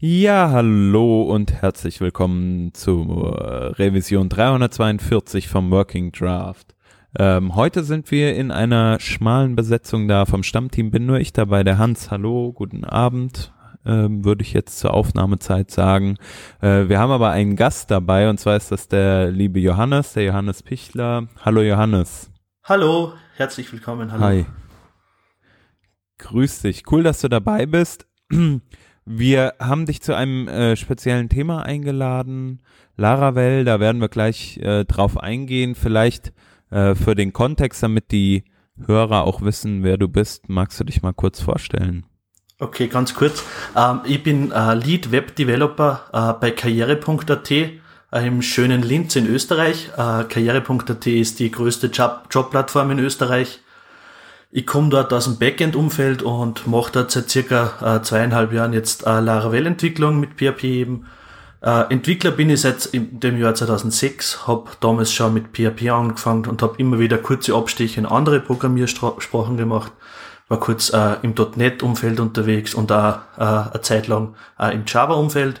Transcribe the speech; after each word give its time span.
Ja, 0.00 0.50
hallo 0.50 1.22
und 1.22 1.54
herzlich 1.54 2.00
willkommen 2.00 2.72
zur 2.72 3.76
Revision 3.80 4.28
342 4.28 5.48
vom 5.48 5.72
Working 5.72 6.12
Draft. 6.12 6.76
Ähm, 7.18 7.56
heute 7.56 7.82
sind 7.82 8.12
wir 8.12 8.36
in 8.36 8.52
einer 8.52 9.00
schmalen 9.00 9.56
Besetzung 9.56 10.06
da. 10.06 10.24
Vom 10.24 10.44
Stammteam 10.44 10.92
bin 10.92 11.04
nur 11.04 11.18
ich 11.18 11.32
dabei, 11.32 11.64
der 11.64 11.78
Hans. 11.78 12.12
Hallo, 12.12 12.52
guten 12.52 12.84
Abend, 12.84 13.52
ähm, 13.84 14.24
würde 14.24 14.42
ich 14.42 14.52
jetzt 14.52 14.78
zur 14.78 14.94
Aufnahmezeit 14.94 15.72
sagen. 15.72 16.16
Äh, 16.60 16.88
wir 16.88 17.00
haben 17.00 17.10
aber 17.10 17.30
einen 17.30 17.56
Gast 17.56 17.90
dabei 17.90 18.30
und 18.30 18.38
zwar 18.38 18.54
ist 18.54 18.70
das 18.70 18.86
der 18.86 19.32
liebe 19.32 19.58
Johannes, 19.58 20.12
der 20.12 20.22
Johannes 20.22 20.62
Pichler. 20.62 21.26
Hallo 21.44 21.60
Johannes. 21.60 22.30
Hallo, 22.62 23.14
herzlich 23.34 23.72
willkommen. 23.72 24.12
Hallo. 24.12 24.22
Hi. 24.22 24.46
Grüß 26.18 26.62
dich. 26.62 26.84
Cool, 26.88 27.02
dass 27.02 27.20
du 27.20 27.28
dabei 27.28 27.66
bist. 27.66 28.06
Wir 29.10 29.54
haben 29.58 29.86
dich 29.86 30.02
zu 30.02 30.14
einem 30.14 30.48
äh, 30.48 30.76
speziellen 30.76 31.30
Thema 31.30 31.62
eingeladen, 31.62 32.60
Laravel, 32.98 33.64
da 33.64 33.80
werden 33.80 34.02
wir 34.02 34.10
gleich 34.10 34.58
äh, 34.58 34.84
drauf 34.84 35.16
eingehen. 35.16 35.74
Vielleicht 35.74 36.34
äh, 36.70 36.94
für 36.94 37.14
den 37.14 37.32
Kontext, 37.32 37.82
damit 37.82 38.12
die 38.12 38.44
Hörer 38.86 39.24
auch 39.24 39.40
wissen, 39.40 39.82
wer 39.82 39.96
du 39.96 40.08
bist, 40.08 40.50
magst 40.50 40.78
du 40.78 40.84
dich 40.84 41.00
mal 41.00 41.14
kurz 41.14 41.40
vorstellen? 41.40 42.04
Okay, 42.58 42.88
ganz 42.88 43.14
kurz. 43.14 43.44
Ähm, 43.74 44.00
ich 44.04 44.22
bin 44.22 44.52
äh, 44.52 44.74
Lead 44.74 45.10
Web 45.10 45.36
Developer 45.36 46.02
äh, 46.12 46.38
bei 46.38 46.50
karriere.at 46.50 47.50
äh, 47.50 47.70
im 48.12 48.42
schönen 48.42 48.82
Linz 48.82 49.16
in 49.16 49.26
Österreich. 49.26 49.88
Äh, 49.96 50.24
karriere.at 50.24 51.06
ist 51.06 51.38
die 51.38 51.50
größte 51.50 51.86
Job 51.86 52.26
Jobplattform 52.30 52.90
in 52.90 52.98
Österreich 52.98 53.60
ich 54.50 54.66
komme 54.66 54.88
dort 54.88 55.12
aus 55.12 55.24
dem 55.24 55.38
Backend-Umfeld 55.38 56.22
und 56.22 56.66
mache 56.66 56.92
dort 56.92 57.10
seit 57.10 57.28
circa 57.28 57.96
äh, 57.96 58.02
zweieinhalb 58.02 58.52
Jahren 58.52 58.72
jetzt 58.72 59.06
äh, 59.06 59.20
Laravel-Entwicklung 59.20 60.18
mit 60.18 60.38
PHP 60.38 60.64
eben. 60.64 61.06
Äh, 61.60 61.92
Entwickler 61.92 62.30
bin 62.30 62.48
ich 62.48 62.62
seit 62.62 62.90
dem 62.94 63.36
Jahr 63.36 63.54
2006, 63.54 64.46
habe 64.46 64.70
damals 64.80 65.12
schon 65.12 65.34
mit 65.34 65.48
PHP 65.52 65.90
angefangen 65.90 66.46
und 66.46 66.62
habe 66.62 66.76
immer 66.78 66.98
wieder 66.98 67.18
kurze 67.18 67.54
Abstiche 67.54 68.00
in 68.00 68.06
andere 68.06 68.40
Programmiersprachen 68.40 69.56
gemacht. 69.56 69.92
War 70.48 70.60
kurz 70.60 70.90
äh, 70.94 71.16
im 71.22 71.34
.NET-Umfeld 71.56 72.20
unterwegs 72.20 72.72
und 72.72 72.90
auch 72.90 73.18
äh, 73.36 73.42
eine 73.42 73.80
Zeit 73.82 74.06
lang 74.06 74.34
äh, 74.58 74.72
im 74.72 74.84
Java-Umfeld. 74.86 75.60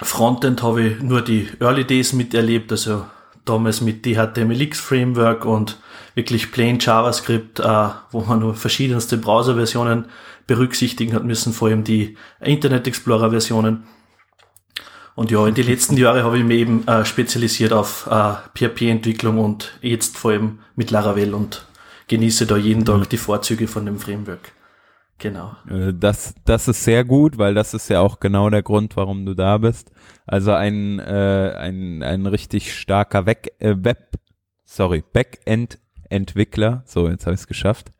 Frontend 0.00 0.62
habe 0.62 0.82
ich 0.82 1.02
nur 1.02 1.22
die 1.22 1.48
Early 1.58 1.84
Days 1.84 2.12
miterlebt, 2.12 2.70
also 2.70 3.04
damals 3.48 3.80
mit 3.80 4.04
DHTMLX-Framework 4.04 5.44
und 5.44 5.78
wirklich 6.14 6.50
plain 6.50 6.78
JavaScript, 6.78 7.60
äh, 7.60 7.88
wo 8.10 8.20
man 8.20 8.40
nur 8.40 8.54
verschiedenste 8.54 9.16
Browser-Versionen 9.16 10.06
berücksichtigen 10.46 11.14
hat 11.14 11.24
müssen, 11.24 11.52
vor 11.52 11.68
allem 11.68 11.84
die 11.84 12.16
Internet 12.40 12.86
Explorer-Versionen. 12.86 13.84
Und 15.14 15.30
ja, 15.30 15.46
in 15.46 15.54
den 15.54 15.66
letzten 15.66 15.96
Jahren 15.96 16.22
habe 16.22 16.38
ich 16.38 16.44
mich 16.44 16.58
eben 16.60 16.86
äh, 16.86 17.04
spezialisiert 17.04 17.72
auf 17.72 18.08
äh, 18.10 18.34
PHP-Entwicklung 18.54 19.38
und 19.38 19.72
jetzt 19.82 20.16
vor 20.16 20.30
allem 20.30 20.60
mit 20.76 20.90
Laravel 20.90 21.34
und 21.34 21.66
genieße 22.06 22.46
da 22.46 22.56
jeden 22.56 22.84
Tag 22.84 22.98
mhm. 22.98 23.08
die 23.08 23.16
Vorzüge 23.16 23.68
von 23.68 23.84
dem 23.84 23.98
Framework. 23.98 24.52
Genau. 25.18 25.56
Äh, 25.68 25.92
das, 25.94 26.34
das 26.44 26.68
ist 26.68 26.84
sehr 26.84 27.04
gut, 27.04 27.38
weil 27.38 27.54
das 27.54 27.74
ist 27.74 27.88
ja 27.88 28.00
auch 28.00 28.20
genau 28.20 28.50
der 28.50 28.62
Grund, 28.62 28.96
warum 28.96 29.26
du 29.26 29.34
da 29.34 29.58
bist. 29.58 29.90
Also 30.26 30.52
ein, 30.52 30.98
äh, 31.00 31.54
ein, 31.58 32.02
ein 32.02 32.26
richtig 32.26 32.74
starker 32.74 33.26
Weg, 33.26 33.52
äh, 33.58 33.74
Web, 33.78 34.14
sorry, 34.64 35.02
Backend-Entwickler. 35.12 36.82
So, 36.86 37.08
jetzt 37.08 37.26
habe 37.26 37.34
ich 37.34 37.40
es 37.40 37.46
geschafft. 37.46 37.90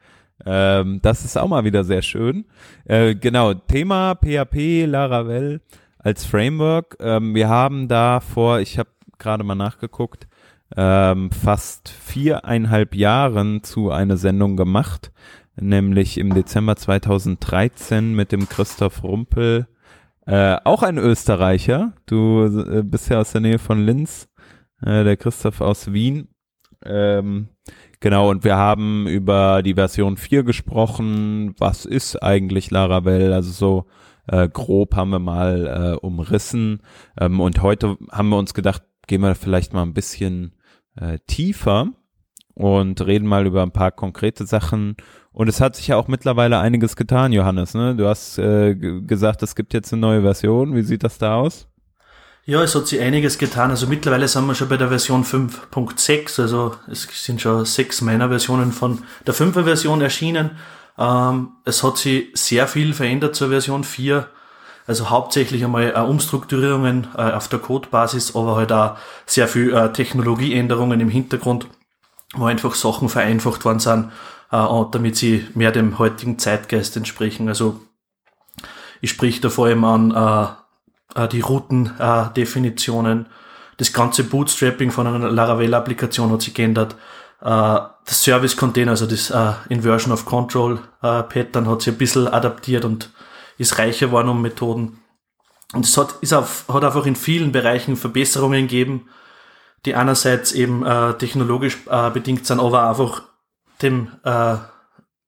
Ähm, 0.47 1.00
das 1.02 1.25
ist 1.25 1.36
auch 1.36 1.48
mal 1.48 1.64
wieder 1.64 1.83
sehr 1.83 2.02
schön. 2.02 2.44
Äh, 2.84 3.16
genau, 3.16 3.55
Thema 3.55 4.14
PHP, 4.14 4.86
Laravel 4.86 5.60
als 5.98 6.25
Framework. 6.25 6.97
Ähm, 7.00 7.34
wir 7.34 7.48
haben 7.48 7.88
da 7.88 8.20
vor, 8.20 8.60
ich 8.60 8.78
habe 8.78 8.91
gerade 9.19 9.42
mal 9.42 9.56
nachgeguckt, 9.56 10.28
ähm, 10.77 11.30
fast 11.32 11.88
viereinhalb 11.88 12.94
Jahren 12.94 13.65
zu 13.65 13.91
einer 13.91 14.16
Sendung 14.16 14.56
gemacht 14.56 15.10
nämlich 15.60 16.19
im 16.19 16.34
Dezember 16.34 16.76
2013 16.76 18.14
mit 18.14 18.32
dem 18.32 18.48
Christoph 18.48 19.02
Rumpel, 19.02 19.66
äh, 20.26 20.58
auch 20.64 20.82
ein 20.82 20.98
Österreicher. 20.98 21.94
Du 22.06 22.44
äh, 22.44 22.82
bist 22.82 23.08
ja 23.08 23.20
aus 23.20 23.32
der 23.32 23.41
Nähe 23.41 23.58
von 23.58 23.84
Linz, 23.84 24.28
äh, 24.82 25.04
der 25.04 25.16
Christoph 25.16 25.60
aus 25.60 25.92
Wien. 25.92 26.28
Ähm, 26.84 27.48
genau, 28.00 28.30
und 28.30 28.44
wir 28.44 28.56
haben 28.56 29.06
über 29.06 29.62
die 29.62 29.74
Version 29.74 30.16
4 30.16 30.42
gesprochen. 30.42 31.54
Was 31.58 31.86
ist 31.86 32.22
eigentlich 32.22 32.70
Laravel? 32.70 33.32
Also 33.32 33.50
so 33.52 33.86
äh, 34.26 34.48
grob 34.48 34.94
haben 34.94 35.10
wir 35.10 35.18
mal 35.18 35.94
äh, 35.94 35.97
umrissen. 35.97 36.82
Ähm, 37.18 37.41
und 37.41 37.62
heute 37.62 37.97
haben 38.12 38.28
wir 38.28 38.38
uns 38.38 38.54
gedacht, 38.54 38.82
gehen 39.06 39.22
wir 39.22 39.34
vielleicht 39.34 39.72
mal 39.72 39.82
ein 39.82 39.94
bisschen 39.94 40.54
äh, 40.97 41.18
tiefer 41.26 41.88
und 42.54 43.00
reden 43.06 43.26
mal 43.26 43.47
über 43.47 43.62
ein 43.62 43.72
paar 43.72 43.92
konkrete 43.92 44.44
Sachen 44.44 44.97
und 45.38 45.47
es 45.47 45.60
hat 45.60 45.76
sich 45.76 45.87
ja 45.87 45.97
auch 45.97 46.09
mittlerweile 46.09 46.59
einiges 46.59 46.97
getan, 46.97 47.32
Johannes. 47.32 47.72
Ne? 47.72 47.94
Du 47.94 48.09
hast 48.09 48.38
äh, 48.38 48.75
gesagt, 48.75 49.41
es 49.44 49.54
gibt 49.54 49.72
jetzt 49.72 49.93
eine 49.93 50.00
neue 50.00 50.22
Version. 50.22 50.75
Wie 50.75 50.82
sieht 50.82 51.04
das 51.04 51.19
da 51.19 51.37
aus? 51.37 51.69
Ja, 52.44 52.60
es 52.65 52.75
hat 52.75 52.88
sich 52.88 53.00
einiges 53.00 53.38
getan. 53.38 53.71
Also 53.71 53.87
mittlerweile 53.87 54.27
sind 54.27 54.48
wir 54.48 54.56
schon 54.56 54.69
bei 54.69 54.77
der 54.77 54.88
Version 54.88 55.22
5.6. 55.22 56.43
Also 56.43 56.75
es 56.91 57.06
sind 57.25 57.41
schon 57.41 57.65
sechs 57.65 58.00
meiner 58.00 58.28
Versionen 58.31 58.72
von 58.72 59.04
der 59.28 59.32
5er 59.32 59.62
Version 59.62 60.00
erschienen. 60.00 60.59
Ähm, 60.98 61.50
es 61.65 61.84
hat 61.84 61.98
sich 61.98 62.31
sehr 62.34 62.66
viel 62.66 62.93
verändert 62.93 63.37
zur 63.37 63.50
Version 63.50 63.84
4. 63.84 64.27
Also 64.88 65.09
hauptsächlich 65.09 65.62
einmal 65.62 65.93
äh, 65.94 66.00
Umstrukturierungen 66.00 67.06
äh, 67.16 67.31
auf 67.31 67.47
der 67.47 67.60
Codebasis, 67.60 68.34
aber 68.34 68.56
halt 68.56 68.72
auch 68.72 68.97
sehr 69.25 69.47
viel 69.47 69.72
äh, 69.72 69.93
Technologieänderungen 69.93 70.98
im 70.98 71.10
Hintergrund, 71.10 71.69
wo 72.34 72.47
einfach 72.47 72.75
Sachen 72.75 73.09
vereinfacht 73.09 73.65
worden 73.65 73.78
sind 73.78 74.10
äh, 74.50 74.84
damit 74.91 75.16
sie 75.16 75.47
mehr 75.54 75.72
dem 75.72 75.98
heutigen 75.98 76.38
Zeitgeist 76.38 76.97
entsprechen. 76.97 77.48
Also 77.48 77.81
ich 79.00 79.10
sprich 79.10 79.41
da 79.41 79.48
vor 79.48 79.66
allem 79.66 79.84
an 79.84 80.10
äh, 81.14 81.22
äh 81.22 81.28
die 81.28 81.41
Routendefinitionen, 81.41 83.26
das 83.76 83.92
ganze 83.92 84.25
Bootstrapping 84.25 84.91
von 84.91 85.06
einer 85.06 85.31
Laravel-Applikation 85.31 86.32
hat 86.32 86.42
sich 86.42 86.53
geändert. 86.53 86.97
Das 87.41 87.94
Service-Container, 88.09 88.91
also 88.91 89.06
das 89.06 89.32
Inversion 89.69 90.12
of 90.12 90.25
Control 90.25 90.80
Pattern 91.00 91.69
hat 91.69 91.82
sich 91.82 91.94
ein 91.94 91.98
bisschen 91.98 92.26
adaptiert 92.26 92.84
und 92.84 93.12
ist 93.56 93.78
reicher 93.78 94.06
geworden 94.06 94.30
um 94.30 94.42
Methoden. 94.42 94.98
Und 95.75 95.84
es 95.84 95.97
hat, 95.97 96.15
ist 96.20 96.32
auf, 96.32 96.65
hat 96.69 96.84
einfach 96.84 97.04
in 97.04 97.16
vielen 97.16 97.53
Bereichen 97.53 97.97
Verbesserungen 97.97 98.62
gegeben, 98.62 99.09
die 99.84 99.94
einerseits 99.94 100.53
eben 100.53 100.84
äh, 100.84 101.15
technologisch 101.15 101.78
äh, 101.91 102.10
bedingt 102.10 102.47
sind, 102.47 102.60
aber 102.60 102.88
einfach 102.88 103.22
dem 103.83 104.09
äh, 104.25 104.56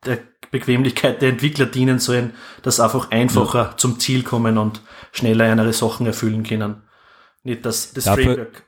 der 0.05 0.19
Bequemlichkeit 0.51 1.23
der 1.23 1.29
Entwickler 1.31 1.67
dienen 1.67 1.99
sollen, 1.99 2.35
dass 2.63 2.81
einfach 2.81 3.11
einfacher 3.11 3.71
ja. 3.71 3.77
zum 3.77 4.01
Ziel 4.01 4.23
kommen 4.23 4.59
und 4.59 4.83
schneller 5.13 5.49
ihre 5.49 5.73
Sachen 5.73 6.07
erfüllen 6.07 6.43
können. 6.43 6.83
Nicht 7.43 7.65
dass 7.65 7.93
das 7.93 8.05
dafür, 8.05 8.25
Framework. 8.25 8.63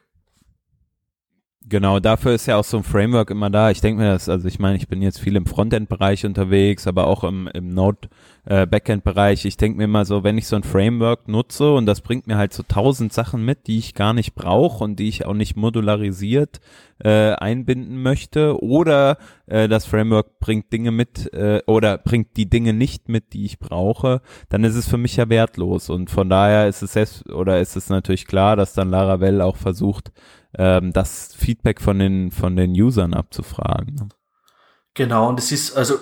Genau, 1.69 2.01
dafür 2.01 2.33
ist 2.33 2.47
ja 2.47 2.57
auch 2.57 2.65
so 2.65 2.79
ein 2.79 2.83
Framework 2.83 3.31
immer 3.31 3.49
da. 3.49 3.71
Ich 3.71 3.81
denke 3.81 4.03
mir 4.03 4.11
das, 4.11 4.29
also 4.29 4.49
ich 4.49 4.59
meine, 4.59 4.77
ich 4.77 4.89
bin 4.89 5.01
jetzt 5.01 5.21
viel 5.21 5.37
im 5.37 5.47
Frontend-Bereich 5.47 6.27
unterwegs, 6.27 6.87
aber 6.87 7.07
auch 7.07 7.23
im, 7.25 7.49
im 7.55 7.69
Node 7.69 8.09
äh. 8.45 8.67
Ich 9.33 9.57
denke 9.57 9.79
mir 9.79 9.85
immer 9.85 10.05
so, 10.05 10.25
wenn 10.25 10.39
ich 10.39 10.49
so 10.49 10.57
ein 10.57 10.65
Framework 10.65 11.29
nutze 11.29 11.73
und 11.73 11.87
das 11.87 12.01
bringt 12.01 12.27
mir 12.27 12.37
halt 12.37 12.53
so 12.53 12.65
tausend 12.67 13.13
Sachen 13.13 13.45
mit, 13.45 13.69
die 13.69 13.79
ich 13.79 13.95
gar 13.95 14.13
nicht 14.13 14.35
brauche 14.35 14.83
und 14.83 14.97
die 14.97 15.09
ich 15.09 15.25
auch 15.25 15.35
nicht 15.35 15.57
modularisiert 15.57 16.61
äh, 16.99 17.33
einbinden 17.35 18.03
möchte, 18.03 18.61
oder 18.61 19.19
äh, 19.47 19.69
das 19.69 19.87
Framework 19.87 20.41
bringt 20.41 20.73
Dinge 20.73 20.91
mit 20.91 21.33
äh, 21.33 21.63
oder 21.67 21.99
bringt 21.99 22.37
die 22.37 22.51
Dinge 22.51 22.73
nicht 22.73 23.09
mit, 23.09 23.33
die 23.33 23.45
ich 23.45 23.61
brauche, 23.61 24.21
dann 24.49 24.65
ist 24.65 24.75
es 24.75 24.89
für 24.89 24.99
mich 24.99 25.17
ja 25.17 25.29
wertlos. 25.29 25.91
Und 25.91 26.11
von 26.11 26.29
daher 26.29 26.67
ist 26.67 26.83
es 26.83 26.95
selbst, 26.95 27.31
oder 27.31 27.61
ist 27.61 27.77
es 27.77 27.89
natürlich 27.89 28.27
klar, 28.27 28.57
dass 28.57 28.75
dann 28.75 28.91
Laravel 28.91 29.41
auch 29.41 29.57
versucht, 29.57 30.13
ähm, 30.59 30.93
das 30.93 31.35
Feedback 31.35 31.81
von 31.81 31.99
den 31.99 32.31
von 32.31 32.57
den 32.57 32.73
Usern 32.73 33.15
abzufragen. 33.15 34.13
Genau, 34.95 35.29
und 35.29 35.39
es 35.39 35.53
ist 35.53 35.77
also 35.77 35.99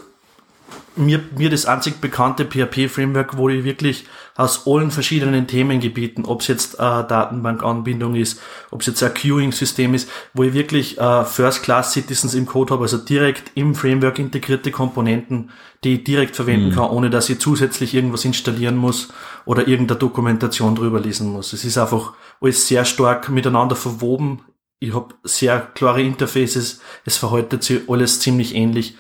mir, 0.96 1.20
mir 1.37 1.50
das 1.50 1.67
einzig 1.67 2.00
bekannte 2.00 2.44
PHP-Framework, 2.44 3.37
wo 3.37 3.49
ich 3.49 3.64
wirklich 3.64 4.06
aus 4.37 4.67
allen 4.67 4.90
verschiedenen 4.90 5.46
Themengebieten, 5.46 6.25
ob 6.25 6.40
es 6.40 6.49
jetzt 6.49 6.75
äh, 6.75 6.78
Datenbankanbindung 6.78 8.14
ist, 8.14 8.40
ob 8.70 8.81
es 8.81 8.87
jetzt 8.87 9.02
ein 9.02 9.14
Queuing-System 9.14 9.94
ist, 9.94 10.08
wo 10.34 10.44
ich 10.44 10.55
wirklich 10.55 10.99
äh, 10.99 11.25
First-Class-Citizens 11.25 12.34
im 12.34 12.46
Code 12.46 12.72
habe, 12.72 12.82
also 12.84 12.99
direkt 12.99 13.52
im 13.55 13.75
Framework 13.75 14.19
integrierte 14.19 14.70
Komponenten, 14.70 15.50
die 15.84 15.94
ich 15.94 16.05
direkt 16.05 16.37
verwenden 16.37 16.70
mhm. 16.70 16.75
kann, 16.75 16.90
ohne 16.90 17.11
dass 17.11 17.28
ich 17.28 17.38
zusätzlich 17.38 17.94
irgendwas 17.94 18.25
installieren 18.25 18.76
muss 18.76 19.08
oder 19.44 19.69
irgendeine 19.69 19.99
Dokumentation 19.99 20.75
drüber 20.75 21.00
lesen 21.00 21.28
muss. 21.28 21.52
Es 21.52 21.64
ist 21.64 21.78
einfach 21.78 22.14
alles 22.40 22.66
sehr 22.66 22.84
stark 22.84 23.28
miteinander 23.28 23.76
verwoben. 23.76 24.43
Ich 24.78 24.94
habe 24.94 25.14
sehr 25.25 25.61
klare 25.61 26.02
Interfaces, 26.02 26.81
es 27.05 27.16
verhaltet 27.16 27.62
sich 27.62 27.88
alles 27.88 28.20
ziemlich 28.20 28.55
ähnlich. 28.55 28.96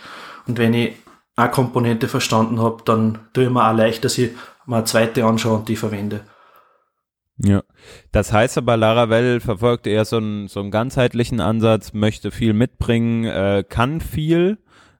Und 0.46 0.58
wenn 0.58 0.74
ich 0.74 0.94
eine 1.42 1.50
Komponente 1.50 2.08
verstanden 2.08 2.60
habe, 2.60 2.82
dann 2.84 3.18
tue 3.32 3.44
ich 3.44 3.50
mir 3.50 3.68
auch 3.68 3.76
leicht, 3.76 4.04
dass 4.04 4.18
ich 4.18 4.30
mal 4.66 4.78
eine 4.78 4.84
zweite 4.84 5.24
anschaue 5.24 5.58
und 5.58 5.68
die 5.68 5.76
verwende. 5.76 6.20
Ja, 7.42 7.62
das 8.12 8.32
heißt 8.32 8.58
aber, 8.58 8.76
Laravel 8.76 9.40
verfolgt 9.40 9.86
eher 9.86 10.04
so 10.04 10.18
einen, 10.18 10.48
so 10.48 10.60
einen 10.60 10.70
ganzheitlichen 10.70 11.40
Ansatz, 11.40 11.94
möchte 11.94 12.30
viel 12.30 12.52
mitbringen, 12.52 13.24
äh, 13.24 13.64
kann 13.66 14.00
viel, 14.02 14.58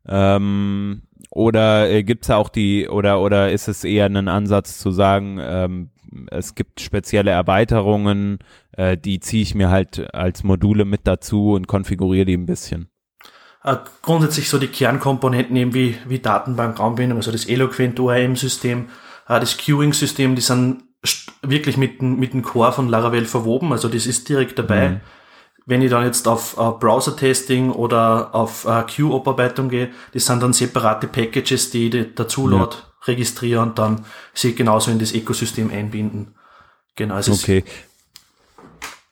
ähm, 0.08 1.02
oder 1.30 1.90
äh, 1.90 2.02
gibt's 2.02 2.30
auch 2.30 2.48
die, 2.48 2.88
oder, 2.88 3.20
oder 3.20 3.52
ist 3.52 3.68
es 3.68 3.84
eher 3.84 4.06
ein 4.06 4.28
Ansatz 4.28 4.78
zu 4.78 4.90
sagen, 4.90 5.38
ähm, 5.40 5.90
es 6.30 6.54
gibt 6.54 6.80
spezielle 6.80 7.30
Erweiterungen, 7.30 8.38
äh, 8.72 8.96
die 8.96 9.20
ziehe 9.20 9.42
ich 9.42 9.54
mir 9.54 9.70
halt 9.70 10.12
als 10.14 10.42
Module 10.42 10.84
mit 10.84 11.02
dazu 11.04 11.52
und 11.52 11.68
konfiguriere 11.68 12.24
die 12.24 12.36
ein 12.36 12.46
bisschen? 12.46 12.88
Äh, 13.62 13.76
grundsätzlich 14.02 14.48
so 14.48 14.58
die 14.58 14.68
Kernkomponenten 14.68 15.54
eben 15.56 15.74
wie, 15.74 15.96
wie 16.06 16.18
Datenbank, 16.18 16.78
Raumbindung, 16.78 17.18
also 17.18 17.30
das 17.30 17.44
Eloquent 17.44 18.00
ORM-System, 18.00 18.88
äh, 19.28 19.40
das 19.40 19.58
Queuing-System, 19.58 20.34
die 20.34 20.40
sind 20.40 20.82
wirklich 21.42 21.76
mit, 21.76 22.00
mit 22.02 22.32
dem 22.32 22.42
Core 22.42 22.72
von 22.72 22.88
Laravel 22.88 23.26
verwoben, 23.26 23.72
also 23.72 23.88
das 23.88 24.06
ist 24.06 24.28
direkt 24.28 24.58
dabei. 24.58 24.88
Mhm. 24.88 25.00
Wenn 25.66 25.82
ich 25.82 25.90
dann 25.90 26.04
jetzt 26.04 26.26
auf 26.26 26.58
uh, 26.58 26.72
Browser-Testing 26.72 27.70
oder 27.70 28.34
auf 28.34 28.64
uh, 28.64 28.82
Queue-Oparbeitung 28.82 29.68
gehe, 29.68 29.90
das 30.12 30.26
sind 30.26 30.42
dann 30.42 30.52
separate 30.52 31.06
Packages, 31.06 31.70
die 31.70 31.88
ich 31.88 32.14
dazu 32.14 32.50
ja. 32.50 32.68
registriere 33.06 33.60
und 33.60 33.78
dann 33.78 34.04
sie 34.32 34.54
genauso 34.54 34.90
in 34.90 34.98
das 34.98 35.14
Ökosystem 35.14 35.70
einbinden. 35.70 36.34
Genau. 36.96 37.14
Also 37.14 37.32
okay. 37.32 37.62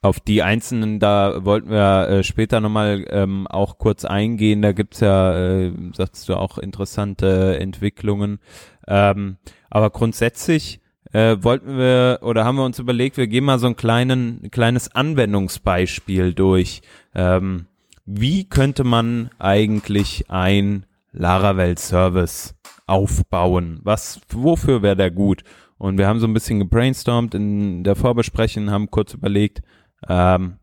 Auf 0.00 0.21
die 0.21 0.45
einzelnen, 0.45 1.00
da 1.00 1.45
wollten 1.45 1.71
wir 1.71 2.09
äh, 2.09 2.23
später 2.23 2.61
nochmal 2.61 3.05
ähm, 3.11 3.49
auch 3.49 3.79
kurz 3.79 4.05
eingehen. 4.05 4.62
Da 4.62 4.73
gibt's 4.73 5.00
ja, 5.00 5.37
äh, 5.37 5.73
sagst 5.93 6.29
du, 6.29 6.37
auch 6.37 6.59
interessante 6.59 7.59
Entwicklungen. 7.59 8.39
Ähm, 8.87 9.39
aber 9.71 9.91
grundsätzlich 9.91 10.81
äh, 11.12 11.37
wollten 11.41 11.77
wir 11.77 12.21
oder 12.23 12.45
haben 12.45 12.56
wir 12.56 12.65
uns 12.65 12.79
überlegt, 12.79 13.17
wir 13.17 13.27
gehen 13.27 13.45
mal 13.45 13.59
so 13.59 13.67
ein 13.67 13.77
kleinen, 13.77 14.41
ein 14.45 14.50
kleines 14.50 14.95
Anwendungsbeispiel 14.95 16.33
durch. 16.33 16.83
Ähm, 17.15 17.67
wie 18.06 18.45
könnte 18.45 18.85
man 18.85 19.31
eigentlich 19.39 20.31
ein 20.31 20.87
Laravel-Service 21.12 22.55
aufbauen? 22.87 23.81
Was, 23.83 24.21
wofür 24.29 24.83
wäre 24.83 24.97
der 24.97 25.11
gut? 25.11 25.43
Und 25.77 25.99
wir 25.99 26.09
haben 26.09 26.21
so 26.21 26.27
ein 26.27 26.35
bisschen 26.35 26.59
gebrainstormt 26.59 27.35
in 27.35 27.85
der 27.85 27.97
Vorbesprechung, 27.97 28.71
haben 28.71 28.91
kurz 28.91 29.15
überlegt, 29.15 29.62
ähm, 30.06 30.59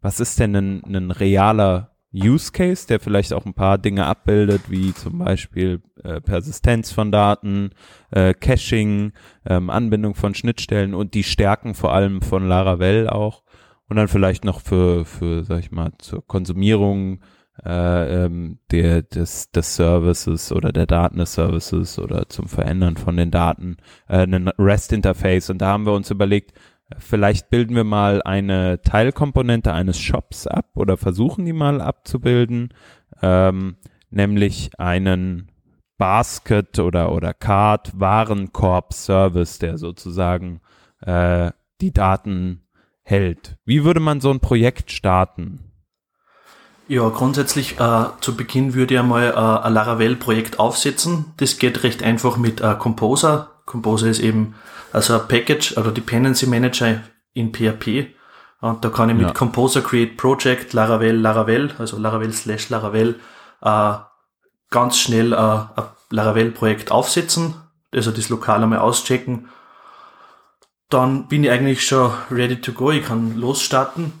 was 0.00 0.20
ist 0.20 0.38
denn 0.38 0.54
ein, 0.54 0.82
ein 0.84 1.10
realer 1.10 1.90
Use 2.12 2.50
Case, 2.50 2.86
der 2.88 2.98
vielleicht 2.98 3.32
auch 3.32 3.46
ein 3.46 3.54
paar 3.54 3.78
Dinge 3.78 4.06
abbildet, 4.06 4.62
wie 4.68 4.92
zum 4.94 5.18
Beispiel 5.18 5.80
äh, 6.02 6.20
Persistenz 6.20 6.90
von 6.90 7.12
Daten, 7.12 7.70
äh, 8.10 8.34
Caching, 8.34 9.12
ähm, 9.46 9.70
Anbindung 9.70 10.14
von 10.14 10.34
Schnittstellen 10.34 10.94
und 10.94 11.14
die 11.14 11.22
Stärken 11.22 11.74
vor 11.74 11.92
allem 11.92 12.20
von 12.20 12.46
Laravel 12.48 13.08
auch. 13.08 13.44
Und 13.88 13.96
dann 13.96 14.08
vielleicht 14.08 14.44
noch 14.44 14.60
für, 14.60 15.04
für 15.04 15.44
sag 15.44 15.60
ich 15.60 15.70
mal, 15.70 15.92
zur 15.98 16.26
Konsumierung 16.26 17.20
äh, 17.64 18.24
ähm, 18.24 18.58
der, 18.70 19.02
des, 19.02 19.50
des 19.50 19.76
Services 19.76 20.52
oder 20.52 20.72
der 20.72 20.86
Daten 20.86 21.18
des 21.18 21.34
Services 21.34 21.98
oder 21.98 22.28
zum 22.28 22.48
Verändern 22.48 22.96
von 22.96 23.16
den 23.16 23.30
Daten 23.30 23.76
äh, 24.08 24.22
ein 24.22 24.48
REST-Interface. 24.48 25.50
Und 25.50 25.58
da 25.58 25.68
haben 25.68 25.86
wir 25.86 25.92
uns 25.92 26.10
überlegt, 26.10 26.52
Vielleicht 26.98 27.50
bilden 27.50 27.76
wir 27.76 27.84
mal 27.84 28.22
eine 28.22 28.82
Teilkomponente 28.82 29.72
eines 29.72 29.98
Shops 29.98 30.46
ab 30.46 30.66
oder 30.74 30.96
versuchen 30.96 31.44
die 31.44 31.52
mal 31.52 31.80
abzubilden, 31.80 32.74
ähm, 33.22 33.76
nämlich 34.10 34.70
einen 34.78 35.50
Basket 35.98 36.78
oder 36.78 37.12
oder 37.12 37.34
Card 37.34 37.92
Warenkorb 37.98 38.94
Service, 38.94 39.58
der 39.58 39.78
sozusagen 39.78 40.60
äh, 41.02 41.52
die 41.80 41.92
Daten 41.92 42.62
hält. 43.02 43.56
Wie 43.64 43.84
würde 43.84 44.00
man 44.00 44.20
so 44.20 44.30
ein 44.30 44.40
Projekt 44.40 44.90
starten? 44.90 45.70
Ja, 46.88 47.08
grundsätzlich 47.08 47.78
äh, 47.78 48.04
zu 48.20 48.36
Beginn 48.36 48.74
würde 48.74 48.94
ich 48.94 49.00
einmal 49.00 49.28
äh, 49.28 49.66
ein 49.66 49.72
Laravel-Projekt 49.72 50.58
aufsetzen. 50.58 51.26
Das 51.36 51.58
geht 51.58 51.84
recht 51.84 52.02
einfach 52.02 52.36
mit 52.36 52.60
äh, 52.60 52.74
Composer. 52.74 53.50
Composer 53.64 54.08
ist 54.08 54.18
eben 54.18 54.54
also 54.92 55.20
ein 55.20 55.28
Package 55.28 55.76
oder 55.76 55.92
Dependency 55.92 56.46
Manager 56.46 57.02
in 57.32 57.52
PHP. 57.52 58.14
Und 58.60 58.84
da 58.84 58.90
kann 58.90 59.08
ich 59.08 59.16
mit 59.16 59.26
ja. 59.26 59.32
Composer 59.32 59.80
Create 59.80 60.16
Project 60.16 60.72
Laravel 60.74 61.16
Laravel, 61.16 61.70
also 61.78 61.98
Laravel 61.98 62.32
slash 62.32 62.68
Laravel, 62.68 63.18
äh, 63.62 63.92
ganz 64.70 64.98
schnell 64.98 65.32
äh, 65.32 65.36
ein 65.36 65.84
Laravel-Projekt 66.10 66.90
aufsetzen, 66.90 67.54
also 67.92 68.10
das 68.10 68.28
lokal 68.28 68.62
einmal 68.62 68.80
auschecken. 68.80 69.48
Dann 70.88 71.28
bin 71.28 71.44
ich 71.44 71.50
eigentlich 71.50 71.86
schon 71.86 72.12
ready 72.30 72.60
to 72.60 72.72
go, 72.72 72.90
ich 72.90 73.04
kann 73.06 73.36
losstarten. 73.36 74.12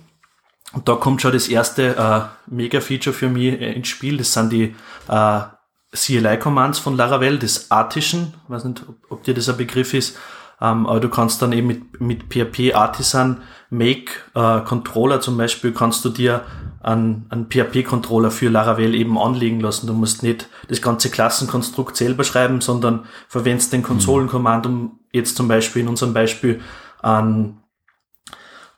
Und 0.72 0.88
da 0.88 0.94
kommt 0.94 1.20
schon 1.20 1.32
das 1.32 1.48
erste 1.48 1.96
äh, 1.96 2.20
Mega-Feature 2.46 3.14
für 3.14 3.28
mich 3.28 3.60
äh, 3.60 3.72
ins 3.72 3.88
Spiel, 3.88 4.18
das 4.18 4.32
sind 4.32 4.52
die 4.52 4.76
äh, 5.08 5.40
CLI-Commands 5.92 6.78
von 6.78 6.96
Laravel, 6.96 7.40
das 7.40 7.72
Artischen, 7.72 8.34
ich 8.44 8.50
weiß 8.50 8.64
nicht, 8.64 8.84
ob, 8.88 8.96
ob 9.10 9.22
dir 9.24 9.34
das 9.34 9.48
ein 9.48 9.56
Begriff 9.56 9.94
ist, 9.94 10.16
ähm, 10.60 10.86
aber 10.86 11.00
du 11.00 11.08
kannst 11.08 11.40
dann 11.42 11.52
eben 11.52 11.66
mit, 11.66 12.00
mit 12.00 12.24
PHP 12.24 12.74
Artisan 12.74 13.42
Make 13.70 14.12
äh, 14.34 14.60
Controller 14.60 15.20
zum 15.20 15.36
Beispiel 15.36 15.72
kannst 15.72 16.04
du 16.04 16.10
dir 16.10 16.44
einen, 16.82 17.26
einen 17.28 17.46
PHP-Controller 17.48 18.30
für 18.30 18.48
Laravel 18.48 18.94
eben 18.94 19.18
anlegen 19.18 19.60
lassen. 19.60 19.86
Du 19.86 19.92
musst 19.92 20.22
nicht 20.22 20.48
das 20.68 20.80
ganze 20.80 21.10
Klassenkonstrukt 21.10 21.96
selber 21.96 22.24
schreiben, 22.24 22.60
sondern 22.60 23.06
verwendest 23.28 23.72
den 23.72 23.82
Konsolenkommand, 23.82 24.66
um 24.66 24.98
jetzt 25.12 25.36
zum 25.36 25.46
Beispiel 25.46 25.82
in 25.82 25.88
unserem 25.88 26.14
Beispiel 26.14 26.60
einen, 27.02 27.60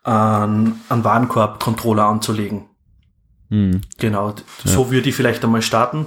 einen, 0.02 0.80
einen 0.88 1.04
Warenkorb-Controller 1.04 2.04
anzulegen. 2.04 2.64
Mhm. 3.48 3.82
Genau, 3.98 4.30
ja. 4.30 4.34
so 4.64 4.90
würde 4.90 5.08
ich 5.08 5.14
vielleicht 5.14 5.44
einmal 5.44 5.62
starten. 5.62 6.06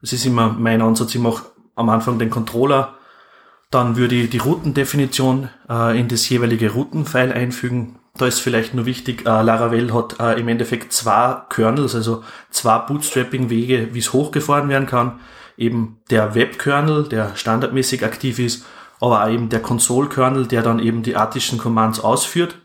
Das 0.00 0.12
ist 0.12 0.26
immer 0.26 0.48
mein 0.48 0.82
Ansatz. 0.82 1.14
Ich 1.14 1.20
mache 1.20 1.44
am 1.74 1.88
Anfang 1.88 2.18
den 2.18 2.30
Controller 2.30 2.94
dann 3.70 3.96
würde 3.96 4.14
ich 4.14 4.30
die 4.30 4.38
Routendefinition 4.38 5.48
äh, 5.68 5.98
in 5.98 6.08
das 6.08 6.28
jeweilige 6.28 6.72
Routenfile 6.72 7.34
einfügen. 7.34 7.98
Da 8.16 8.26
ist 8.26 8.40
vielleicht 8.40 8.74
nur 8.74 8.86
wichtig, 8.86 9.26
äh, 9.26 9.42
Laravel 9.42 9.92
hat 9.92 10.18
äh, 10.20 10.40
im 10.40 10.48
Endeffekt 10.48 10.92
zwei 10.92 11.36
Kernels, 11.50 11.94
also 11.94 12.22
zwei 12.50 12.78
Bootstrapping-Wege, 12.78 13.88
wie 13.92 13.98
es 13.98 14.12
hochgefahren 14.12 14.68
werden 14.68 14.86
kann. 14.86 15.20
Eben 15.58 15.98
der 16.10 16.34
Web-Kernel, 16.34 17.08
der 17.08 17.34
standardmäßig 17.34 18.04
aktiv 18.04 18.38
ist, 18.38 18.64
aber 19.00 19.24
auch 19.24 19.28
eben 19.28 19.48
der 19.48 19.60
Console-Kernel, 19.60 20.46
der 20.46 20.62
dann 20.62 20.78
eben 20.78 21.02
die 21.02 21.16
artischen 21.16 21.58
Commands 21.58 22.00
ausführt. 22.00 22.56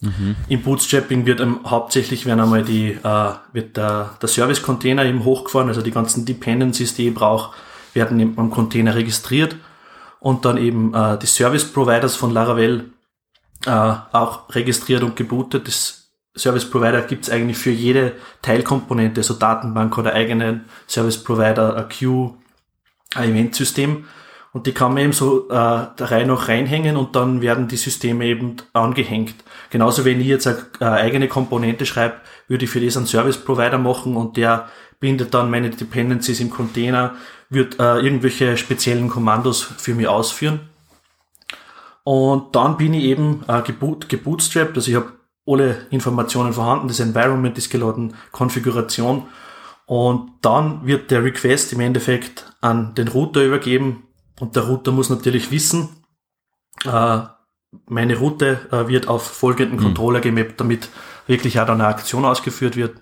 Mhm. 0.00 0.36
Im 0.48 0.62
Bootstrapping 0.62 1.24
wird 1.24 1.40
ähm, 1.40 1.60
hauptsächlich 1.64 2.26
werden 2.26 2.40
einmal 2.40 2.64
die, 2.64 2.90
äh, 2.90 3.30
wird 3.52 3.76
der, 3.76 4.10
der 4.20 4.28
Service-Container 4.28 5.04
eben 5.04 5.24
hochgefahren, 5.24 5.68
also 5.68 5.80
die 5.80 5.92
ganzen 5.92 6.26
Dependencies, 6.26 6.94
die 6.94 7.08
ich 7.08 7.14
brauche, 7.14 7.54
werden 7.94 8.34
am 8.36 8.50
Container 8.50 8.94
registriert 8.94 9.56
und 10.20 10.44
dann 10.44 10.56
eben 10.56 10.94
äh, 10.94 11.18
die 11.18 11.26
Service 11.26 11.64
Providers 11.64 12.16
von 12.16 12.32
Laravel 12.32 12.90
äh, 13.66 13.70
auch 13.70 14.54
registriert 14.54 15.02
und 15.02 15.16
gebootet. 15.16 15.66
Das 15.66 16.10
Service 16.36 16.70
Provider 16.70 17.02
gibt's 17.02 17.30
eigentlich 17.30 17.56
für 17.56 17.70
jede 17.70 18.12
Teilkomponente, 18.42 19.22
so 19.22 19.34
Datenbank 19.34 19.96
oder 19.98 20.12
eigenen 20.12 20.66
Service 20.86 21.22
Provider, 21.22 21.76
ein 21.76 21.88
Queue, 21.88 22.34
ein 23.14 23.30
Eventsystem. 23.30 24.04
Und 24.52 24.66
die 24.66 24.72
kann 24.72 24.94
man 24.94 25.02
eben 25.02 25.12
so 25.12 25.48
äh, 25.48 25.50
der 25.50 26.10
Reihe 26.10 26.26
noch 26.26 26.48
reinhängen 26.48 26.96
und 26.96 27.14
dann 27.14 27.42
werden 27.42 27.68
die 27.68 27.76
Systeme 27.76 28.24
eben 28.24 28.56
angehängt. 28.72 29.34
Genauso 29.68 30.06
wenn 30.06 30.20
ich 30.20 30.28
jetzt 30.28 30.46
eine, 30.46 30.64
eine 30.80 30.92
eigene 30.92 31.28
Komponente 31.28 31.84
schreibe, 31.84 32.16
würde 32.48 32.64
ich 32.64 32.70
für 32.70 32.80
das 32.80 32.96
einen 32.96 33.06
Service 33.06 33.36
Provider 33.36 33.76
machen 33.76 34.16
und 34.16 34.38
der 34.38 34.68
bindet 34.98 35.34
dann 35.34 35.50
meine 35.50 35.68
Dependencies 35.68 36.40
im 36.40 36.48
Container 36.48 37.16
wird 37.48 37.78
äh, 37.78 37.98
irgendwelche 37.98 38.56
speziellen 38.56 39.08
Kommandos 39.08 39.62
für 39.62 39.94
mich 39.94 40.08
ausführen. 40.08 40.60
Und 42.04 42.54
dann 42.54 42.76
bin 42.76 42.94
ich 42.94 43.04
eben 43.04 43.44
äh, 43.48 43.62
geboot, 43.62 44.08
gebootstrapped, 44.08 44.76
also 44.76 44.90
ich 44.90 44.96
habe 44.96 45.12
alle 45.46 45.86
Informationen 45.90 46.52
vorhanden, 46.52 46.88
das 46.88 47.00
Environment 47.00 47.56
ist 47.56 47.70
geladen, 47.70 48.14
Konfiguration. 48.32 49.28
Und 49.86 50.32
dann 50.42 50.86
wird 50.86 51.10
der 51.10 51.22
Request 51.22 51.72
im 51.72 51.80
Endeffekt 51.80 52.52
an 52.60 52.94
den 52.94 53.08
Router 53.08 53.44
übergeben 53.44 54.04
und 54.40 54.56
der 54.56 54.64
Router 54.64 54.90
muss 54.90 55.10
natürlich 55.10 55.50
wissen, 55.50 55.88
äh, 56.84 57.20
meine 57.86 58.16
Route 58.16 58.60
äh, 58.72 58.88
wird 58.88 59.08
auf 59.08 59.22
folgenden 59.24 59.78
mhm. 59.78 59.82
Controller 59.84 60.20
gemappt, 60.20 60.60
damit 60.60 60.88
wirklich 61.26 61.60
auch 61.60 61.66
dann 61.66 61.80
eine 61.80 61.88
Aktion 61.88 62.24
ausgeführt 62.24 62.76
wird. 62.76 63.00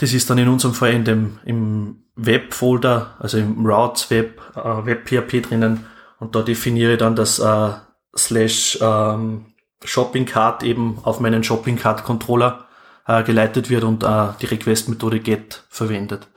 Das 0.00 0.14
ist 0.14 0.30
dann 0.30 0.38
in 0.38 0.48
unserem 0.48 0.72
Fall 0.72 0.92
in 0.92 1.04
dem, 1.04 1.38
im 1.44 2.04
Web-Folder, 2.16 3.16
also 3.18 3.36
im 3.36 3.66
Routes 3.66 4.10
Web, 4.10 4.40
äh, 4.56 4.86
Web-PHP 4.86 5.42
drinnen 5.42 5.84
und 6.18 6.34
da 6.34 6.40
definiere 6.40 6.92
ich 6.92 6.98
dann 6.98 7.16
das 7.16 7.38
äh, 7.38 7.72
slash 8.16 8.78
ähm, 8.80 9.44
Shopping 9.84 10.24
Cart 10.24 10.62
eben 10.62 10.98
auf 11.02 11.20
meinen 11.20 11.44
Shopping 11.44 11.76
Cart 11.76 12.02
Controller 12.02 12.66
äh, 13.06 13.22
geleitet 13.24 13.68
wird 13.68 13.84
und 13.84 14.02
äh, 14.02 14.28
die 14.40 14.46
Request-Methode 14.46 15.20
get 15.20 15.64
verwendet. 15.68 16.28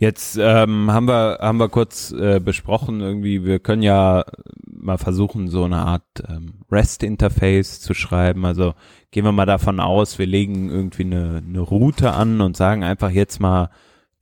Jetzt 0.00 0.38
ähm, 0.40 0.90
haben 0.90 1.08
wir 1.08 1.40
haben 1.42 1.58
wir 1.58 1.68
kurz 1.68 2.10
äh, 2.10 2.40
besprochen 2.40 3.00
irgendwie, 3.00 3.44
wir 3.44 3.58
können 3.58 3.82
ja 3.82 4.24
mal 4.64 4.96
versuchen 4.96 5.48
so 5.48 5.64
eine 5.64 5.76
Art 5.76 6.24
ähm, 6.26 6.62
REST 6.72 7.02
Interface 7.02 7.82
zu 7.82 7.92
schreiben. 7.92 8.46
Also 8.46 8.72
gehen 9.10 9.26
wir 9.26 9.32
mal 9.32 9.44
davon 9.44 9.78
aus, 9.78 10.18
wir 10.18 10.24
legen 10.24 10.70
irgendwie 10.70 11.02
eine, 11.02 11.42
eine 11.46 11.60
Route 11.60 12.12
an 12.12 12.40
und 12.40 12.56
sagen 12.56 12.82
einfach 12.82 13.10
jetzt 13.10 13.40
mal 13.40 13.68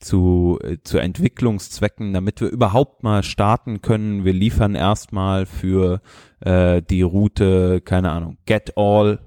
zu 0.00 0.58
äh, 0.64 0.78
zu 0.82 0.99
Entwicklungszwecken, 0.99 2.12
damit 2.12 2.40
wir 2.40 2.49
überhaupt 2.49 3.04
mal 3.04 3.23
starten 3.23 3.80
können. 3.80 4.25
Wir 4.25 4.32
liefern 4.32 4.75
erstmal 4.75 5.47
für 5.47 6.00
äh, 6.40 6.82
die 6.82 7.02
Route, 7.02 7.82
keine 7.82 8.11
Ahnung, 8.11 8.38
get 8.47 8.76
all 8.76 9.20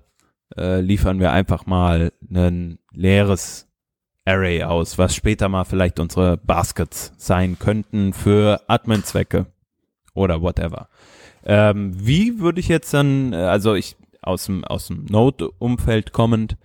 äh, 0.57 0.81
liefern 0.81 1.21
wir 1.21 1.31
einfach 1.31 1.65
mal 1.65 2.11
ein 2.29 2.77
leeres 2.91 3.70
Array 4.25 4.63
aus, 4.63 4.97
was 4.97 5.15
später 5.15 5.49
mal 5.49 5.63
vielleicht 5.63 5.99
unsere 5.99 6.37
Baskets 6.37 7.13
sein 7.17 7.57
könnten 7.57 8.13
für 8.13 8.61
Admin-Zwecke 8.67 9.47
oder 10.13 10.41
whatever. 10.41 10.89
Ähm, 11.43 11.93
wie 11.95 12.39
würde 12.39 12.59
ich 12.59 12.67
jetzt 12.67 12.93
dann, 12.93 13.33
äh, 13.33 13.37
also 13.37 13.73
ich 13.73 13.95
aus 14.21 14.45
dem, 14.45 14.63
aus 14.63 14.87
dem 14.87 15.05
Node-Umfeld 15.05 16.11
kommend, 16.11 16.57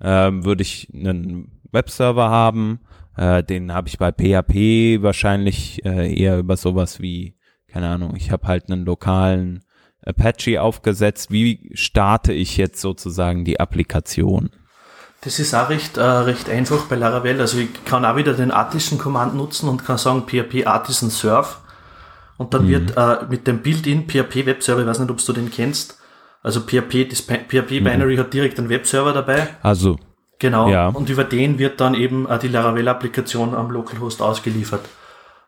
ähm, 0.00 0.44
würde 0.44 0.62
ich 0.62 0.88
einen 0.92 1.60
Webserver 1.70 2.28
haben, 2.30 2.80
äh, 3.16 3.44
den 3.44 3.72
habe 3.72 3.88
ich 3.88 3.98
bei 3.98 4.10
PHP 4.10 5.02
wahrscheinlich 5.02 5.84
äh, 5.84 6.12
eher 6.12 6.38
über 6.38 6.56
sowas 6.56 7.00
wie, 7.00 7.36
keine 7.68 7.88
Ahnung, 7.88 8.16
ich 8.16 8.30
habe 8.30 8.48
halt 8.48 8.70
einen 8.70 8.84
lokalen 8.84 9.64
Apache 10.04 10.60
aufgesetzt. 10.60 11.30
Wie 11.30 11.70
starte 11.74 12.32
ich 12.32 12.56
jetzt 12.56 12.80
sozusagen 12.80 13.44
die 13.44 13.60
Applikation? 13.60 14.50
Das 15.24 15.38
ist 15.38 15.54
auch 15.54 15.70
recht, 15.70 15.96
äh, 15.96 16.02
recht 16.02 16.50
einfach 16.50 16.84
bei 16.84 16.96
Laravel. 16.96 17.40
Also 17.40 17.58
ich 17.58 17.84
kann 17.86 18.04
auch 18.04 18.16
wieder 18.16 18.34
den 18.34 18.50
Artisan 18.50 18.98
Command 18.98 19.34
nutzen 19.34 19.70
und 19.70 19.84
kann 19.84 19.96
sagen 19.96 20.24
PHP 20.26 20.66
Artisan 20.66 21.08
Serve. 21.08 21.48
Und 22.36 22.52
dann 22.52 22.64
mhm. 22.64 22.68
wird 22.68 22.96
äh, 22.96 23.24
mit 23.30 23.46
dem 23.46 23.62
Build-in 23.62 24.06
PHP 24.06 24.44
Webserver, 24.44 24.82
ich 24.82 24.86
weiß 24.86 24.98
nicht, 24.98 25.10
ob 25.10 25.24
du 25.24 25.32
den 25.32 25.50
kennst, 25.50 25.98
also 26.42 26.60
PHP, 26.60 27.08
das 27.08 27.22
PHP 27.22 27.80
mhm. 27.80 27.84
Binary 27.84 28.16
mhm. 28.16 28.20
hat 28.20 28.34
direkt 28.34 28.58
einen 28.58 28.68
Webserver 28.68 29.12
dabei. 29.12 29.48
Also. 29.62 29.98
Genau. 30.40 30.68
Ja. 30.68 30.88
Und 30.88 31.08
über 31.08 31.24
den 31.24 31.58
wird 31.58 31.80
dann 31.80 31.94
eben 31.94 32.28
äh, 32.28 32.38
die 32.38 32.48
Laravel-Applikation 32.48 33.54
am 33.54 33.70
Localhost 33.70 34.20
ausgeliefert. 34.20 34.84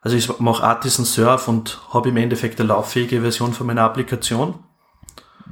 Also 0.01 0.17
ich 0.17 0.39
mache 0.39 0.63
Artisan 0.63 1.05
Serve 1.05 1.51
und 1.51 1.81
habe 1.93 2.09
im 2.09 2.17
Endeffekt 2.17 2.61
eine 2.61 2.69
lauffähige 2.69 3.21
Version 3.21 3.53
von 3.53 3.67
meiner 3.67 3.83
Applikation. 3.83 4.55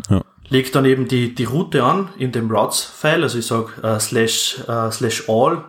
Ja 0.08 0.23
lege 0.48 0.70
dann 0.70 0.84
eben 0.84 1.08
die, 1.08 1.34
die 1.34 1.44
Route 1.44 1.84
an 1.84 2.10
in 2.18 2.32
dem 2.32 2.50
Routes-File, 2.50 3.22
also 3.22 3.38
ich 3.38 3.46
sage 3.46 3.72
äh, 3.82 3.98
slash, 3.98 4.60
äh, 4.68 4.90
slash 4.90 5.28
all, 5.28 5.64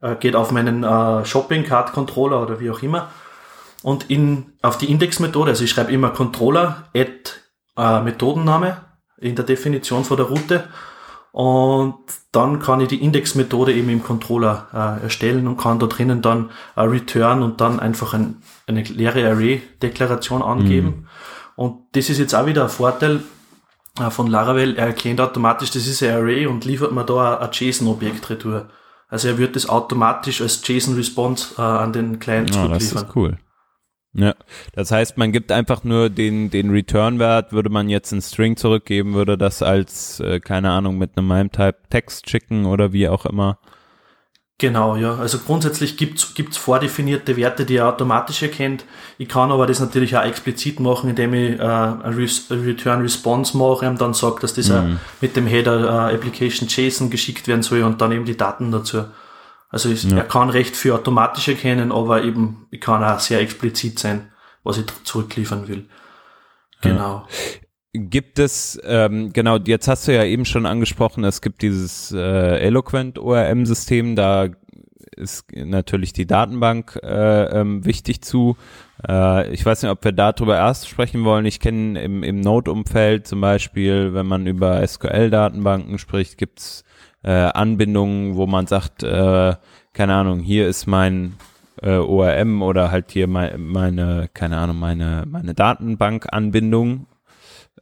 äh, 0.00 0.16
geht 0.16 0.36
auf 0.36 0.50
meinen 0.50 0.84
äh, 0.84 1.24
Shopping-Card-Controller 1.24 2.42
oder 2.42 2.60
wie 2.60 2.70
auch 2.70 2.82
immer 2.82 3.08
und 3.82 4.10
in, 4.10 4.52
auf 4.62 4.78
die 4.78 4.90
Index-Methode, 4.90 5.50
also 5.50 5.64
ich 5.64 5.70
schreibe 5.70 5.92
immer 5.92 6.10
Controller 6.10 6.88
add 6.94 7.30
äh, 7.76 8.00
Methodenname 8.00 8.76
in 9.18 9.36
der 9.36 9.44
Definition 9.44 10.04
von 10.04 10.16
der 10.16 10.26
Route 10.26 10.64
und 11.32 11.94
dann 12.30 12.60
kann 12.60 12.80
ich 12.80 12.88
die 12.88 13.02
Index-Methode 13.02 13.72
eben 13.72 13.88
im 13.88 14.02
Controller 14.02 14.68
äh, 15.00 15.04
erstellen 15.04 15.46
und 15.48 15.56
kann 15.56 15.78
da 15.78 15.86
drinnen 15.86 16.20
dann 16.20 16.50
äh, 16.76 16.82
return 16.82 17.42
und 17.42 17.60
dann 17.60 17.80
einfach 17.80 18.12
ein, 18.12 18.42
eine 18.66 18.82
leere 18.82 19.26
Array-Deklaration 19.30 20.42
angeben. 20.42 20.86
Mhm. 20.86 21.06
Und 21.56 21.78
das 21.92 22.10
ist 22.10 22.18
jetzt 22.18 22.34
auch 22.34 22.46
wieder 22.46 22.64
ein 22.64 22.68
Vorteil, 22.68 23.20
von 24.10 24.26
Laravel, 24.26 24.76
er 24.76 24.86
erkennt 24.86 25.20
automatisch, 25.20 25.70
das 25.70 25.86
ist 25.86 26.02
ein 26.02 26.14
Array 26.14 26.46
und 26.46 26.64
liefert 26.64 26.92
mir 26.92 27.04
da 27.04 27.38
ein 27.38 27.50
JSON-Objekt 27.52 28.30
retour. 28.30 28.68
Also 29.08 29.28
er 29.28 29.38
wird 29.38 29.56
das 29.56 29.68
automatisch 29.68 30.40
als 30.40 30.66
JSON-Response 30.66 31.56
äh, 31.58 31.62
an 31.62 31.92
den 31.92 32.18
Client 32.18 32.50
ja, 32.50 32.62
zurückliefern. 32.62 32.94
Das 32.94 33.02
ist 33.02 33.16
cool. 33.16 33.38
Ja, 34.14 34.34
das 34.74 34.90
heißt, 34.90 35.16
man 35.16 35.32
gibt 35.32 35.52
einfach 35.52 35.84
nur 35.84 36.10
den, 36.10 36.50
den 36.50 36.70
Return-Wert, 36.70 37.52
würde 37.52 37.70
man 37.70 37.88
jetzt 37.88 38.12
einen 38.12 38.20
String 38.20 38.56
zurückgeben, 38.56 39.14
würde 39.14 39.38
das 39.38 39.62
als, 39.62 40.20
äh, 40.20 40.38
keine 40.40 40.70
Ahnung, 40.70 40.98
mit 40.98 41.16
einem 41.16 41.28
MIME-Type 41.28 41.76
Text 41.88 42.28
schicken 42.28 42.66
oder 42.66 42.92
wie 42.92 43.08
auch 43.08 43.24
immer. 43.24 43.58
Genau, 44.62 44.94
ja. 44.94 45.16
Also 45.16 45.40
grundsätzlich 45.40 45.96
gibt's 45.96 46.34
gibt's 46.34 46.56
vordefinierte 46.56 47.36
Werte, 47.36 47.66
die 47.66 47.78
er 47.78 47.88
automatisch 47.88 48.44
erkennt. 48.44 48.84
Ich 49.18 49.28
kann 49.28 49.50
aber 49.50 49.66
das 49.66 49.80
natürlich 49.80 50.16
auch 50.16 50.22
explizit 50.22 50.78
machen, 50.78 51.10
indem 51.10 51.34
ich 51.34 51.58
äh, 51.58 51.62
ein 51.64 52.28
Return 52.48 53.02
Response 53.02 53.56
mache 53.56 53.88
und 53.88 54.00
dann 54.00 54.14
sage, 54.14 54.36
dass 54.40 54.54
das 54.54 54.68
mhm. 54.68 55.00
mit 55.20 55.34
dem 55.34 55.48
Header 55.48 56.10
äh, 56.10 56.14
Application 56.14 56.68
JSON 56.68 57.10
geschickt 57.10 57.48
werden 57.48 57.64
soll 57.64 57.82
und 57.82 58.00
dann 58.00 58.12
eben 58.12 58.24
die 58.24 58.36
Daten 58.36 58.70
dazu. 58.70 59.06
Also 59.68 59.88
ich, 59.88 60.04
ja. 60.04 60.18
er 60.18 60.22
kann 60.22 60.48
recht 60.48 60.76
viel 60.76 60.92
automatisch 60.92 61.48
erkennen, 61.48 61.90
aber 61.90 62.22
eben 62.22 62.68
ich 62.70 62.80
kann 62.80 63.02
auch 63.02 63.18
sehr 63.18 63.40
explizit 63.40 63.98
sein, 63.98 64.30
was 64.62 64.78
ich 64.78 64.84
zurückliefern 65.02 65.66
will. 65.66 65.88
Genau. 66.82 67.26
Gibt 67.94 68.38
es, 68.38 68.80
ähm, 68.84 69.34
genau, 69.34 69.58
jetzt 69.58 69.86
hast 69.86 70.08
du 70.08 70.14
ja 70.14 70.24
eben 70.24 70.46
schon 70.46 70.64
angesprochen, 70.64 71.24
es 71.24 71.42
gibt 71.42 71.60
dieses 71.60 72.10
äh, 72.10 72.58
Eloquent 72.58 73.18
ORM-System, 73.18 74.16
da 74.16 74.48
ist 75.14 75.44
natürlich 75.54 76.14
die 76.14 76.26
Datenbank 76.26 76.98
äh, 77.02 77.60
ähm, 77.60 77.84
wichtig 77.84 78.22
zu. 78.22 78.56
Äh, 79.06 79.52
ich 79.52 79.66
weiß 79.66 79.82
nicht, 79.82 79.92
ob 79.92 80.02
wir 80.04 80.12
darüber 80.12 80.56
erst 80.56 80.88
sprechen 80.88 81.24
wollen. 81.24 81.44
Ich 81.44 81.60
kenne 81.60 82.00
im, 82.02 82.22
im 82.22 82.40
Node-Umfeld 82.40 83.26
zum 83.26 83.42
Beispiel, 83.42 84.14
wenn 84.14 84.26
man 84.26 84.46
über 84.46 84.86
SQL-Datenbanken 84.86 85.98
spricht, 85.98 86.38
gibt's 86.38 86.84
äh, 87.22 87.30
Anbindungen, 87.30 88.36
wo 88.36 88.46
man 88.46 88.66
sagt, 88.66 89.02
äh, 89.02 89.54
keine 89.92 90.14
Ahnung, 90.14 90.40
hier 90.40 90.66
ist 90.66 90.86
mein 90.86 91.34
äh, 91.82 91.96
ORM 91.96 92.62
oder 92.62 92.90
halt 92.90 93.10
hier 93.10 93.28
mein, 93.28 93.60
meine, 93.60 94.30
keine 94.32 94.56
Ahnung, 94.56 94.78
meine, 94.78 95.24
meine 95.26 95.52
Datenbank-Anbindung 95.52 97.06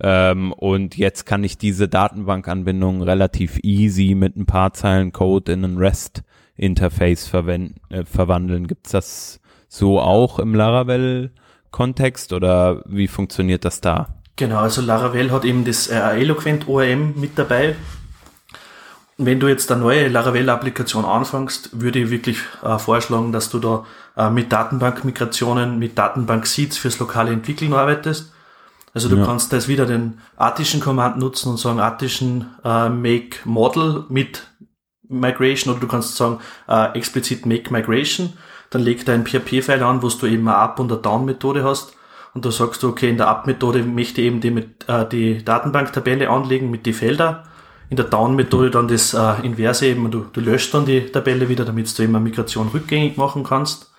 ähm, 0.02 0.52
und 0.52 0.96
jetzt 0.96 1.26
kann 1.26 1.44
ich 1.44 1.58
diese 1.58 1.86
Datenbankanbindung 1.86 3.02
relativ 3.02 3.58
easy 3.62 4.14
mit 4.14 4.36
ein 4.36 4.46
paar 4.46 4.72
Zeilen 4.72 5.12
Code 5.12 5.52
in 5.52 5.64
ein 5.64 5.76
REST-Interface 5.76 7.32
äh, 7.34 8.04
verwandeln. 8.04 8.66
Gibt's 8.66 8.92
das 8.92 9.40
so 9.68 10.00
auch 10.00 10.38
im 10.38 10.54
Laravel-Kontext 10.54 12.32
oder 12.32 12.82
wie 12.86 13.08
funktioniert 13.08 13.64
das 13.66 13.82
da? 13.82 14.14
Genau, 14.36 14.60
also 14.60 14.80
Laravel 14.80 15.30
hat 15.32 15.44
eben 15.44 15.66
das 15.66 15.88
äh, 15.88 15.98
Eloquent 15.98 16.66
ORM 16.66 17.20
mit 17.20 17.38
dabei. 17.38 17.76
Wenn 19.18 19.38
du 19.38 19.48
jetzt 19.48 19.70
eine 19.70 19.82
neue 19.82 20.08
Laravel-Applikation 20.08 21.04
anfängst, 21.04 21.78
würde 21.78 21.98
ich 21.98 22.10
wirklich 22.10 22.38
äh, 22.62 22.78
vorschlagen, 22.78 23.32
dass 23.32 23.50
du 23.50 23.58
da 23.58 23.84
äh, 24.16 24.30
mit 24.30 24.50
Datenbankmigrationen, 24.50 25.78
mit 25.78 25.98
Datenbank-Seeds 25.98 26.78
fürs 26.78 26.98
lokale 26.98 27.32
Entwickeln 27.32 27.74
arbeitest 27.74 28.32
also 28.92 29.08
du 29.08 29.16
ja. 29.16 29.24
kannst 29.24 29.52
das 29.52 29.68
wieder 29.68 29.86
den 29.86 30.18
Artischen 30.36 30.80
Command 30.80 31.18
nutzen 31.18 31.50
und 31.50 31.58
sagen 31.58 31.80
Artischen 31.80 32.46
äh, 32.64 32.88
Make 32.88 33.38
Model 33.44 34.04
mit 34.08 34.48
Migration 35.08 35.72
oder 35.72 35.80
du 35.80 35.88
kannst 35.88 36.16
sagen 36.16 36.38
äh, 36.68 36.96
explizit 36.96 37.46
Make 37.46 37.72
Migration. 37.72 38.32
Dann 38.70 38.82
legt 38.82 39.08
er 39.08 39.14
ein 39.14 39.26
PHP-File 39.26 39.82
an, 39.82 40.02
wo 40.02 40.08
du 40.08 40.26
eben 40.26 40.48
eine 40.48 40.56
Up- 40.56 40.78
und 40.78 40.92
eine 40.92 41.00
Down-Methode 41.00 41.64
hast. 41.64 41.96
Und 42.34 42.44
da 42.44 42.52
sagst 42.52 42.82
du, 42.82 42.88
okay, 42.88 43.10
in 43.10 43.16
der 43.16 43.26
Up-Methode 43.26 43.82
möchte 43.82 44.20
ich 44.20 44.28
eben 44.28 44.40
die, 44.40 44.52
mit, 44.52 44.88
äh, 44.88 45.08
die 45.08 45.44
Datenbanktabelle 45.44 46.30
anlegen 46.30 46.70
mit 46.70 46.86
die 46.86 46.92
Felder. 46.92 47.44
In 47.90 47.96
der 47.96 48.06
Down-Methode 48.06 48.70
dann 48.70 48.86
das 48.86 49.14
äh, 49.14 49.44
Inverse 49.44 49.86
eben, 49.86 50.08
du, 50.12 50.26
du 50.32 50.40
löscht 50.40 50.72
dann 50.72 50.86
die 50.86 51.06
Tabelle 51.06 51.48
wieder, 51.48 51.64
damit 51.64 51.96
du 51.98 52.02
eben 52.04 52.14
eine 52.14 52.22
Migration 52.22 52.68
rückgängig 52.68 53.16
machen 53.16 53.42
kannst. 53.42 53.89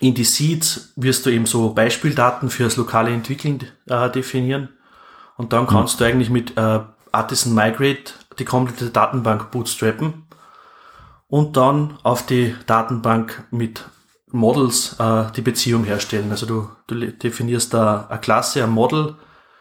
In 0.00 0.14
die 0.14 0.24
Seeds 0.24 0.92
wirst 0.96 1.24
du 1.24 1.30
eben 1.30 1.46
so 1.46 1.72
Beispieldaten 1.72 2.50
für 2.50 2.64
das 2.64 2.76
lokale 2.76 3.12
Entwickeln 3.12 3.64
äh, 3.86 4.10
definieren. 4.10 4.70
Und 5.36 5.52
dann 5.52 5.66
kannst 5.66 5.94
mhm. 5.94 5.98
du 5.98 6.10
eigentlich 6.10 6.30
mit 6.30 6.56
äh, 6.56 6.80
Artisan 7.12 7.54
Migrate 7.54 8.12
die 8.38 8.44
komplette 8.44 8.90
Datenbank 8.90 9.50
bootstrappen 9.50 10.24
und 11.28 11.56
dann 11.56 11.98
auf 12.02 12.26
die 12.26 12.54
Datenbank 12.66 13.44
mit 13.50 13.84
Models 14.30 14.96
äh, 14.98 15.30
die 15.36 15.42
Beziehung 15.42 15.84
herstellen. 15.84 16.30
Also 16.30 16.46
du, 16.46 16.68
du 16.88 17.12
definierst 17.12 17.72
da 17.72 18.06
eine 18.08 18.20
Klasse, 18.20 18.64
ein 18.64 18.70
Model, 18.70 19.14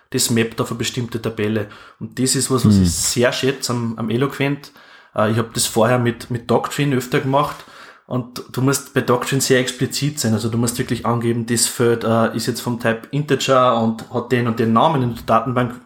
das 0.10 0.30
mappt 0.30 0.62
auf 0.62 0.72
eine 0.72 0.80
bestimmte 0.80 1.22
Tabelle. 1.22 1.70
Und 2.00 2.20
das 2.20 2.36
ist 2.36 2.50
was, 2.52 2.66
was 2.66 2.76
mhm. 2.76 2.84
ich 2.84 2.92
sehr 2.92 3.32
schätze 3.32 3.74
am, 3.74 3.98
am 3.98 4.10
Eloquent. 4.10 4.72
Äh, 5.16 5.32
ich 5.32 5.38
habe 5.38 5.50
das 5.54 5.68
vorher 5.68 6.00
mit, 6.00 6.32
mit 6.32 6.50
Doctrine 6.50 6.96
öfter 6.96 7.20
gemacht 7.20 7.64
und 8.06 8.44
du 8.52 8.62
musst 8.62 8.94
bei 8.94 9.02
Doctrine 9.02 9.42
sehr 9.42 9.60
explizit 9.60 10.20
sein. 10.20 10.34
Also 10.34 10.50
du 10.50 10.58
musst 10.58 10.78
wirklich 10.78 11.06
angeben, 11.06 11.46
das 11.46 11.66
Feld 11.66 12.04
äh, 12.04 12.36
ist 12.36 12.48
jetzt 12.48 12.62
vom 12.62 12.80
Type 12.80 13.08
Integer 13.12 13.82
und 13.82 14.12
hat 14.14 14.32
den 14.32 14.48
und 14.48 14.60
den 14.60 14.74
Namen 14.74 15.02
in 15.04 15.16
der 15.16 15.24
Datenbank. 15.24 15.80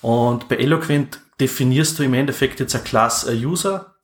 Und 0.00 0.48
bei 0.48 0.56
Eloquent 0.56 1.20
definierst 1.40 1.98
du 1.98 2.02
im 2.02 2.14
Endeffekt 2.14 2.60
jetzt 2.60 2.74
eine 2.74 2.84
Class 2.84 3.28
a 3.28 3.32
User 3.32 3.94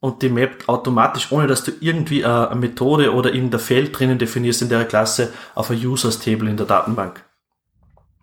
und 0.00 0.22
die 0.22 0.28
mappt 0.28 0.68
automatisch, 0.68 1.30
ohne 1.30 1.46
dass 1.46 1.64
du 1.64 1.72
irgendwie 1.80 2.22
äh, 2.22 2.26
eine 2.26 2.56
Methode 2.56 3.12
oder 3.12 3.32
irgendein 3.34 3.60
Feld 3.60 3.98
drinnen 3.98 4.18
definierst 4.18 4.62
in 4.62 4.68
der 4.68 4.84
Klasse, 4.84 5.32
auf 5.54 5.70
ein 5.70 5.86
Users 5.86 6.18
Table 6.18 6.48
in 6.48 6.56
der 6.56 6.66
Datenbank. 6.66 7.24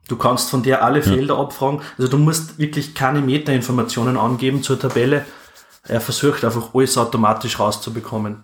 Du 0.07 0.15
kannst 0.15 0.49
von 0.49 0.63
der 0.63 0.83
alle 0.83 1.01
Felder 1.01 1.35
ja. 1.35 1.41
abfragen. 1.41 1.81
Also 1.97 2.09
du 2.09 2.17
musst 2.17 2.57
wirklich 2.57 2.95
keine 2.95 3.21
Metainformationen 3.21 4.17
angeben 4.17 4.63
zur 4.63 4.79
Tabelle, 4.79 5.25
er 5.87 6.01
versucht 6.01 6.43
einfach 6.43 6.73
alles 6.73 6.97
automatisch 6.97 7.59
rauszubekommen. 7.59 8.43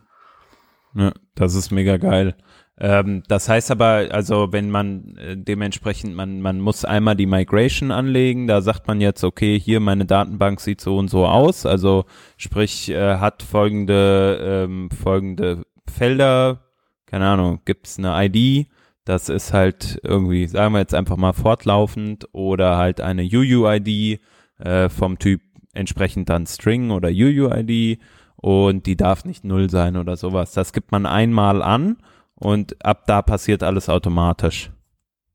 Ja, 0.96 1.12
das 1.36 1.56
ist 1.56 1.72
mega 1.72 1.98
geil. 1.98 2.36
Ähm, 2.80 3.24
das 3.28 3.50
heißt 3.50 3.72
aber, 3.72 4.08
also 4.12 4.52
wenn 4.52 4.72
man 4.72 5.16
äh, 5.18 5.38
dementsprechend, 5.38 6.16
man, 6.16 6.42
man 6.42 6.60
muss 6.60 6.86
einmal 6.86 7.16
die 7.16 7.28
Migration 7.28 7.92
anlegen, 7.92 8.48
da 8.48 8.62
sagt 8.62 8.88
man 8.88 9.00
jetzt, 9.00 9.24
okay, 9.24 9.60
hier 9.60 9.80
meine 9.80 10.06
Datenbank 10.06 10.60
sieht 10.60 10.82
so 10.82 10.98
und 10.98 11.10
so 11.10 11.26
aus, 11.28 11.66
also 11.66 12.06
sprich, 12.38 12.90
äh, 12.90 13.18
hat 13.18 13.44
folgende, 13.44 14.66
ähm, 14.66 14.90
folgende 14.90 15.64
Felder, 15.88 16.62
keine 17.06 17.28
Ahnung, 17.28 17.62
gibt's 17.64 18.00
eine 18.00 18.14
ID, 18.26 18.68
das 19.06 19.30
ist 19.30 19.54
halt 19.54 20.00
irgendwie, 20.04 20.48
sagen 20.48 20.74
wir 20.74 20.80
jetzt 20.80 20.96
einfach 20.96 21.18
mal 21.18 21.34
fortlaufend 21.34 22.28
oder 22.32 22.78
halt 22.78 23.02
eine 23.02 23.24
UUID 23.24 24.20
äh, 24.60 24.90
vom 24.90 25.20
Typ 25.20 25.42
entsprechend 25.74 26.30
dann 26.30 26.46
String 26.46 26.92
oder 26.92 27.10
UUID 27.10 28.00
und 28.38 28.86
die 28.86 28.96
darf 28.96 29.26
nicht 29.26 29.44
null 29.44 29.70
sein 29.70 29.98
oder 29.98 30.16
sowas. 30.16 30.54
Das 30.54 30.74
gibt 30.74 30.92
man 30.92 31.06
einmal 31.06 31.62
an 31.62 31.98
und 32.36 32.84
ab 32.86 33.06
da 33.08 33.22
passiert 33.22 33.64
alles 33.64 33.90
automatisch. 33.90 34.72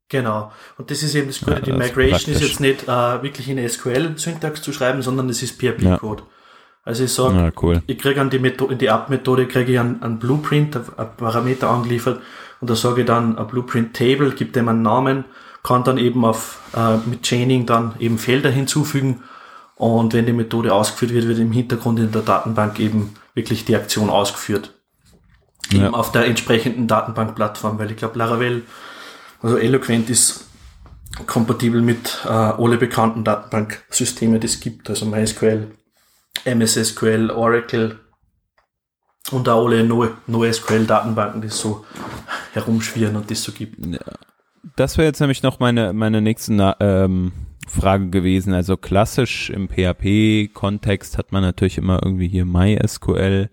Genau. 0.09 0.50
Und 0.78 0.90
das 0.90 1.02
ist 1.02 1.14
eben 1.14 1.26
das 1.26 1.40
Gute. 1.40 1.52
Ja, 1.52 1.61
die 1.61 1.73
Migration 1.73 2.35
ist, 2.35 2.40
ist 2.40 2.49
jetzt 2.49 2.61
nicht 2.61 2.85
äh, 2.85 3.23
wirklich 3.23 3.49
in 3.49 3.68
SQL-Syntax 3.68 4.62
zu 4.62 4.73
schreiben, 4.73 5.02
sondern 5.02 5.28
es 5.28 5.42
ist 5.42 5.61
PHP-Code. 5.61 6.23
Ja. 6.23 6.28
Also 6.85 7.04
ich 7.04 7.12
sage, 7.12 7.37
ja, 7.37 7.52
cool. 7.61 7.83
ich 7.87 7.99
kriege 7.99 8.18
an 8.18 8.30
die 8.30 8.38
Methode, 8.38 8.73
in 8.73 8.78
die 8.78 8.87
App-Methode 8.87 9.47
kriege 9.47 9.73
ich 9.73 9.78
einen, 9.78 10.02
einen 10.02 10.18
Blueprint, 10.18 10.75
einen 10.75 11.16
Parameter 11.18 11.68
angeliefert 11.68 12.23
und 12.62 12.71
da 12.71 12.75
sage 12.75 13.02
ich 13.02 13.07
dann 13.07 13.37
ein 13.37 13.47
Blueprint 13.47 13.95
Table, 13.95 14.30
gibt 14.33 14.57
dem 14.57 14.68
einen 14.68 14.80
Namen, 14.80 15.26
kann 15.62 15.85
dann 15.85 15.99
eben 15.99 16.25
auf 16.25 16.61
äh, 16.75 16.97
mit 17.07 17.23
Chaining 17.23 17.66
dann 17.66 17.95
eben 17.99 18.16
Felder 18.16 18.50
hinzufügen 18.50 19.23
und 19.78 20.12
wenn 20.12 20.26
die 20.26 20.32
Methode 20.32 20.75
ausgeführt 20.75 21.12
wird, 21.12 21.28
wird 21.28 21.38
im 21.38 21.52
Hintergrund 21.52 21.99
in 21.99 22.12
der 22.12 22.23
Datenbank 22.23 22.78
eben 22.78 23.14
wirklich 23.35 23.64
die 23.64 23.76
Aktion 23.76 24.11
ausgeführt 24.11 24.75
ja. 25.73 25.87
eben 25.87 25.94
auf 25.94 26.12
der 26.12 26.26
entsprechenden 26.26 26.87
Datenbankplattform, 26.87 27.78
weil 27.78 27.90
ich 27.90 27.97
glaube 27.97 28.18
Laravel, 28.18 28.62
also 29.42 29.56
Eloquent 29.56 30.11
ist 30.11 30.44
kompatibel 31.26 31.82
mit 31.82 32.20
äh, 32.25 32.28
alle 32.28 32.76
bekannten 32.76 33.25
Datenbanksysteme, 33.25 34.38
die 34.38 34.47
es 34.47 34.61
gibt, 34.61 34.88
also 34.90 35.06
MySQL, 35.06 35.68
MS 36.44 36.75
SQL, 36.75 37.30
Oracle 37.30 37.99
und 39.30 39.49
auch 39.49 39.66
alle 39.66 39.85
NoSQL-Datenbanken, 40.26 41.42
die 41.42 41.49
so 41.49 41.85
herumschwirren 42.52 43.16
und 43.16 43.28
die 43.30 43.35
es 43.35 43.42
so 43.42 43.52
gibt. 43.52 43.85
Ja. 43.85 43.99
Das 44.76 44.97
wäre 44.97 45.06
jetzt 45.06 45.20
nämlich 45.20 45.42
noch 45.42 45.61
meine, 45.61 45.92
meine 45.92 46.20
nächste 46.20 46.76
ähm, 46.80 47.32
Frage 47.69 48.11
gewesen. 48.11 48.53
Also 48.53 48.77
klassisch 48.77 49.51
im 49.51 49.69
PHP-Kontext 49.69 51.19
hat 51.19 51.33
man 51.33 51.43
natürlich 51.43 51.79
immer 51.79 52.01
irgendwie 52.03 52.29
hier 52.29 52.45
MySQL, 52.45 53.49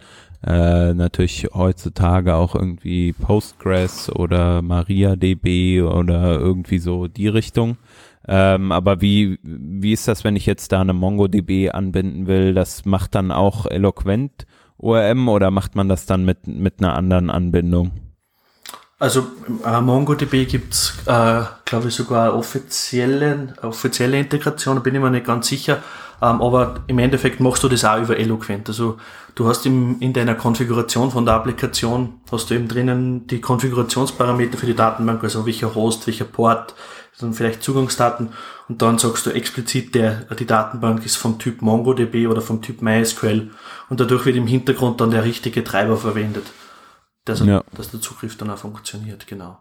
äh, 0.45 0.93
natürlich 0.93 1.47
heutzutage 1.53 2.35
auch 2.35 2.55
irgendwie 2.55 3.13
Postgres 3.13 4.11
oder 4.13 4.61
MariaDB 4.61 5.81
oder 5.81 6.39
irgendwie 6.39 6.79
so 6.79 7.07
die 7.07 7.27
Richtung. 7.27 7.77
Ähm, 8.27 8.71
aber 8.71 9.01
wie, 9.01 9.39
wie 9.43 9.93
ist 9.93 10.07
das, 10.07 10.23
wenn 10.23 10.35
ich 10.35 10.45
jetzt 10.45 10.71
da 10.71 10.81
eine 10.81 10.93
MongoDB 10.93 11.69
anbinden 11.71 12.27
will? 12.27 12.53
Das 12.53 12.85
macht 12.85 13.15
dann 13.15 13.31
auch 13.31 13.65
Eloquent 13.65 14.45
ORM 14.77 15.29
oder 15.29 15.51
macht 15.51 15.75
man 15.75 15.89
das 15.89 16.05
dann 16.05 16.25
mit, 16.25 16.47
mit 16.47 16.79
einer 16.79 16.95
anderen 16.95 17.29
Anbindung? 17.29 17.91
Also 18.97 19.27
äh, 19.65 19.81
MongoDB 19.81 20.45
gibt's, 20.45 20.93
äh, 21.05 21.43
glaube 21.65 21.89
ich, 21.89 21.95
sogar 21.95 22.31
eine 22.31 22.33
offizielle, 22.33 23.49
Integration, 24.17 24.81
bin 24.81 24.95
ich 24.95 25.01
mir 25.01 25.11
nicht 25.11 25.25
ganz 25.25 25.47
sicher. 25.47 25.83
Ähm, 26.21 26.41
aber 26.41 26.75
im 26.87 26.99
Endeffekt 26.99 27.41
machst 27.41 27.61
du 27.63 27.67
das 27.67 27.83
auch 27.83 27.99
über 27.99 28.17
Eloquent. 28.17 28.69
Also 28.69 28.97
du 29.35 29.47
hast 29.47 29.65
im, 29.65 29.99
in 29.99 30.13
deiner 30.13 30.35
Konfiguration 30.35 31.11
von 31.11 31.25
der 31.25 31.35
Applikation, 31.35 32.21
hast 32.31 32.49
du 32.49 32.53
eben 32.53 32.69
drinnen 32.69 33.27
die 33.27 33.41
Konfigurationsparameter 33.41 34.57
für 34.57 34.65
die 34.65 34.75
Datenbank, 34.75 35.21
also 35.23 35.45
welcher 35.45 35.75
Host, 35.75 36.07
welcher 36.07 36.25
Port, 36.25 36.73
dann 37.19 37.33
vielleicht 37.33 37.63
Zugangsdaten 37.63 38.29
und 38.67 38.81
dann 38.81 38.97
sagst 38.97 39.25
du 39.25 39.31
explizit, 39.31 39.95
der, 39.95 40.25
die 40.37 40.45
Datenbank 40.45 41.05
ist 41.05 41.15
vom 41.15 41.39
Typ 41.39 41.61
MongoDB 41.61 42.27
oder 42.27 42.41
vom 42.41 42.61
Typ 42.61 42.81
MySQL 42.81 43.51
und 43.89 43.99
dadurch 43.99 44.25
wird 44.25 44.35
im 44.35 44.47
Hintergrund 44.47 44.99
dann 44.99 45.11
der 45.11 45.23
richtige 45.23 45.63
Treiber 45.63 45.97
verwendet, 45.97 46.45
dass, 47.25 47.45
ja. 47.45 47.63
dass 47.75 47.91
der 47.91 48.01
Zugriff 48.01 48.37
dann 48.37 48.49
auch 48.49 48.57
funktioniert, 48.57 49.27
genau. 49.27 49.57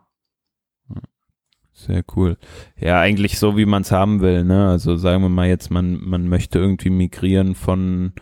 Sehr 1.77 2.05
cool. 2.15 2.39
Ja, 2.79 3.01
eigentlich 3.01 3.39
so, 3.41 3.57
wie 3.57 3.67
man 3.67 3.83
es 3.83 3.91
haben 3.91 4.21
will, 4.21 4.45
ne? 4.45 4.69
Also 4.69 4.97
sagen 4.97 5.23
wir 5.23 5.29
mal 5.29 5.49
jetzt, 5.49 5.73
man, 5.73 5.99
man 6.05 6.29
möchte 6.29 6.61
irgendwie 6.61 6.91
migrieren 6.91 7.57
von 7.57 8.13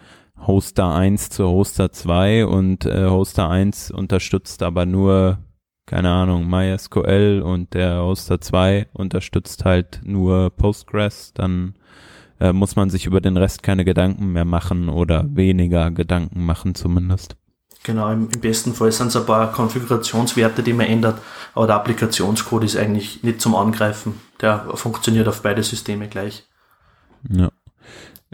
Hoster 0.47 0.95
1 0.95 1.29
zu 1.29 1.47
Hoster 1.47 1.93
2 1.93 2.47
und 2.47 2.87
äh, 2.87 3.09
Hoster 3.09 3.51
1 3.51 3.91
unterstützt 3.91 4.63
aber 4.63 4.87
nur, 4.87 5.39
keine 5.85 6.11
Ahnung, 6.11 6.49
MySQL 6.49 7.43
und 7.45 7.75
der 7.75 8.03
Hoster 8.03 8.41
2 8.41 8.89
unterstützt 8.95 9.67
halt 9.67 10.01
nur 10.03 10.51
Postgres, 10.51 11.35
dann 11.35 11.75
äh, 12.41 12.55
muss 12.55 12.75
man 12.75 12.89
sich 12.89 13.05
über 13.05 13.21
den 13.21 13.37
Rest 13.37 13.63
keine 13.63 13.85
Gedanken 13.85 14.33
mehr 14.33 14.47
machen 14.47 14.89
oder 14.89 15.27
weniger 15.29 15.91
Gedanken 15.91 16.45
machen 16.45 16.75
zumindest. 16.75 17.37
Genau, 17.85 18.13
im, 18.13 18.29
im 18.33 18.41
besten 18.41 18.75
Fall 18.75 18.93
sind 18.93 19.09
es 19.09 19.17
ein 19.17 19.27
paar 19.27 19.51
Konfigurationswerte, 19.53 20.63
die 20.63 20.73
man 20.73 20.87
ändert, 20.87 21.21
aber 21.55 21.67
der 21.67 21.77
Applikationscode 21.77 22.65
ist 22.65 22.77
eigentlich 22.77 23.23
nicht 23.23 23.41
zum 23.41 23.55
Angreifen. 23.55 24.21
Der 24.41 24.67
funktioniert 24.75 25.27
auf 25.29 25.43
beide 25.43 25.63
Systeme 25.63 26.09
gleich. 26.09 26.45
Ja. 27.29 27.51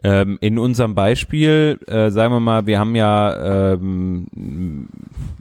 Ähm, 0.03 0.39
in 0.41 0.59
unserem 0.59 0.95
Beispiel, 0.95 1.81
äh, 1.87 2.11
sagen 2.11 2.33
wir 2.33 2.41
mal, 2.41 2.67
wir 2.67 2.79
haben 2.79 2.95
ja, 2.95 3.73
ähm, 3.73 4.89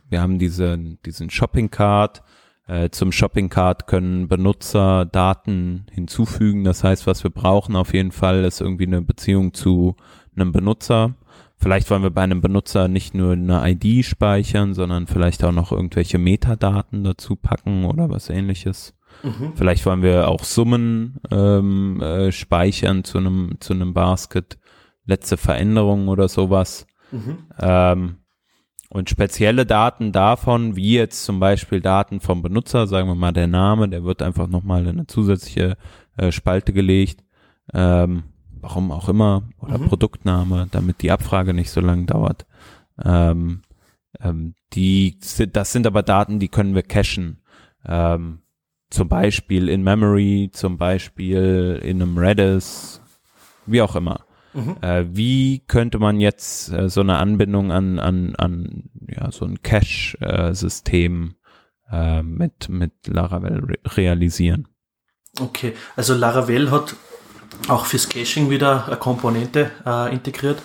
wir 0.10 0.22
haben 0.22 0.40
diese, 0.40 0.78
diesen 1.06 1.30
Shopping 1.30 1.70
Card. 1.70 2.24
Äh, 2.68 2.90
zum 2.90 3.12
Shopping 3.12 3.50
Card 3.50 3.88
können 3.88 4.28
Benutzer 4.28 5.06
Daten 5.06 5.86
hinzufügen. 5.92 6.64
Das 6.64 6.84
heißt, 6.84 7.08
was 7.08 7.24
wir 7.24 7.32
brauchen 7.32 7.76
auf 7.76 7.94
jeden 7.94 8.12
Fall 8.12 8.44
ist 8.46 8.62
irgendwie 8.62 8.88
eine 8.88 9.02
Beziehung 9.02 9.54
zu 9.54 9.96
einem 10.36 10.52
Benutzer. 10.52 11.14
Vielleicht 11.60 11.90
wollen 11.90 12.04
wir 12.04 12.12
bei 12.12 12.22
einem 12.22 12.42
Benutzer 12.42 12.88
nicht 12.88 13.16
nur 13.16 13.34
eine 13.34 13.62
ID 13.72 14.06
speichern, 14.06 14.76
sondern 14.76 15.08
vielleicht 15.08 15.44
auch 15.44 15.52
noch 15.52 15.72
irgendwelche 15.72 16.20
Metadaten 16.20 17.04
dazu 17.04 17.36
packen 17.36 17.86
oder 17.86 18.10
was 18.10 18.30
ähnliches. 18.30 18.94
Mhm. 19.24 19.54
Vielleicht 19.56 19.86
wollen 19.86 20.04
wir 20.04 20.28
auch 20.28 20.44
Summen 20.44 21.20
ähm, 21.32 22.00
äh, 22.02 22.32
speichern 22.32 23.04
zu 23.04 23.18
einem 23.18 23.56
zu 23.60 23.74
einem 23.74 23.94
Basket, 23.96 24.60
letzte 25.06 25.38
Veränderungen 25.38 26.10
oder 26.10 26.28
sowas. 26.28 26.86
Mhm. 27.12 27.38
Ähm, 27.60 28.18
und 28.90 29.10
spezielle 29.10 29.66
Daten 29.66 30.12
davon, 30.12 30.76
wie 30.76 30.94
jetzt 30.94 31.26
zum 31.26 31.40
Beispiel 31.40 31.82
Daten 31.82 32.22
vom 32.22 32.42
Benutzer, 32.42 32.88
sagen 32.88 33.08
wir 33.08 33.16
mal 33.16 33.34
der 33.34 33.48
Name, 33.48 33.90
der 33.90 34.04
wird 34.04 34.22
einfach 34.22 34.48
nochmal 34.48 34.84
in 34.84 34.90
eine 34.90 35.08
zusätzliche 35.08 35.76
äh, 36.18 36.32
Spalte 36.32 36.72
gelegt. 36.72 37.24
Ähm, 37.74 38.24
warum 38.62 38.92
auch 38.92 39.10
immer, 39.10 39.44
oder 39.60 39.78
mhm. 39.78 39.88
Produktname, 39.88 40.68
damit 40.72 41.02
die 41.02 41.12
Abfrage 41.12 41.54
nicht 41.54 41.70
so 41.70 41.82
lange 41.82 42.06
dauert. 42.06 42.46
Ähm, 43.04 43.62
ähm, 44.20 44.56
die, 44.74 45.18
das 45.52 45.72
sind 45.72 45.88
aber 45.88 46.04
Daten, 46.04 46.40
die 46.40 46.48
können 46.50 46.76
wir 46.76 46.84
cachen. 46.84 47.42
Ähm, 47.86 48.40
zum 48.90 49.10
Beispiel 49.10 49.70
in 49.70 49.84
Memory, 49.84 50.50
zum 50.54 50.78
Beispiel 50.78 51.80
in 51.84 52.02
einem 52.02 52.18
Redis, 52.18 53.02
wie 53.66 53.82
auch 53.82 53.96
immer. 53.96 54.26
Mhm. 54.54 54.78
Äh, 54.82 55.06
wie 55.16 55.60
könnte 55.60 56.00
man 56.00 56.20
jetzt 56.20 56.72
äh, 56.72 56.90
so 56.90 57.02
eine 57.02 57.18
Anbindung 57.18 57.72
an, 57.72 58.00
an, 58.00 58.36
an 58.36 58.90
ja, 59.08 59.32
so 59.32 59.46
ein 59.46 59.62
Cache-System 59.62 61.36
äh, 61.92 62.24
mit, 62.24 62.70
mit 62.70 62.92
Laravel 63.08 63.60
re 63.60 63.76
realisieren? 63.96 64.68
Okay, 65.40 65.74
also 65.96 66.16
Laravel 66.16 66.72
hat 66.72 66.96
auch 67.68 67.86
fürs 67.86 68.10
Caching 68.10 68.50
wieder 68.50 68.86
eine 68.88 68.98
Komponente 68.98 69.72
äh, 69.86 70.14
integriert. 70.14 70.62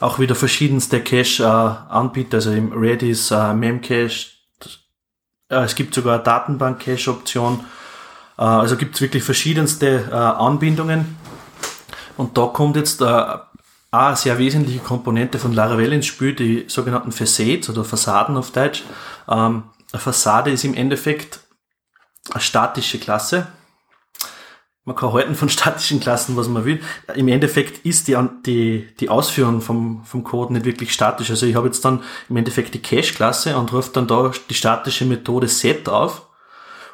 Auch 0.00 0.18
wieder 0.18 0.34
verschiedenste 0.34 1.00
Cache-Anbieter, 1.00 2.36
also 2.36 2.52
im 2.52 2.72
Redis, 2.72 3.30
äh, 3.30 3.54
Memcache. 3.54 4.26
Äh, 5.48 5.56
es 5.64 5.74
gibt 5.74 5.94
sogar 5.94 6.18
Datenbank-Cache-Option. 6.18 7.64
Äh, 8.38 8.42
also 8.42 8.76
gibt 8.76 8.96
es 8.96 9.00
wirklich 9.00 9.22
verschiedenste 9.22 10.08
äh, 10.10 10.14
Anbindungen. 10.14 11.16
Und 12.16 12.36
da 12.36 12.46
kommt 12.46 12.76
jetzt 12.76 13.00
äh, 13.00 13.24
eine 13.90 14.16
sehr 14.16 14.38
wesentliche 14.38 14.80
Komponente 14.80 15.38
von 15.38 15.52
Laravel 15.52 15.92
ins 15.92 16.06
Spiel, 16.06 16.34
die 16.34 16.64
sogenannten 16.68 17.12
Facades 17.12 17.68
oder 17.68 17.84
Fassaden 17.84 18.36
auf 18.36 18.50
Deutsch. 18.50 18.82
Ähm, 19.28 19.64
eine 19.92 20.00
Fassade 20.00 20.50
ist 20.50 20.64
im 20.64 20.74
Endeffekt 20.74 21.40
eine 22.32 22.40
statische 22.40 22.98
Klasse 22.98 23.46
man 24.84 24.96
kann 24.96 25.12
halten 25.12 25.34
von 25.34 25.48
statischen 25.50 26.00
Klassen, 26.00 26.36
was 26.36 26.48
man 26.48 26.64
will. 26.64 26.80
Im 27.14 27.28
Endeffekt 27.28 27.84
ist 27.86 28.08
die, 28.08 28.16
die, 28.46 28.88
die 29.00 29.08
Ausführung 29.08 29.60
vom, 29.60 30.04
vom 30.04 30.24
Code 30.24 30.52
nicht 30.52 30.66
wirklich 30.66 30.92
statisch. 30.92 31.30
Also 31.30 31.46
ich 31.46 31.54
habe 31.54 31.66
jetzt 31.66 31.84
dann 31.84 32.02
im 32.28 32.36
Endeffekt 32.36 32.74
die 32.74 32.82
Cache-Klasse 32.82 33.56
und 33.56 33.72
rufe 33.72 33.90
dann 33.92 34.06
da 34.06 34.32
die 34.48 34.54
statische 34.54 35.04
Methode 35.04 35.48
set 35.48 35.88
auf. 35.88 36.26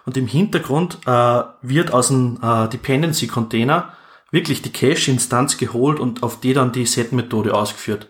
Und 0.06 0.16
im 0.16 0.26
Hintergrund 0.26 0.98
äh, 1.06 1.42
wird 1.62 1.92
aus 1.92 2.08
dem 2.08 2.38
äh, 2.42 2.68
Dependency-Container 2.68 3.92
wirklich 4.30 4.62
die 4.62 4.72
Cache-Instanz 4.72 5.58
geholt 5.58 6.00
und 6.00 6.22
auf 6.22 6.40
die 6.40 6.54
dann 6.54 6.72
die 6.72 6.86
set-Methode 6.86 7.54
ausgeführt. 7.54 8.08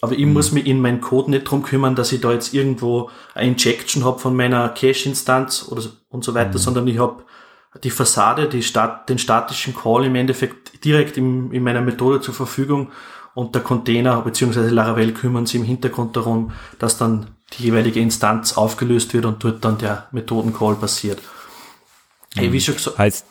aber 0.00 0.12
ich 0.12 0.26
mhm. 0.26 0.32
muss 0.32 0.50
mich 0.50 0.66
in 0.66 0.80
meinen 0.80 1.00
Code 1.00 1.30
nicht 1.30 1.44
drum 1.44 1.62
kümmern, 1.62 1.94
dass 1.94 2.10
ich 2.10 2.20
da 2.20 2.32
jetzt 2.32 2.52
irgendwo 2.52 3.10
eine 3.34 3.48
Injection 3.48 4.04
habe 4.04 4.18
von 4.18 4.34
meiner 4.34 4.68
Cache-Instanz 4.68 5.68
oder 5.70 5.80
so, 5.80 5.90
und 6.10 6.24
so 6.24 6.34
weiter, 6.34 6.54
mhm. 6.54 6.58
sondern 6.58 6.88
ich 6.88 6.98
habe 6.98 7.22
die 7.82 7.90
Fassade, 7.90 8.48
die 8.48 8.62
Stat 8.62 9.08
den 9.08 9.18
statischen 9.18 9.74
Call 9.74 10.04
im 10.04 10.14
Endeffekt 10.14 10.84
direkt 10.84 11.16
im, 11.16 11.52
in 11.52 11.62
meiner 11.62 11.80
Methode 11.80 12.20
zur 12.20 12.34
Verfügung 12.34 12.90
und 13.34 13.54
der 13.54 13.62
Container 13.62 14.20
bzw. 14.20 14.68
Laravel 14.68 15.12
kümmern 15.12 15.46
sich 15.46 15.60
im 15.60 15.66
Hintergrund 15.66 16.16
darum, 16.16 16.52
dass 16.78 16.98
dann 16.98 17.28
die 17.54 17.64
jeweilige 17.64 18.00
Instanz 18.00 18.56
aufgelöst 18.56 19.14
wird 19.14 19.24
und 19.24 19.42
dort 19.42 19.64
dann 19.64 19.78
der 19.78 20.06
Methodencall 20.12 20.74
passiert. 20.76 21.18
Hey, 22.34 22.52
wie 22.52 22.60
schon 22.60 22.74
gesagt, 22.74 22.98
heißt, 22.98 23.26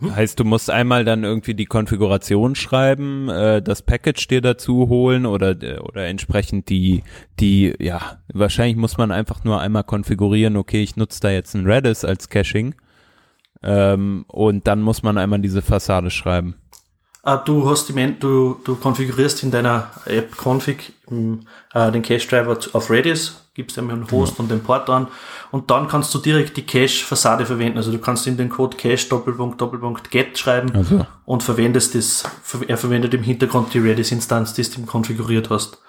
hm? 0.00 0.14
heißt, 0.14 0.38
du 0.38 0.44
musst 0.44 0.70
einmal 0.70 1.04
dann 1.04 1.24
irgendwie 1.24 1.54
die 1.54 1.66
Konfiguration 1.66 2.54
schreiben, 2.54 3.28
äh, 3.28 3.60
das 3.62 3.82
Package 3.82 4.26
dir 4.28 4.40
dazu 4.40 4.88
holen 4.88 5.26
oder 5.26 5.56
oder 5.82 6.06
entsprechend 6.06 6.68
die 6.68 7.02
die 7.40 7.74
ja 7.78 8.18
wahrscheinlich 8.32 8.76
muss 8.76 8.98
man 8.98 9.12
einfach 9.12 9.44
nur 9.44 9.60
einmal 9.60 9.84
konfigurieren. 9.84 10.56
Okay, 10.56 10.82
ich 10.82 10.96
nutze 10.96 11.20
da 11.20 11.30
jetzt 11.30 11.54
ein 11.54 11.66
Redis 11.66 12.04
als 12.04 12.28
Caching 12.28 12.74
ähm, 13.62 14.24
und 14.28 14.66
dann 14.66 14.82
muss 14.82 15.02
man 15.02 15.18
einmal 15.18 15.40
diese 15.40 15.62
Fassade 15.62 16.10
schreiben. 16.10 16.54
Ah, 17.22 17.36
du 17.36 17.68
hast 17.68 17.88
die, 17.88 18.14
du, 18.18 18.60
du 18.64 18.76
konfigurierst 18.76 19.42
in 19.42 19.50
deiner 19.50 19.90
App-Config 20.06 20.94
äh, 21.74 21.92
den 21.92 22.02
Cache-Driver 22.02 22.56
auf 22.72 22.90
Redis, 22.90 23.44
gibst 23.54 23.76
ihm 23.76 23.90
einen 23.90 24.10
Host 24.10 24.38
ja. 24.38 24.42
und 24.42 24.50
den 24.50 24.62
Port 24.62 24.88
an 24.88 25.08
und 25.50 25.70
dann 25.70 25.88
kannst 25.88 26.14
du 26.14 26.18
direkt 26.18 26.56
die 26.56 26.64
Cache-Fassade 26.64 27.44
verwenden. 27.44 27.76
Also 27.76 27.90
du 27.90 27.98
kannst 27.98 28.26
in 28.26 28.36
den 28.36 28.48
Code 28.48 28.76
Cache 28.76 29.08
Doppelpunkt 29.08 29.60
Doppelpunkt 29.60 30.10
Get 30.10 30.38
schreiben 30.38 30.74
also. 30.74 31.06
und 31.24 31.42
verwendest 31.42 31.94
das, 31.94 32.24
er 32.66 32.78
verwendet 32.78 33.12
im 33.14 33.22
Hintergrund 33.22 33.74
die 33.74 33.80
Redis-Instanz, 33.80 34.54
die 34.54 34.62
du 34.62 34.86
konfiguriert 34.86 35.50
hast. 35.50 35.82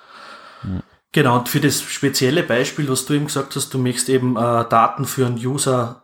Ja. 0.64 0.82
Genau, 1.12 1.40
und 1.40 1.50
für 1.50 1.60
das 1.60 1.82
spezielle 1.82 2.44
Beispiel, 2.44 2.90
was 2.90 3.06
du 3.06 3.14
eben 3.14 3.26
gesagt 3.26 3.56
hast, 3.56 3.74
du 3.74 3.78
möchtest 3.78 4.10
eben 4.10 4.36
äh, 4.36 4.66
Daten 4.68 5.06
für 5.06 5.26
einen 5.26 5.38
User 5.38 6.04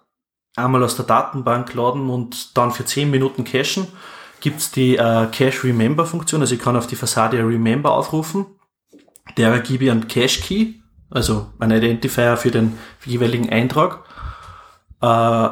einmal 0.55 0.83
aus 0.83 0.95
der 0.95 1.05
Datenbank 1.05 1.73
laden 1.73 2.09
und 2.09 2.57
dann 2.57 2.71
für 2.71 2.85
10 2.85 3.11
Minuten 3.11 3.43
cachen, 3.43 3.87
gibt's 4.39 4.71
die 4.71 4.95
äh, 4.95 5.27
Cache 5.27 5.63
Remember 5.63 6.05
Funktion. 6.05 6.41
Also 6.41 6.55
ich 6.55 6.61
kann 6.61 6.75
auf 6.75 6.87
die 6.87 6.95
Fassade 6.95 7.37
Remember 7.39 7.91
aufrufen. 7.91 8.45
Der 9.37 9.59
gebe 9.59 9.85
ich 9.85 9.91
einen 9.91 10.07
Cache 10.07 10.41
Key, 10.41 10.73
also 11.09 11.47
einen 11.59 11.77
Identifier 11.77 12.37
für 12.37 12.51
den 12.51 12.77
jeweiligen 13.05 13.49
Eintrag. 13.49 14.03
Äh, 15.01 15.49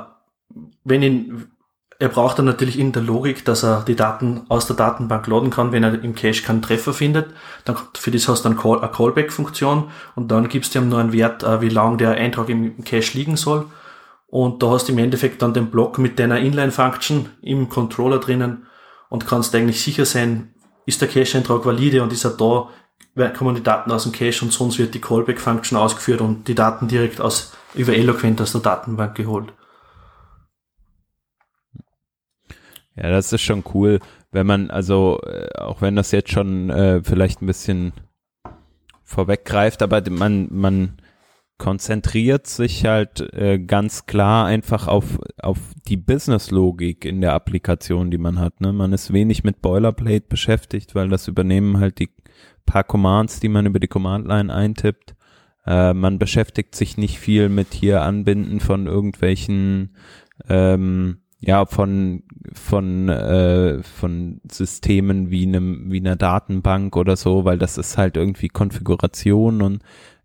wenn 0.83 1.01
ihn, 1.01 1.51
er 1.99 2.09
braucht 2.09 2.37
dann 2.37 2.45
natürlich 2.45 2.77
in 2.77 2.91
der 2.91 3.01
Logik, 3.01 3.45
dass 3.45 3.63
er 3.63 3.83
die 3.83 3.95
Daten 3.95 4.45
aus 4.49 4.67
der 4.67 4.75
Datenbank 4.75 5.25
laden 5.27 5.49
kann, 5.49 5.71
wenn 5.71 5.83
er 5.83 6.03
im 6.03 6.15
Cache 6.15 6.43
keinen 6.43 6.61
Treffer 6.61 6.93
findet. 6.93 7.33
Dann 7.65 7.77
für 7.95 8.11
das 8.11 8.27
hast 8.27 8.45
du 8.45 8.49
dann 8.49 8.57
Call, 8.57 8.79
eine 8.79 8.91
Callback-Funktion 8.91 9.89
und 10.15 10.31
dann 10.31 10.49
gibst 10.49 10.75
du 10.75 10.79
ihm 10.79 10.89
nur 10.89 10.99
einen 10.99 11.13
Wert, 11.13 11.43
äh, 11.43 11.61
wie 11.61 11.69
lang 11.69 11.97
der 11.97 12.11
Eintrag 12.11 12.49
im 12.49 12.83
Cache 12.83 13.17
liegen 13.17 13.37
soll. 13.37 13.65
Und 14.33 14.63
da 14.63 14.71
hast 14.71 14.87
du 14.87 14.93
im 14.93 14.97
Endeffekt 14.97 15.43
dann 15.43 15.53
den 15.53 15.69
Block 15.69 15.99
mit 15.99 16.17
deiner 16.17 16.39
Inline-Function 16.39 17.29
im 17.43 17.69
Controller 17.69 18.17
drinnen 18.17 18.65
und 19.09 19.27
kannst 19.27 19.53
eigentlich 19.53 19.83
sicher 19.83 20.05
sein, 20.05 20.55
ist 20.87 21.01
der 21.01 21.07
Cache-Eintrag 21.07 21.63
valide 21.67 22.01
und 22.01 22.11
ist 22.11 22.25
er 22.25 22.31
da, 22.31 22.69
kommen 23.37 23.53
die 23.53 23.61
Daten 23.61 23.91
aus 23.91 24.05
dem 24.05 24.11
Cache 24.11 24.43
und 24.43 24.51
sonst 24.51 24.79
wird 24.79 24.95
die 24.95 25.01
Callback-Function 25.01 25.77
ausgeführt 25.77 26.19
und 26.19 26.47
die 26.47 26.55
Daten 26.55 26.87
direkt 26.87 27.21
aus, 27.21 27.55
über 27.75 27.93
Eloquent 27.93 28.41
aus 28.41 28.53
der 28.53 28.61
Datenbank 28.61 29.13
geholt. 29.13 29.53
Ja, 32.95 33.11
das 33.11 33.31
ist 33.33 33.43
schon 33.43 33.63
cool, 33.75 33.99
wenn 34.31 34.47
man, 34.47 34.71
also, 34.71 35.21
äh, 35.27 35.59
auch 35.59 35.83
wenn 35.83 35.95
das 35.95 36.11
jetzt 36.11 36.31
schon 36.31 36.71
äh, 36.71 37.03
vielleicht 37.03 37.43
ein 37.43 37.45
bisschen 37.45 37.93
vorweggreift, 39.03 39.83
aber 39.83 40.01
man, 40.09 40.47
man 40.49 40.97
konzentriert 41.57 42.47
sich 42.47 42.85
halt 42.85 43.21
äh, 43.33 43.59
ganz 43.59 44.05
klar 44.05 44.45
einfach 44.45 44.87
auf, 44.87 45.19
auf 45.41 45.59
die 45.87 45.97
Business-Logik 45.97 47.05
in 47.05 47.21
der 47.21 47.33
Applikation, 47.33 48.11
die 48.11 48.17
man 48.17 48.39
hat. 48.39 48.59
Ne? 48.59 48.73
Man 48.73 48.91
ist 48.93 49.13
wenig 49.13 49.43
mit 49.43 49.61
Boilerplate 49.61 50.25
beschäftigt, 50.27 50.95
weil 50.95 51.09
das 51.09 51.27
übernehmen 51.27 51.79
halt 51.79 51.99
die 51.99 52.09
paar 52.65 52.83
Commands, 52.83 53.39
die 53.39 53.49
man 53.49 53.65
über 53.65 53.79
die 53.79 53.87
Command-Line 53.87 54.53
eintippt. 54.53 55.15
Äh, 55.65 55.93
man 55.93 56.19
beschäftigt 56.19 56.75
sich 56.75 56.97
nicht 56.97 57.19
viel 57.19 57.49
mit 57.49 57.73
hier 57.73 58.01
Anbinden 58.01 58.59
von 58.59 58.87
irgendwelchen 58.87 59.95
ähm, 60.49 61.19
ja 61.39 61.65
von 61.65 62.23
von 62.53 63.09
äh, 63.09 63.83
von 63.83 64.41
Systemen 64.49 65.29
wie 65.29 65.45
einem 65.45 65.91
wie 65.91 65.99
einer 65.99 66.15
Datenbank 66.15 66.95
oder 66.95 67.15
so, 67.15 67.45
weil 67.45 67.57
das 67.57 67.77
ist 67.77 67.97
halt 67.97 68.17
irgendwie 68.17 68.47
Konfiguration 68.47 69.61
und 69.61 69.83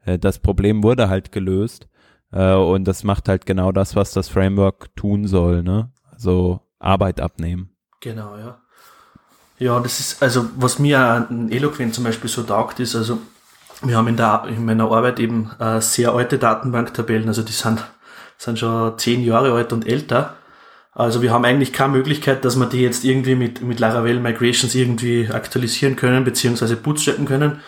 äh, 0.08 0.18
das 0.18 0.38
Problem 0.38 0.82
wurde 0.82 1.08
halt 1.08 1.32
gelöst 1.32 1.88
äh, 2.32 2.54
und 2.54 2.84
das 2.84 3.04
macht 3.04 3.28
halt 3.28 3.46
genau 3.46 3.72
das, 3.72 3.96
was 3.96 4.12
das 4.12 4.28
Framework 4.28 4.94
tun 4.96 5.26
soll, 5.26 5.62
ne? 5.62 5.90
Also 6.10 6.60
Arbeit 6.78 7.20
abnehmen. 7.20 7.70
Genau, 8.00 8.36
ja. 8.36 8.60
Ja, 9.58 9.80
das 9.80 9.98
ist, 9.98 10.22
also 10.22 10.46
was 10.56 10.78
mir 10.78 11.00
an 11.00 11.50
Eloquent 11.50 11.94
zum 11.94 12.04
Beispiel 12.04 12.30
so 12.30 12.44
taugt, 12.44 12.78
ist, 12.78 12.94
also 12.94 13.18
wir 13.82 13.96
haben 13.96 14.08
in, 14.08 14.16
der, 14.16 14.44
in 14.48 14.64
meiner 14.64 14.90
Arbeit 14.90 15.18
eben 15.18 15.50
äh, 15.58 15.80
sehr 15.80 16.12
alte 16.12 16.38
Datenbanktabellen, 16.38 17.28
also 17.28 17.42
die 17.42 17.52
sind, 17.52 17.84
sind 18.36 18.58
schon 18.58 18.96
zehn 18.98 19.22
Jahre 19.22 19.52
alt 19.52 19.72
und 19.72 19.86
älter. 19.86 20.34
Also 20.92 21.22
wir 21.22 21.32
haben 21.32 21.44
eigentlich 21.44 21.72
keine 21.72 21.92
Möglichkeit, 21.92 22.44
dass 22.44 22.56
wir 22.56 22.66
die 22.66 22.82
jetzt 22.82 23.04
irgendwie 23.04 23.36
mit, 23.36 23.62
mit 23.62 23.78
Laravel 23.78 24.18
Migrations 24.20 24.74
irgendwie 24.74 25.28
aktualisieren 25.30 25.96
können, 25.96 26.24
beziehungsweise 26.24 26.76
bootstrappen 26.76 27.24
können. 27.24 27.60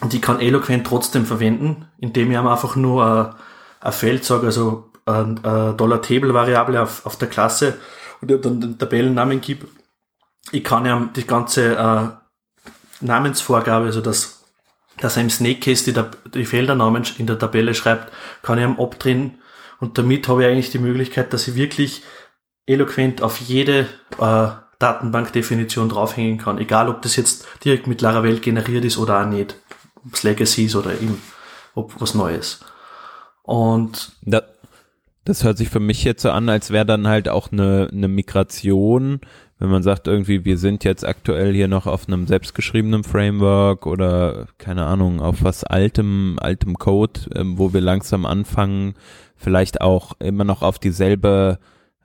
Und 0.00 0.14
ich 0.14 0.22
kann 0.22 0.40
Eloquent 0.40 0.86
trotzdem 0.86 1.26
verwenden, 1.26 1.88
indem 1.98 2.30
ich 2.30 2.38
einfach 2.38 2.76
nur 2.76 3.04
ein, 3.04 3.34
ein 3.80 3.92
Feld 3.92 4.24
sage, 4.24 4.46
also 4.46 4.90
ein, 5.04 5.44
ein 5.44 5.76
Dollar-Table-Variable 5.76 6.82
auf, 6.82 7.04
auf 7.04 7.16
der 7.16 7.28
Klasse 7.28 7.78
und 8.20 8.30
dann 8.30 8.60
den 8.60 8.78
Tabellennamen 8.78 9.40
gebe. 9.40 9.66
Ich 10.52 10.64
kann 10.64 10.86
ja 10.86 11.08
die 11.14 11.26
ganze 11.26 11.76
äh, 11.76 12.08
Namensvorgabe, 13.04 13.86
also 13.86 14.00
das, 14.00 14.44
dass 14.98 15.16
er 15.16 15.22
im 15.22 15.30
Snakecase 15.30 15.92
die, 15.92 16.30
die 16.30 16.44
Feldernamen 16.46 17.04
in 17.18 17.26
der 17.26 17.38
Tabelle 17.38 17.74
schreibt, 17.74 18.12
kann 18.42 18.58
ich 18.58 18.64
ihm 18.64 18.80
abdrehen 18.80 19.38
und 19.80 19.98
damit 19.98 20.28
habe 20.28 20.42
ich 20.42 20.48
eigentlich 20.48 20.70
die 20.70 20.78
Möglichkeit, 20.78 21.32
dass 21.32 21.48
ich 21.48 21.54
wirklich 21.54 22.02
eloquent 22.66 23.22
auf 23.22 23.40
jede 23.40 23.86
äh, 24.18 24.48
Datenbankdefinition 24.78 25.88
draufhängen 25.88 26.38
kann, 26.38 26.58
egal 26.58 26.88
ob 26.88 27.02
das 27.02 27.16
jetzt 27.16 27.46
direkt 27.64 27.86
mit 27.86 28.00
Laravel 28.00 28.40
generiert 28.40 28.84
ist 28.84 28.96
oder 28.96 29.20
auch 29.20 29.26
nicht 29.26 29.56
ob 30.04 30.14
es 30.14 30.22
Legacy 30.22 30.64
ist 30.64 30.76
oder 30.76 30.92
eben 30.92 31.20
ob 31.74 32.00
was 32.00 32.14
Neues. 32.14 32.60
Und 33.42 34.12
da, 34.22 34.42
das 35.24 35.44
hört 35.44 35.58
sich 35.58 35.68
für 35.68 35.80
mich 35.80 36.04
jetzt 36.04 36.22
so 36.22 36.30
an, 36.30 36.48
als 36.48 36.70
wäre 36.70 36.86
dann 36.86 37.06
halt 37.06 37.28
auch 37.28 37.52
eine, 37.52 37.88
eine 37.92 38.08
Migration, 38.08 39.20
wenn 39.58 39.70
man 39.70 39.82
sagt 39.82 40.06
irgendwie, 40.06 40.44
wir 40.44 40.56
sind 40.56 40.84
jetzt 40.84 41.06
aktuell 41.06 41.52
hier 41.52 41.68
noch 41.68 41.86
auf 41.86 42.08
einem 42.08 42.26
selbstgeschriebenen 42.26 43.04
Framework 43.04 43.86
oder 43.86 44.46
keine 44.56 44.86
Ahnung, 44.86 45.20
auf 45.20 45.44
was 45.44 45.64
altem, 45.64 46.38
altem 46.40 46.78
Code, 46.78 47.20
ähm, 47.34 47.58
wo 47.58 47.72
wir 47.74 47.82
langsam 47.82 48.24
anfangen, 48.24 48.94
vielleicht 49.36 49.82
auch 49.82 50.12
immer 50.18 50.44
noch 50.44 50.62
auf 50.62 50.78
dieselbe 50.78 51.58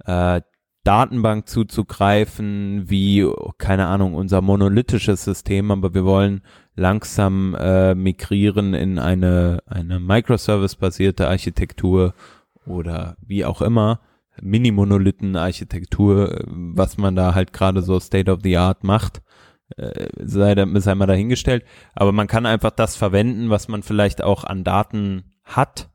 äh, 0.05 0.41
Datenbank 0.83 1.47
zuzugreifen, 1.47 2.89
wie, 2.89 3.27
keine 3.57 3.87
Ahnung, 3.87 4.13
unser 4.13 4.41
monolithisches 4.41 5.23
System, 5.23 5.71
aber 5.71 5.93
wir 5.93 6.05
wollen 6.05 6.41
langsam 6.75 7.55
äh, 7.55 7.95
migrieren 7.95 8.73
in 8.73 8.99
eine, 8.99 9.63
eine 9.65 9.99
Microservice-basierte 9.99 11.27
Architektur 11.27 12.13
oder 12.65 13.15
wie 13.21 13.45
auch 13.45 13.61
immer, 13.61 14.01
Mini-Monolithen-Architektur, 14.41 16.43
was 16.47 16.97
man 16.97 17.15
da 17.15 17.33
halt 17.33 17.53
gerade 17.53 17.81
so 17.81 17.99
State 17.99 18.29
of 18.29 18.39
the 18.43 18.57
Art 18.57 18.83
macht, 18.83 19.21
äh, 19.77 20.07
sei, 20.17 20.55
sei 20.79 20.95
mal 20.95 21.05
dahingestellt. 21.05 21.63
Aber 21.93 22.11
man 22.11 22.27
kann 22.27 22.45
einfach 22.45 22.71
das 22.71 22.95
verwenden, 22.95 23.49
was 23.49 23.67
man 23.67 23.83
vielleicht 23.83 24.21
auch 24.21 24.43
an 24.43 24.63
Daten 24.63 25.33
hat 25.43 25.89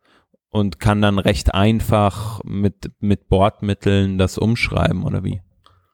und 0.50 0.80
kann 0.80 1.02
dann 1.02 1.18
recht 1.18 1.54
einfach 1.54 2.40
mit, 2.44 2.90
mit 3.00 3.28
Bordmitteln 3.28 4.18
das 4.18 4.38
umschreiben 4.38 5.04
oder 5.04 5.22
wie? 5.22 5.42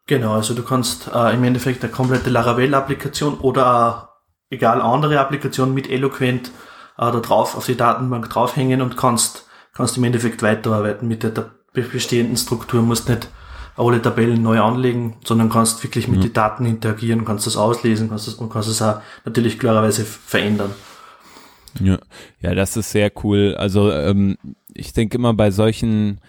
Genau, 0.07 0.35
also 0.35 0.55
du 0.55 0.63
kannst 0.63 1.11
äh, 1.13 1.35
im 1.35 1.43
Endeffekt 1.43 1.83
eine 1.83 1.93
komplette 1.93 2.31
Laravel-Applikation 2.31 3.41
oder 3.41 4.16
egal 4.51 4.81
andere 4.81 5.21
Applikationen 5.21 5.75
mit 5.75 5.91
Eloquent 5.91 6.49
äh, 6.49 6.51
da 6.99 7.21
drauf 7.21 7.57
auf 7.57 7.67
die 7.67 7.77
Datenbank 7.77 8.29
draufhängen 8.31 8.81
und 8.83 8.97
kannst, 8.97 9.47
kannst 9.75 9.97
im 9.97 10.05
Endeffekt 10.05 10.43
weiterarbeiten 10.43 11.09
mit 11.09 11.23
der, 11.23 11.31
der 11.31 11.51
bestehenden 11.73 12.37
Struktur, 12.37 12.83
musst 12.83 13.09
nicht 13.09 13.29
alle 13.77 14.01
Tabellen 14.01 14.43
neu 14.43 14.61
anlegen, 14.61 15.17
sondern 15.25 15.51
kannst 15.51 15.83
wirklich 15.85 16.09
mit 16.09 16.19
mhm. 16.19 16.23
den 16.23 16.33
Daten 16.33 16.65
interagieren, 16.65 17.25
kannst 17.25 17.47
das 17.47 17.57
auslesen 17.57 18.09
kannst 18.09 18.27
das, 18.27 18.35
und 18.35 18.51
kannst 18.51 18.69
es 18.69 18.81
auch 18.81 19.01
natürlich 19.25 19.59
klarerweise 19.59 20.05
verändern. 20.05 20.71
Ja, 21.81 21.99
ja, 22.41 22.55
das 22.55 22.77
ist 22.77 22.91
sehr 22.91 23.13
cool. 23.23 23.55
Also 23.59 23.93
ähm, 23.93 24.39
ich 24.73 24.95
denke 24.95 25.19
immer 25.19 25.35
bei 25.35 25.51
solchen 25.51 26.21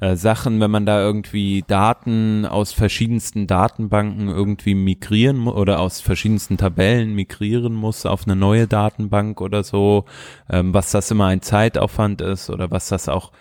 äh, 0.00 0.16
Sachen, 0.16 0.60
wenn 0.60 0.70
man 0.70 0.86
da 0.86 1.00
irgendwie 1.00 1.64
Daten 1.66 2.46
aus 2.46 2.72
verschiedensten 2.72 3.46
Datenbanken 3.46 4.28
irgendwie 4.28 4.74
migrieren 4.74 5.48
oder 5.48 5.80
aus 5.80 6.00
verschiedensten 6.00 6.56
Tabellen 6.56 7.14
migrieren 7.14 7.74
muss 7.74 8.06
auf 8.06 8.24
eine 8.24 8.36
neue 8.36 8.66
Datenbank 8.66 9.40
oder 9.40 9.62
so, 9.62 10.06
ähm, 10.48 10.72
was 10.72 10.92
das 10.92 11.10
immer 11.10 11.26
ein 11.26 11.42
Zeitaufwand 11.42 12.22
ist 12.22 12.48
oder 12.48 12.70
was 12.70 12.88
das 12.88 13.08
auch 13.08 13.32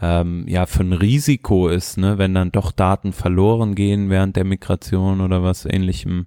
ähm, 0.00 0.44
ja 0.48 0.66
für 0.66 0.82
ein 0.82 0.92
Risiko 0.92 1.68
ist, 1.68 1.98
ne, 1.98 2.18
wenn 2.18 2.34
dann 2.34 2.52
doch 2.52 2.72
Daten 2.72 3.12
verloren 3.12 3.74
gehen 3.74 4.10
während 4.10 4.36
der 4.36 4.44
Migration 4.44 5.20
oder 5.20 5.42
was 5.42 5.66
ähnlichem. 5.66 6.26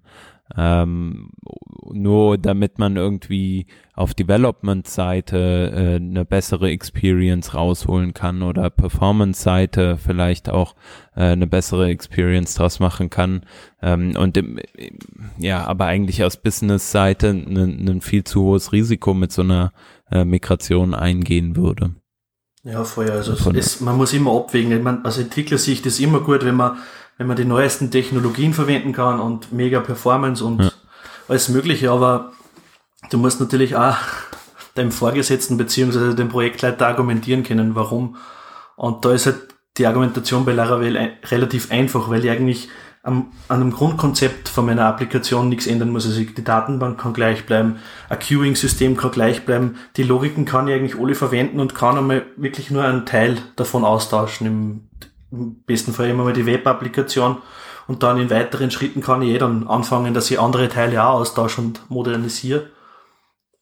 Ähm, 0.58 1.30
nur 1.94 2.38
damit 2.38 2.80
man 2.80 2.96
irgendwie 2.96 3.68
auf 3.94 4.14
Development-Seite 4.14 5.72
äh, 5.74 5.96
eine 5.96 6.26
bessere 6.26 6.70
Experience 6.70 7.54
rausholen 7.54 8.14
kann 8.14 8.42
oder 8.44 8.70
Performance-Seite 8.70 9.98
vielleicht 9.98 10.50
auch 10.50 10.76
äh, 11.16 11.24
eine 11.24 11.48
bessere 11.48 11.88
Experience 11.88 12.56
draus 12.56 12.80
machen 12.80 13.10
kann. 13.10 13.46
Ähm, 13.82 14.16
und 14.18 14.38
im, 14.38 14.60
im, 14.76 15.00
ja, 15.38 15.66
aber 15.66 15.86
eigentlich 15.86 16.24
aus 16.24 16.38
Business-Seite 16.38 17.30
ein 17.30 18.02
viel 18.02 18.24
zu 18.24 18.44
hohes 18.44 18.72
Risiko 18.72 19.14
mit 19.14 19.32
so 19.32 19.42
einer 19.42 19.74
äh, 20.12 20.26
Migration 20.26 20.94
eingehen 20.94 21.56
würde. 21.56 21.96
Ja, 22.64 22.84
voll. 22.84 23.10
Also 23.10 23.34
es, 23.54 23.82
man 23.82 23.98
muss 23.98 24.14
immer 24.14 24.36
abwägen. 24.36 24.84
Meine, 24.84 25.04
aus 25.04 25.18
Entwicklersicht 25.18 25.86
ist 25.88 26.00
immer 26.00 26.20
gut, 26.20 26.46
wenn 26.46 26.56
man, 26.56 26.78
wenn 27.18 27.28
man 27.28 27.38
die 27.38 27.46
neuesten 27.46 27.92
Technologien 27.92 28.54
verwenden 28.54 28.94
kann 28.94 29.20
und 29.20 29.52
mega 29.52 29.80
Performance 29.80 30.44
und 30.44 30.62
Ja. 30.64 30.72
alles 31.28 31.50
Mögliche, 31.50 31.92
aber 31.92 32.32
du 33.10 33.18
musst 33.18 33.40
natürlich 33.40 33.76
auch 33.76 33.98
deinem 34.76 34.92
Vorgesetzten 34.92 35.58
beziehungsweise 35.58 36.16
dem 36.16 36.30
Projektleiter 36.30 36.88
argumentieren 36.88 37.44
können, 37.44 37.76
warum. 37.76 38.16
Und 38.76 39.06
da 39.06 39.14
ist 39.14 39.26
halt 39.26 39.38
die 39.78 39.86
Argumentation 39.86 40.46
bei 40.46 40.54
Laravel 40.54 40.98
ein, 40.98 41.12
relativ 41.30 41.72
einfach, 41.72 42.10
weil 42.10 42.24
ich 42.26 42.32
eigentlich 42.32 42.70
am, 43.04 43.32
an 43.48 43.60
dem 43.60 43.72
Grundkonzept 43.72 44.50
von 44.50 44.66
meiner 44.66 44.86
Applikation 44.86 45.50
nichts 45.50 45.68
ändern 45.68 45.90
muss. 45.90 46.06
Also 46.06 46.22
die 46.22 46.44
Datenbank 46.44 47.00
kann 47.00 47.14
gleich 47.14 47.46
bleiben, 47.46 47.78
ein 48.10 48.20
Queuing-System 48.20 48.96
kann 48.96 49.12
gleich 49.12 49.46
bleiben, 49.46 49.78
die 49.98 50.04
Logiken 50.04 50.46
kann 50.46 50.68
ich 50.68 50.76
eigentlich 50.76 51.00
alle 51.00 51.16
verwenden 51.16 51.60
und 51.60 51.74
kann 51.76 51.98
einmal 51.98 52.26
wirklich 52.38 52.70
nur 52.72 52.84
einen 52.84 53.06
Teil 53.06 53.38
davon 53.56 53.84
austauschen. 53.84 54.48
Im, 54.48 54.82
im 55.32 55.64
besten 55.64 55.94
Fall 55.94 56.10
immer 56.10 56.24
mal 56.24 56.34
die 56.34 56.46
Web-Applikation 56.46 57.38
und 57.88 58.04
dann 58.04 58.20
in 58.20 58.30
weiteren 58.30 58.72
Schritten 58.72 59.02
kann 59.02 59.22
ich 59.22 59.30
eh 59.30 59.38
dann 59.38 59.68
anfangen, 59.68 60.14
dass 60.14 60.30
ich 60.32 60.40
andere 60.40 60.70
Teile 60.70 61.04
auch 61.04 61.20
austausche 61.20 61.62
und 61.62 61.90
modernisiere. 61.90 62.68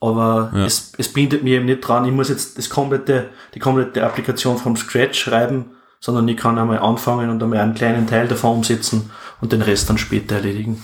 Aber 0.02 0.52
Ja. 0.54 0.66
es, 0.66 0.94
es 0.98 1.12
bindet 1.12 1.44
mir 1.44 1.58
eben 1.58 1.66
nicht 1.66 1.82
dran, 1.82 2.06
ich 2.06 2.12
muss 2.12 2.30
jetzt 2.30 2.58
das 2.58 2.70
komplette, 2.70 3.30
die 3.54 3.60
komplette 3.60 4.04
Applikation 4.06 4.58
vom 4.58 4.76
Scratch 4.76 5.20
schreiben, 5.20 5.72
sondern 6.00 6.28
ich 6.28 6.38
kann 6.38 6.58
einmal 6.58 6.80
anfangen 6.80 7.30
und 7.30 7.44
einmal 7.44 7.60
einen 7.60 7.76
kleinen 7.76 8.08
Teil 8.08 8.28
davon 8.28 8.58
umsetzen 8.58 9.12
und 9.42 9.52
den 9.52 9.62
Rest 9.62 9.90
dann 9.90 9.98
später 9.98 10.36
erledigen. 10.36 10.84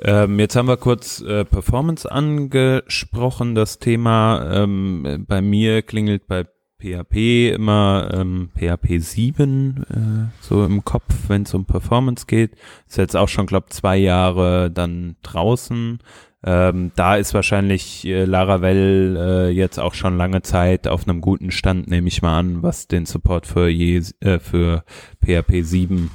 Ähm, 0.00 0.38
jetzt 0.38 0.56
haben 0.56 0.68
wir 0.68 0.76
kurz 0.76 1.20
äh, 1.20 1.44
Performance 1.44 2.10
angesprochen, 2.10 3.54
das 3.54 3.78
Thema. 3.78 4.48
Ähm, 4.52 5.24
bei 5.28 5.42
mir 5.42 5.82
klingelt 5.82 6.26
bei 6.26 6.46
PHP 6.80 7.54
immer 7.54 8.10
ähm, 8.12 8.50
PHP 8.56 9.00
7 9.00 9.84
äh, 9.90 10.42
so 10.42 10.64
im 10.64 10.84
Kopf, 10.84 11.12
wenn 11.28 11.42
es 11.42 11.54
um 11.54 11.64
Performance 11.64 12.26
geht. 12.26 12.52
Ist 12.86 12.98
jetzt 12.98 13.16
auch 13.16 13.28
schon, 13.28 13.46
glaube 13.46 13.68
zwei 13.70 13.96
Jahre 13.96 14.70
dann 14.70 15.16
draußen. 15.22 15.98
Ähm, 16.44 16.92
da 16.94 17.16
ist 17.16 17.34
wahrscheinlich 17.34 18.06
äh, 18.06 18.24
Laravel 18.24 19.16
äh, 19.18 19.48
jetzt 19.50 19.80
auch 19.80 19.94
schon 19.94 20.16
lange 20.16 20.42
Zeit 20.42 20.86
auf 20.86 21.08
einem 21.08 21.20
guten 21.20 21.50
Stand, 21.50 21.88
nehme 21.88 22.06
ich 22.06 22.22
mal 22.22 22.38
an, 22.38 22.62
was 22.62 22.86
den 22.86 23.06
Support 23.06 23.48
für 23.48 23.68
je, 23.68 24.00
äh, 24.20 24.38
für 24.38 24.84
PHP 25.24 25.62
7 25.62 26.10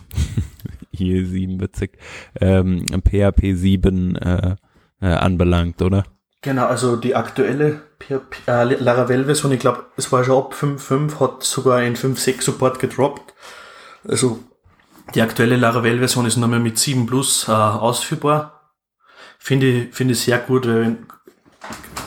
je 0.92 1.26
7 1.26 1.60
witzig 1.60 1.98
ähm, 2.40 2.86
PHP 3.04 3.54
7 3.54 4.16
äh, 4.16 4.56
äh, 5.02 5.08
anbelangt, 5.08 5.82
oder? 5.82 6.06
Genau, 6.44 6.66
also 6.66 6.98
die 6.98 7.16
aktuelle 7.16 7.82
äh, 8.10 8.64
Laravel-Version, 8.76 9.54
ich 9.54 9.62
glaube, 9.62 9.86
es 9.96 10.12
war 10.12 10.26
schon 10.26 10.38
ab 10.38 10.54
5.5, 10.54 11.20
hat 11.22 11.44
sogar 11.44 11.78
ein 11.78 11.96
5.6 11.96 12.44
Support 12.44 12.80
gedroppt. 12.80 13.34
Also 14.06 14.40
die 15.16 15.22
aktuelle 15.22 15.56
Laravel-Version 15.56 16.26
ist 16.26 16.36
nochmal 16.36 16.60
mit 16.60 16.78
7 16.78 17.06
Plus 17.06 17.48
äh, 17.48 17.52
ausführbar. 17.52 18.74
Finde 19.40 19.68
ich, 19.68 19.96
finde 19.96 20.14
ich 20.14 20.20
sehr 20.20 20.38
gut, 20.38 20.68
weil 20.68 20.98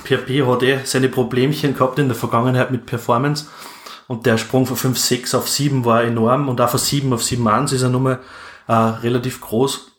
PHP 0.05 0.46
hat 0.46 0.62
eh 0.62 0.81
seine 0.85 1.09
Problemchen 1.09 1.75
gehabt 1.75 1.99
in 1.99 2.09
der 2.09 2.16
Vergangenheit 2.16 2.70
mit 2.70 2.85
Performance. 2.85 3.46
Und 4.07 4.27
der 4.27 4.37
Sprung 4.37 4.66
von 4.66 4.77
5.6 4.77 5.35
auf 5.35 5.49
7 5.49 5.87
war 5.87 6.05
enorm 6.05 6.51
und 6.51 6.61
auch 6.61 6.68
von 6.68 6.79
7 6.79 7.11
auf 7.14 7.22
7.1 7.22 7.75
ist 7.75 7.83
er 7.83 7.88
nochmal 7.88 8.20
äh, 8.68 8.72
relativ 8.72 9.40
groß. 9.40 9.95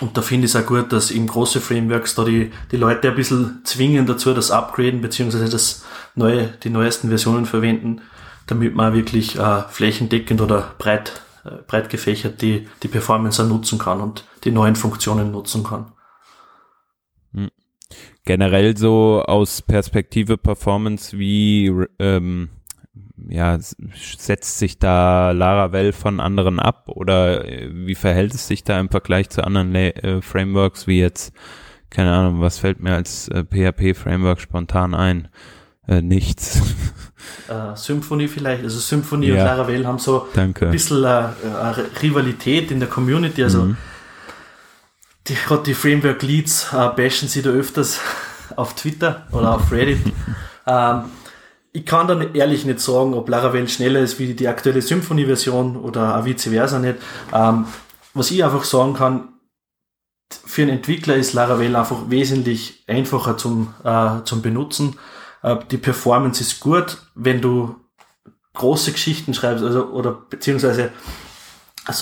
Und 0.00 0.16
da 0.16 0.22
finde 0.22 0.46
ich 0.46 0.54
es 0.54 0.60
auch 0.60 0.66
gut, 0.66 0.92
dass 0.92 1.10
eben 1.10 1.26
große 1.26 1.60
Frameworks 1.60 2.14
da 2.14 2.24
die, 2.24 2.50
die 2.72 2.76
Leute 2.76 3.08
ein 3.08 3.14
bisschen 3.14 3.60
zwingen 3.64 4.06
dazu, 4.06 4.34
das 4.34 4.50
upgraden, 4.50 5.00
beziehungsweise 5.00 5.48
das 5.48 5.84
neue, 6.14 6.48
die 6.64 6.70
neuesten 6.70 7.08
Versionen 7.08 7.46
verwenden, 7.46 8.00
damit 8.46 8.74
man 8.74 8.92
wirklich 8.92 9.38
äh, 9.38 9.62
flächendeckend 9.62 10.40
oder 10.40 10.74
breit, 10.78 11.22
äh, 11.44 11.62
breit 11.66 11.90
gefächert 11.90 12.42
die, 12.42 12.68
die 12.82 12.88
Performance 12.88 13.42
auch 13.42 13.48
nutzen 13.48 13.78
kann 13.78 14.00
und 14.00 14.24
die 14.42 14.50
neuen 14.50 14.76
Funktionen 14.76 15.30
nutzen 15.30 15.62
kann. 15.62 15.92
Generell 18.24 18.76
so 18.76 19.22
aus 19.26 19.60
Perspektive 19.60 20.38
Performance, 20.38 21.18
wie 21.18 21.70
ähm, 21.98 22.48
ja, 23.28 23.58
setzt 23.58 24.58
sich 24.58 24.78
da 24.78 25.30
Laravel 25.32 25.92
von 25.92 26.20
anderen 26.20 26.60
ab 26.60 26.88
oder 26.88 27.44
äh, 27.44 27.68
wie 27.72 27.94
verhält 27.94 28.34
es 28.34 28.46
sich 28.46 28.64
da 28.64 28.78
im 28.78 28.88
Vergleich 28.88 29.30
zu 29.30 29.42
anderen 29.44 29.72
La 29.72 29.80
äh, 29.80 30.22
Frameworks 30.22 30.86
wie 30.86 31.00
jetzt, 31.00 31.32
keine 31.90 32.12
Ahnung, 32.12 32.40
was 32.40 32.58
fällt 32.58 32.80
mir 32.80 32.94
als 32.94 33.28
äh, 33.28 33.44
PHP-Framework 33.44 34.40
spontan 34.40 34.94
ein? 34.94 35.28
Äh, 35.86 36.02
nichts. 36.02 36.60
Äh, 37.48 37.74
Symfony 37.74 38.28
vielleicht, 38.28 38.64
also 38.64 38.78
Symfony 38.78 39.30
und 39.30 39.38
Ja. 39.38 39.44
Laravel 39.46 39.86
haben 39.86 39.98
so 39.98 40.24
ein 40.24 40.28
Danke. 40.34 40.66
bisschen 40.66 41.04
äh, 41.04 41.06
eine 41.08 41.86
Rivalität 42.02 42.70
in 42.70 42.80
der 42.80 42.88
Community, 42.90 43.42
also 43.42 43.62
Mhm. 43.62 43.76
die, 45.28 45.34
gerade 45.34 45.62
die 45.62 45.72
Framework 45.72 46.22
Leads 46.22 46.70
äh, 46.74 46.88
bashen 46.94 47.28
sie 47.28 47.40
da 47.40 47.48
öfters 47.48 47.98
auf 48.56 48.74
Twitter 48.74 49.26
oder 49.32 49.54
auf 49.54 49.72
Reddit. 49.72 50.00
ähm, 50.66 51.04
ich 51.76 51.84
kann 51.84 52.06
dann 52.06 52.34
ehrlich 52.34 52.64
nicht 52.64 52.78
sagen, 52.80 53.14
ob 53.14 53.28
Laravel 53.28 53.68
schneller 53.68 54.00
ist 54.00 54.20
wie 54.20 54.32
die 54.32 54.46
aktuelle 54.46 54.80
Symfony-Version 54.80 55.76
oder 55.76 56.16
auch 56.16 56.24
vice 56.24 56.44
versa 56.48 56.78
nicht. 56.78 56.96
Ähm, 57.32 57.66
was 58.14 58.30
ich 58.30 58.44
einfach 58.44 58.62
sagen 58.62 58.94
kann, 58.94 59.28
für 60.46 60.62
einen 60.62 60.70
Entwickler 60.70 61.16
ist 61.16 61.32
Laravel 61.32 61.74
einfach 61.74 62.08
wesentlich 62.08 62.84
einfacher 62.86 63.36
zum, 63.36 63.74
äh, 63.82 64.22
zum 64.24 64.40
Benutzen. 64.40 65.00
Äh, 65.42 65.56
die 65.68 65.78
Performance 65.78 66.40
ist 66.40 66.60
gut, 66.60 66.98
wenn 67.16 67.40
du 67.40 67.74
große 68.54 68.92
Geschichten 68.92 69.34
schreibst, 69.34 69.64
also, 69.64 69.88
oder 69.88 70.12
beziehungsweise 70.12 70.92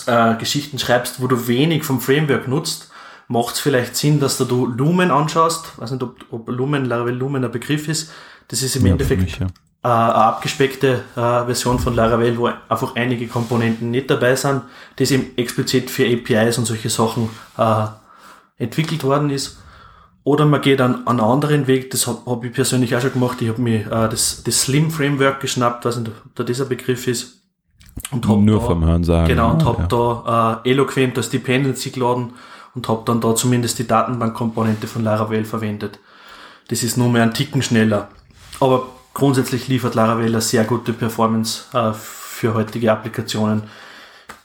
äh, 0.06 0.36
Geschichten 0.36 0.78
schreibst, 0.78 1.22
wo 1.22 1.28
du 1.28 1.48
wenig 1.48 1.84
vom 1.84 2.02
Framework 2.02 2.46
nutzt, 2.46 2.90
macht 3.26 3.54
es 3.54 3.60
vielleicht 3.60 3.96
Sinn, 3.96 4.20
dass 4.20 4.36
du, 4.36 4.66
Lumen 4.66 5.10
anschaust. 5.10 5.78
weiß 5.78 5.92
nicht, 5.92 6.02
ob, 6.02 6.16
ob 6.30 6.50
Lumen, 6.50 6.84
Laravel 6.84 7.14
Lumen 7.14 7.42
ein 7.42 7.50
Begriff 7.50 7.88
ist. 7.88 8.10
Das 8.48 8.62
ist 8.62 8.76
im 8.76 8.84
Ja, 8.84 8.92
Endeffekt 8.92 9.22
mich, 9.22 9.38
ja. 9.38 9.46
Äh, 9.82 9.88
eine 9.88 10.14
abgespeckte 10.14 11.02
äh, 11.16 11.44
Version 11.44 11.78
von 11.78 11.94
Laravel, 11.94 12.38
wo 12.38 12.50
einfach 12.68 12.94
einige 12.94 13.26
Komponenten 13.26 13.90
nicht 13.90 14.10
dabei 14.10 14.36
sind, 14.36 14.62
das 14.96 15.10
eben 15.10 15.36
explizit 15.36 15.90
für 15.90 16.06
APIs 16.06 16.58
und 16.58 16.66
solche 16.66 16.90
Sachen 16.90 17.30
äh, 17.58 17.86
entwickelt 18.58 19.04
worden 19.04 19.30
ist. 19.30 19.58
Oder 20.24 20.46
man 20.46 20.60
geht 20.60 20.80
an, 20.80 21.06
an 21.06 21.18
einen 21.18 21.20
anderen 21.20 21.66
Weg, 21.66 21.90
das 21.90 22.06
habe 22.06 22.18
hab 22.26 22.44
ich 22.44 22.52
persönlich 22.52 22.94
auch 22.94 23.00
schon 23.00 23.12
gemacht. 23.12 23.42
Ich 23.42 23.48
habe 23.48 23.60
mir 23.60 23.80
äh, 23.86 24.08
das, 24.08 24.44
das 24.44 24.62
Slim 24.62 24.90
Framework 24.92 25.40
geschnappt, 25.40 25.84
weiß 25.84 25.96
nicht, 25.96 26.10
ob 26.10 26.34
da 26.36 26.44
dieser 26.44 26.66
Begriff 26.66 27.08
ist. 27.08 27.40
Und 28.12 28.26
hab 28.28 28.38
Nur 28.38 28.60
da, 28.60 28.66
vom 28.66 28.84
Hören 28.84 29.02
sagen. 29.02 29.26
Genau, 29.26 29.50
und 29.50 29.62
ja. 29.62 29.66
habe 29.66 29.86
da 29.88 30.62
äh, 30.64 30.70
Eloquent 30.70 31.16
als 31.18 31.28
Dependency 31.28 31.90
geladen 31.90 32.34
und 32.74 32.88
habe 32.88 33.02
dann 33.04 33.20
da 33.20 33.34
zumindest 33.34 33.80
die 33.80 33.86
Datenbankkomponente 33.86 34.86
von 34.86 35.02
Laravel 35.02 35.44
verwendet. 35.44 35.98
Das 36.68 36.84
ist 36.84 36.96
nur 36.96 37.10
mehr 37.10 37.24
ein 37.24 37.34
Ticken 37.34 37.60
schneller. 37.60 38.08
Aber 38.60 38.86
grundsätzlich 39.14 39.68
liefert 39.68 39.94
Laravel 39.94 40.26
eine 40.26 40.40
sehr 40.40 40.64
gute 40.64 40.92
Performance 40.92 41.64
äh, 41.72 41.92
für 41.92 42.54
heutige 42.54 42.90
Applikationen. 42.90 43.64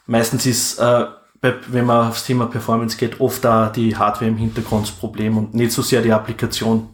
Meistens 0.05 0.45
ist, 0.45 0.79
äh, 0.79 1.05
wenn 1.41 1.85
man 1.85 2.07
aufs 2.09 2.25
Thema 2.25 2.47
Performance 2.47 2.97
geht, 2.97 3.19
oft 3.19 3.43
da 3.43 3.69
die 3.69 3.95
Hardware 3.95 4.29
im 4.29 4.37
Hintergrund 4.37 4.87
das 4.87 4.95
Problem 4.95 5.37
und 5.37 5.53
nicht 5.53 5.71
so 5.71 5.81
sehr 5.81 6.01
die 6.01 6.11
Applikation. 6.11 6.89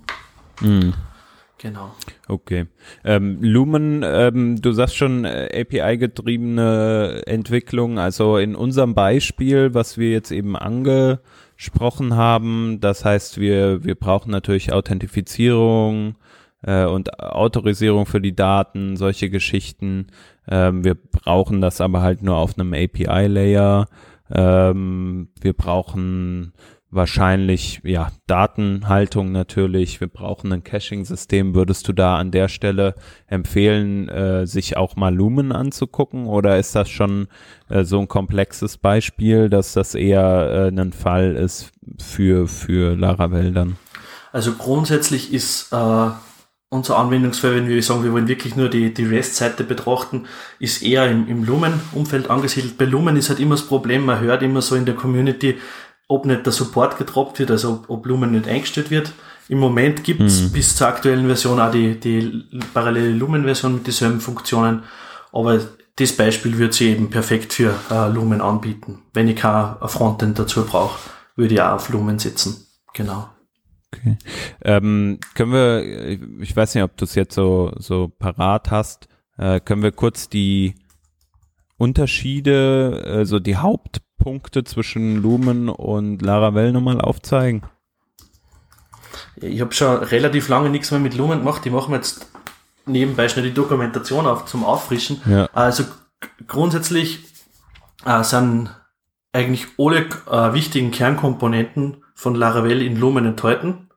Mhm. 0.62 0.94
Genau. 1.64 1.96
Okay. 2.28 2.66
Ähm, 3.06 3.38
Lumen, 3.42 4.04
ähm, 4.06 4.62
du 4.62 4.74
sagst 4.74 4.98
schon 4.98 5.24
äh, 5.24 5.62
API-getriebene 5.62 7.22
Entwicklung. 7.26 8.00
Also 8.00 8.38
in 8.38 8.54
unserem 8.54 8.94
Beispiel, 8.96 9.74
was 9.74 9.98
wir 9.98 10.12
jetzt 10.12 10.32
eben 10.32 10.58
angesprochen 10.58 12.18
haben, 12.18 12.80
das 12.82 13.06
heißt, 13.06 13.40
wir, 13.40 13.86
wir 13.86 13.96
brauchen 13.96 14.30
natürlich 14.30 14.74
Authentifizierung 14.74 16.16
äh, 16.64 16.86
und 16.86 17.20
Autorisierung 17.20 18.06
für 18.06 18.22
die 18.22 18.36
Daten, 18.36 18.96
solche 18.96 19.30
Geschichten. 19.30 20.08
Ähm, 20.48 20.84
wir 20.84 20.96
brauchen 20.96 21.62
das 21.62 21.82
aber 21.82 22.02
halt 22.02 22.24
nur 22.24 22.38
auf 22.38 22.58
einem 22.58 22.74
API-Layer. 22.74 23.88
Ähm, 24.32 25.30
wir 25.42 25.54
brauchen 25.54 26.54
wahrscheinlich 26.94 27.82
ja 27.84 28.10
Datenhaltung 28.28 29.32
natürlich. 29.32 30.00
Wir 30.00 30.08
brauchen 30.08 30.52
ein 30.52 30.64
Caching-System. 30.64 31.56
Würdest 31.56 31.88
du 31.88 31.94
da 31.94 32.18
an 32.18 32.32
der 32.32 32.48
Stelle 32.48 32.96
empfehlen, 33.28 34.10
äh, 34.10 34.46
sich 34.46 34.78
auch 34.78 34.96
mal 34.96 35.14
Lumen 35.14 35.52
anzugucken 35.52 36.28
oder 36.28 36.58
ist 36.58 36.76
das 36.76 36.90
schon 36.90 37.28
äh, 37.70 37.84
so 37.84 38.00
ein 38.00 38.08
komplexes 38.08 38.78
Beispiel, 38.78 39.50
dass 39.50 39.74
das 39.74 39.96
eher 39.96 40.72
äh, 40.72 40.80
ein 40.80 40.94
Fall 40.94 41.36
ist 41.36 41.72
für 42.00 42.48
für 42.48 42.96
Laravel 42.96 43.52
dann? 43.54 43.78
Also 44.32 44.54
grundsätzlich 44.54 45.34
ist 45.34 45.72
äh, 45.74 46.10
unser 46.74 46.98
Anwendungsfall, 46.98 47.56
wenn 47.56 47.68
wir 47.68 47.82
sagen, 47.82 48.04
wir 48.04 48.12
wollen 48.12 48.28
wirklich 48.28 48.56
nur 48.56 48.70
die, 48.70 48.94
die 48.94 49.06
REST-Seite 49.06 49.64
betrachten, 49.64 50.26
ist 50.60 50.82
eher 50.82 51.10
im, 51.10 51.28
im 51.28 51.44
Lumen-Umfeld 51.44 52.30
angesiedelt. 52.30 52.78
Bei 52.78 52.86
Lumen 52.86 53.16
ist 53.16 53.30
halt 53.30 53.40
immer 53.40 53.56
das 53.56 53.66
Problem, 53.66 54.06
man 54.06 54.20
hört 54.20 54.42
immer 54.42 54.62
so 54.62 54.76
in 54.76 54.86
der 54.86 54.96
Community, 54.96 55.60
ob 56.08 56.26
nicht 56.26 56.46
der 56.46 56.52
Support 56.52 56.98
getroppt 56.98 57.40
wird, 57.40 57.52
also 57.52 57.74
ob, 57.74 57.90
ob 57.90 58.06
Lumen 58.06 58.32
nicht 58.32 58.48
eingestellt 58.48 58.92
wird. 58.92 59.14
Im 59.50 59.60
Moment 59.60 60.04
gibt 60.04 60.22
es 60.22 60.42
mhm. 60.42 60.52
bis 60.52 60.76
zur 60.76 60.88
aktuellen 60.88 61.28
Version 61.28 61.60
auch 61.60 61.72
die, 61.72 62.00
die 62.00 62.44
parallele 62.74 63.12
Lumen-Version 63.12 63.76
mit 63.76 63.88
dieselben 63.88 64.20
Funktionen, 64.20 64.84
aber 65.32 65.60
das 65.96 66.14
Beispiel 66.14 66.58
wird 66.58 66.74
sie 66.74 66.90
eben 66.90 67.10
perfekt 67.10 67.54
für 67.54 67.74
äh, 67.92 68.10
Lumen 68.10 68.42
anbieten. 68.42 69.04
Wenn 69.14 69.28
ich 69.28 69.36
kein 69.36 69.76
Frontend 69.86 70.40
dazu 70.40 70.66
brauche, 70.66 70.98
würde 71.36 71.54
ich 71.54 71.62
auch 71.62 71.74
auf 71.74 71.90
Lumen 71.90 72.18
setzen. 72.20 72.66
Genau. 72.94 73.30
Okay. 73.94 74.18
Ähm, 74.64 75.20
können 75.36 75.52
wir, 75.52 76.42
ich 76.42 76.56
weiß 76.56 76.76
nicht, 76.76 76.84
ob 76.84 76.98
du 76.98 77.06
es 77.06 77.16
jetzt 77.16 77.36
so, 77.36 77.72
so 77.78 78.08
parat 78.08 78.72
hast, 78.72 79.08
äh, 79.38 79.60
können 79.60 79.84
wir 79.84 79.92
kurz 79.92 80.30
die 80.30 80.76
Unterschiede, 81.78 83.04
also 83.06 83.40
die 83.40 83.58
Hauptpunkte 83.58 84.64
zwischen 84.64 85.22
Lumen 85.22 85.70
und 85.70 86.22
Laravel 86.22 86.72
nochmal 86.72 87.02
aufzeigen? 87.02 87.64
Ich 89.36 89.62
habe 89.62 89.74
schon 89.74 89.98
relativ 89.98 90.48
lange 90.50 90.70
nichts 90.70 90.92
mehr 90.92 91.00
mit 91.00 91.16
Lumen 91.16 91.40
gemacht. 91.40 91.66
Ich 91.66 91.72
mache 91.72 91.90
mir 91.90 91.98
jetzt 91.98 92.28
nebenbei 92.86 93.30
schnell 93.30 93.46
die 93.46 93.54
Dokumentation 93.54 94.26
auf 94.28 94.46
zum 94.46 94.64
Auffrischen. 94.64 95.22
Ja. 95.26 95.50
Also 95.54 95.86
grundsätzlich 96.48 97.20
äh, 98.06 98.24
sind 98.24 98.70
eigentlich 99.32 99.68
alle 99.78 100.06
äh, 100.30 100.54
wichtigen 100.54 100.92
Kernkomponenten 100.92 102.03
von 102.24 102.36
Laravel 102.36 102.82
in 102.82 102.98
Lumen 102.98 103.26
enthalten. 103.26 103.90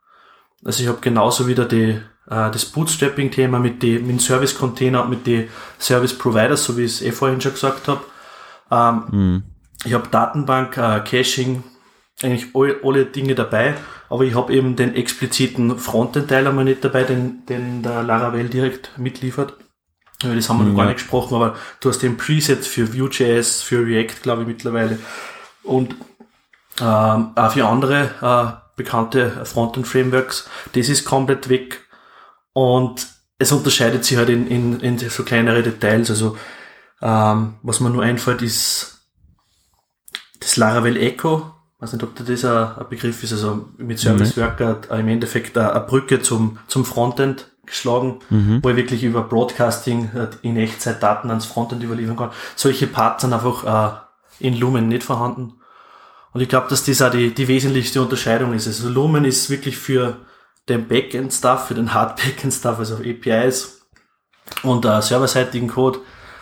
Also 0.64 0.82
ich 0.82 0.88
habe 0.88 0.98
genauso 1.00 1.46
wieder 1.46 1.64
die, 1.64 1.90
äh, 2.28 2.50
das 2.50 2.66
Bootstrapping-Thema 2.66 3.60
mit 3.60 3.84
den 3.84 4.04
mit 4.06 4.20
Service-Container 4.20 5.04
und 5.04 5.10
mit 5.10 5.26
den 5.28 5.48
Service-Providers, 5.78 6.64
so 6.64 6.76
wie 6.76 6.82
ich 6.82 6.94
es 6.94 7.02
eh 7.02 7.12
vorhin 7.12 7.40
schon 7.40 7.52
gesagt 7.52 7.86
habe. 7.86 8.00
Ähm, 8.70 9.04
mhm. 9.10 9.42
Ich 9.84 9.94
habe 9.94 10.08
Datenbank, 10.08 10.76
äh, 10.76 11.00
Caching, 11.00 11.62
eigentlich 12.20 12.48
all, 12.52 12.80
alle 12.82 13.06
Dinge 13.06 13.36
dabei, 13.36 13.76
aber 14.08 14.24
ich 14.24 14.34
habe 14.34 14.52
eben 14.52 14.74
den 14.74 14.96
expliziten 14.96 15.78
Frontend-Teil 15.78 16.48
einmal 16.48 16.64
nicht 16.64 16.84
dabei, 16.84 17.04
den, 17.04 17.46
den 17.46 17.84
der 17.84 18.02
Laravel 18.02 18.48
direkt 18.48 18.98
mitliefert. 18.98 19.54
Das 20.18 20.48
haben 20.48 20.58
wir 20.58 20.64
mhm, 20.64 20.70
noch 20.70 20.78
gar 20.78 20.86
nicht 20.86 20.96
gesprochen, 20.96 21.36
aber 21.36 21.54
du 21.80 21.90
hast 21.90 22.02
den 22.02 22.16
Preset 22.16 22.64
für 22.64 22.92
Vue.js, 22.92 23.62
für 23.62 23.86
React, 23.86 24.22
glaube 24.22 24.42
ich, 24.42 24.48
mittlerweile. 24.48 24.98
Und 25.62 25.94
ähm, 26.80 27.32
auch 27.34 27.52
für 27.52 27.66
andere 27.66 28.10
äh, 28.20 28.66
bekannte 28.76 29.44
Frontend-Frameworks. 29.44 30.48
Das 30.74 30.88
ist 30.88 31.04
komplett 31.04 31.48
weg. 31.48 31.86
Und 32.52 33.06
es 33.38 33.52
unterscheidet 33.52 34.04
sich 34.04 34.16
halt 34.16 34.28
in, 34.28 34.46
in, 34.46 34.80
in 34.80 34.98
so 34.98 35.22
kleinere 35.24 35.62
Details. 35.62 36.10
Also 36.10 36.36
ähm, 37.02 37.54
was 37.62 37.80
mir 37.80 37.90
nur 37.90 38.02
einfällt, 38.02 38.42
ist 38.42 38.96
das 40.40 40.56
Laravel 40.56 40.96
Echo. 40.96 41.52
Ich 41.76 41.82
weiß 41.82 41.92
nicht, 41.92 42.02
ob 42.02 42.14
das 42.16 42.44
ein, 42.44 42.88
Begriff 42.88 43.22
ist. 43.22 43.32
Also 43.32 43.68
mit 43.76 43.98
Service 43.98 44.36
Worker 44.36 44.80
mhm. 44.90 45.00
im 45.00 45.08
Endeffekt 45.08 45.58
eine, 45.58 45.80
Brücke 45.80 46.22
zum, 46.22 46.58
zum 46.68 46.84
Frontend 46.84 47.50
geschlagen, 47.66 48.20
mhm. 48.30 48.60
wo 48.62 48.70
ich 48.70 48.76
wirklich 48.76 49.02
über 49.02 49.22
Broadcasting 49.22 50.10
äh, 50.14 50.28
in 50.42 50.56
Echtzeit 50.56 51.02
Daten 51.02 51.28
ans 51.28 51.46
Frontend 51.46 51.82
überliefern 51.82 52.16
kann. 52.16 52.30
Solche 52.54 52.86
Parts 52.86 53.22
sind 53.22 53.32
einfach 53.32 54.00
äh, 54.40 54.46
in 54.46 54.56
Lumen 54.56 54.88
nicht 54.88 55.02
vorhanden. 55.02 55.54
Und 56.36 56.42
ich 56.42 56.50
glaube, 56.50 56.66
dass 56.68 56.84
das 56.84 57.00
auch 57.00 57.10
die, 57.10 57.32
die 57.32 57.48
wesentlichste 57.48 58.02
Unterscheidung 58.02 58.52
ist. 58.52 58.66
Also 58.66 58.90
Lumen 58.90 59.24
ist 59.24 59.48
wirklich 59.48 59.78
für 59.78 60.18
den 60.68 60.86
Backend-Stuff, 60.86 61.68
für 61.68 61.72
den 61.72 61.94
Hard-Backend-Stuff, 61.94 62.78
also 62.78 62.96
APIs 62.96 63.88
und 64.62 64.84
äh, 64.84 65.00
serverseitigen 65.00 65.66
Code. 65.66 66.00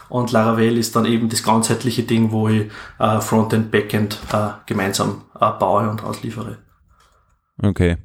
Und 0.08 0.32
Laravel 0.32 0.78
ist 0.78 0.96
dann 0.96 1.04
eben 1.04 1.28
das 1.28 1.44
ganzheitliche 1.44 2.02
Ding, 2.02 2.32
wo 2.32 2.48
ich 2.48 2.72
äh, 2.98 3.20
Frontend, 3.20 3.70
Backend 3.70 4.18
äh, 4.32 4.48
gemeinsam 4.66 5.26
äh, 5.40 5.52
baue 5.52 5.88
und 5.88 6.02
ausliefere. 6.02 6.58
Okay. 7.62 7.98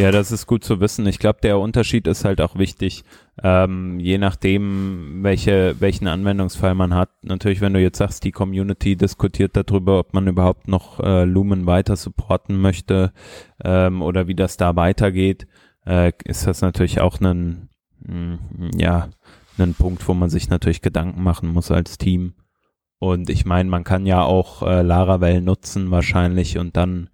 Ja, 0.00 0.10
das 0.10 0.32
ist 0.32 0.46
gut 0.46 0.64
zu 0.64 0.80
wissen. 0.80 1.06
Ich 1.06 1.18
glaube, 1.18 1.40
der 1.42 1.58
Unterschied 1.58 2.06
ist 2.06 2.24
halt 2.24 2.40
auch 2.40 2.56
wichtig, 2.56 3.04
ähm, 3.42 4.00
je 4.00 4.16
nachdem, 4.16 5.22
welche, 5.22 5.78
welchen 5.78 6.08
Anwendungsfall 6.08 6.74
man 6.74 6.94
hat. 6.94 7.10
Natürlich, 7.22 7.60
wenn 7.60 7.74
du 7.74 7.82
jetzt 7.82 7.98
sagst, 7.98 8.24
die 8.24 8.32
Community 8.32 8.96
diskutiert 8.96 9.58
darüber, 9.58 9.98
ob 9.98 10.14
man 10.14 10.26
überhaupt 10.26 10.68
noch 10.68 11.00
äh, 11.00 11.24
Lumen 11.24 11.66
weiter 11.66 11.96
supporten 11.96 12.58
möchte 12.58 13.12
ähm, 13.62 14.00
oder 14.00 14.26
wie 14.26 14.34
das 14.34 14.56
da 14.56 14.74
weitergeht, 14.74 15.46
äh, 15.84 16.12
ist 16.24 16.46
das 16.46 16.62
natürlich 16.62 17.02
auch 17.02 17.20
ein, 17.20 17.68
hm, 18.02 18.38
ja, 18.74 19.10
ein 19.58 19.74
Punkt, 19.74 20.08
wo 20.08 20.14
man 20.14 20.30
sich 20.30 20.48
natürlich 20.48 20.80
Gedanken 20.80 21.22
machen 21.22 21.50
muss 21.50 21.70
als 21.70 21.98
Team. 21.98 22.32
Und 22.98 23.28
ich 23.28 23.44
meine, 23.44 23.68
man 23.68 23.84
kann 23.84 24.06
ja 24.06 24.22
auch 24.22 24.62
äh, 24.62 24.80
Laravel 24.80 25.42
nutzen 25.42 25.90
wahrscheinlich 25.90 26.56
und 26.56 26.78
dann 26.78 27.10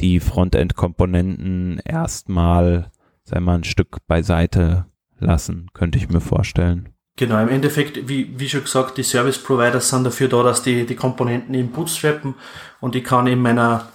die 0.00 0.20
Frontend-Komponenten 0.20 1.80
erstmal, 1.84 2.90
sei 3.24 3.40
mal, 3.40 3.56
ein 3.56 3.64
Stück 3.64 3.98
beiseite 4.06 4.86
lassen, 5.18 5.70
könnte 5.74 5.98
ich 5.98 6.08
mir 6.08 6.20
vorstellen. 6.20 6.90
Genau, 7.16 7.40
im 7.42 7.48
Endeffekt, 7.48 8.08
wie, 8.08 8.38
wie 8.38 8.48
schon 8.48 8.64
gesagt, 8.64 8.96
die 8.96 9.02
Service 9.02 9.38
Providers 9.38 9.90
sind 9.90 10.04
dafür 10.04 10.28
da, 10.28 10.42
dass 10.42 10.62
die, 10.62 10.86
die 10.86 10.96
Komponenten 10.96 11.54
eben 11.54 11.70
bootstrappen 11.70 12.34
und 12.80 12.96
ich 12.96 13.04
kann 13.04 13.26
in 13.26 13.42
meiner, 13.42 13.88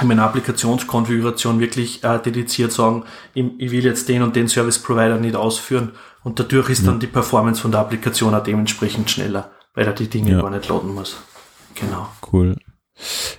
in 0.00 0.08
meiner 0.08 0.24
Applikationskonfiguration 0.24 1.58
wirklich 1.58 2.04
äh, 2.04 2.18
dediziert 2.18 2.72
sagen, 2.72 3.04
ich, 3.32 3.46
ich, 3.56 3.70
will 3.70 3.84
jetzt 3.84 4.08
den 4.10 4.22
und 4.22 4.36
den 4.36 4.48
Service 4.48 4.78
Provider 4.78 5.16
nicht 5.16 5.36
ausführen 5.36 5.92
und 6.22 6.38
dadurch 6.38 6.68
ist 6.68 6.84
ja. 6.84 6.90
dann 6.90 7.00
die 7.00 7.06
Performance 7.06 7.62
von 7.62 7.70
der 7.70 7.80
Applikation 7.80 8.34
auch 8.34 8.42
dementsprechend 8.42 9.10
schneller, 9.10 9.50
weil 9.72 9.86
er 9.86 9.94
die 9.94 10.08
Dinge 10.08 10.32
ja. 10.32 10.42
gar 10.42 10.50
nicht 10.50 10.68
laden 10.68 10.92
muss. 10.92 11.16
Genau. 11.76 12.08
Cool. 12.30 12.56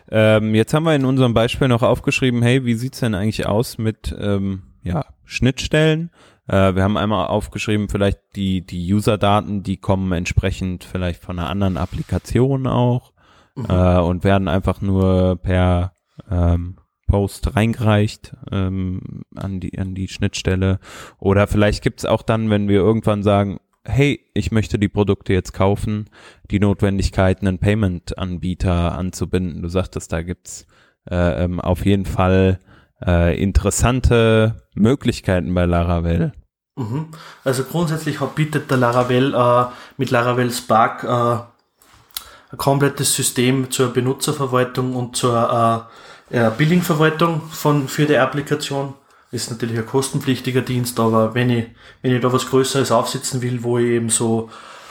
Ähm, 0.09 0.55
jetzt 0.55 0.73
haben 0.73 0.83
wir 0.83 0.95
in 0.95 1.05
unserem 1.05 1.33
Beispiel 1.33 1.67
noch 1.67 1.83
aufgeschrieben, 1.83 2.41
hey, 2.41 2.65
wie 2.65 2.73
sieht's 2.73 2.99
denn 2.99 3.15
eigentlich 3.15 3.45
aus 3.45 3.77
mit 3.77 4.15
ähm, 4.19 4.63
ja, 4.83 5.05
Schnittstellen? 5.23 6.11
Äh, 6.47 6.75
wir 6.75 6.83
haben 6.83 6.97
einmal 6.97 7.27
aufgeschrieben, 7.27 7.89
vielleicht 7.89 8.19
die, 8.35 8.65
die 8.65 8.93
User-Daten, 8.93 9.63
die 9.63 9.77
kommen 9.77 10.11
entsprechend 10.11 10.83
vielleicht 10.83 11.21
von 11.21 11.39
einer 11.39 11.49
anderen 11.49 11.77
Applikation 11.77 12.67
auch 12.67 13.13
mhm. 13.55 13.65
äh, 13.69 13.99
und 13.99 14.23
werden 14.23 14.47
einfach 14.47 14.81
nur 14.81 15.37
per 15.41 15.93
ähm, 16.29 16.77
Post 17.07 17.55
reingereicht 17.55 18.35
ähm, 18.51 19.23
an 19.35 19.59
die 19.59 19.77
an 19.77 19.95
die 19.95 20.07
Schnittstelle 20.07 20.79
oder 21.19 21.45
vielleicht 21.47 21.83
gibt's 21.83 22.05
auch 22.05 22.21
dann, 22.21 22.49
wenn 22.49 22.69
wir 22.69 22.77
irgendwann 22.77 23.21
sagen, 23.21 23.59
hey, 23.85 24.29
ich 24.33 24.51
möchte 24.51 24.77
die 24.77 24.89
Produkte 24.89 25.33
jetzt 25.33 25.53
kaufen, 25.53 26.09
die 26.49 26.59
Notwendigkeit, 26.59 27.41
einen 27.41 27.59
Payment-Anbieter 27.59 28.97
anzubinden. 28.97 29.61
Du 29.61 29.69
sagtest, 29.69 30.11
da 30.11 30.21
gibt's 30.21 30.67
äh, 31.09 31.43
ähm, 31.43 31.59
auf 31.59 31.85
jeden 31.85 32.05
Fall 32.05 32.59
äh, 33.05 33.41
interessante 33.41 34.63
Möglichkeiten 34.75 35.53
bei 35.53 35.65
Laravel. 35.65 36.33
Mhm. 36.75 37.07
Also 37.43 37.63
grundsätzlich 37.63 38.19
bietet 38.19 38.69
der 38.69 38.77
Laravel 38.77 39.33
äh, 39.33 39.65
mit 39.97 40.11
Laravel 40.11 40.51
Spark 40.51 41.03
äh, 41.03 41.07
ein 41.07 42.57
komplettes 42.57 43.15
System 43.15 43.71
zur 43.71 43.93
Benutzerverwaltung 43.93 44.95
und 44.95 45.15
zur 45.15 45.87
äh, 46.29 46.49
Billing-Verwaltung 46.57 47.41
von, 47.49 47.87
für 47.87 48.05
die 48.05 48.17
Applikation 48.17 48.93
ist 49.31 49.49
natürlich 49.49 49.77
ein 49.77 49.85
kostenpflichtiger 49.85 50.61
Dienst, 50.61 50.99
aber 50.99 51.33
wenn 51.33 51.49
ich, 51.49 51.65
wenn 52.01 52.13
ich 52.13 52.21
da 52.21 52.31
was 52.33 52.47
Größeres 52.47 52.91
aufsetzen 52.91 53.41
will, 53.41 53.63
wo 53.63 53.77
ich 53.77 53.87
eben 53.87 54.09
so 54.09 54.49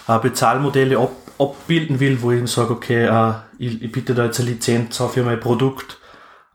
äh, 0.08 0.18
Bezahlmodelle 0.18 0.98
ab, 0.98 1.12
abbilden 1.38 2.00
will, 2.00 2.22
wo 2.22 2.30
ich 2.30 2.38
eben 2.38 2.46
sage, 2.46 2.72
okay, 2.72 3.04
äh, 3.04 3.34
ich, 3.58 3.82
ich 3.82 3.92
bitte 3.92 4.14
da 4.14 4.24
jetzt 4.24 4.40
eine 4.40 4.50
Lizenz 4.50 4.96
für 4.96 5.22
mein 5.22 5.40
Produkt 5.40 5.98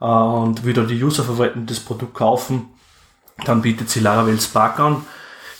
äh, 0.00 0.04
und 0.04 0.64
will 0.64 0.74
da 0.74 0.82
die 0.82 1.02
User 1.02 1.22
verwalten, 1.24 1.66
das 1.66 1.80
Produkt 1.80 2.14
kaufen, 2.14 2.70
dann 3.44 3.62
bietet 3.62 3.88
sie 3.90 4.00
Laravel 4.00 4.40
Spark 4.40 4.80
an. 4.80 5.04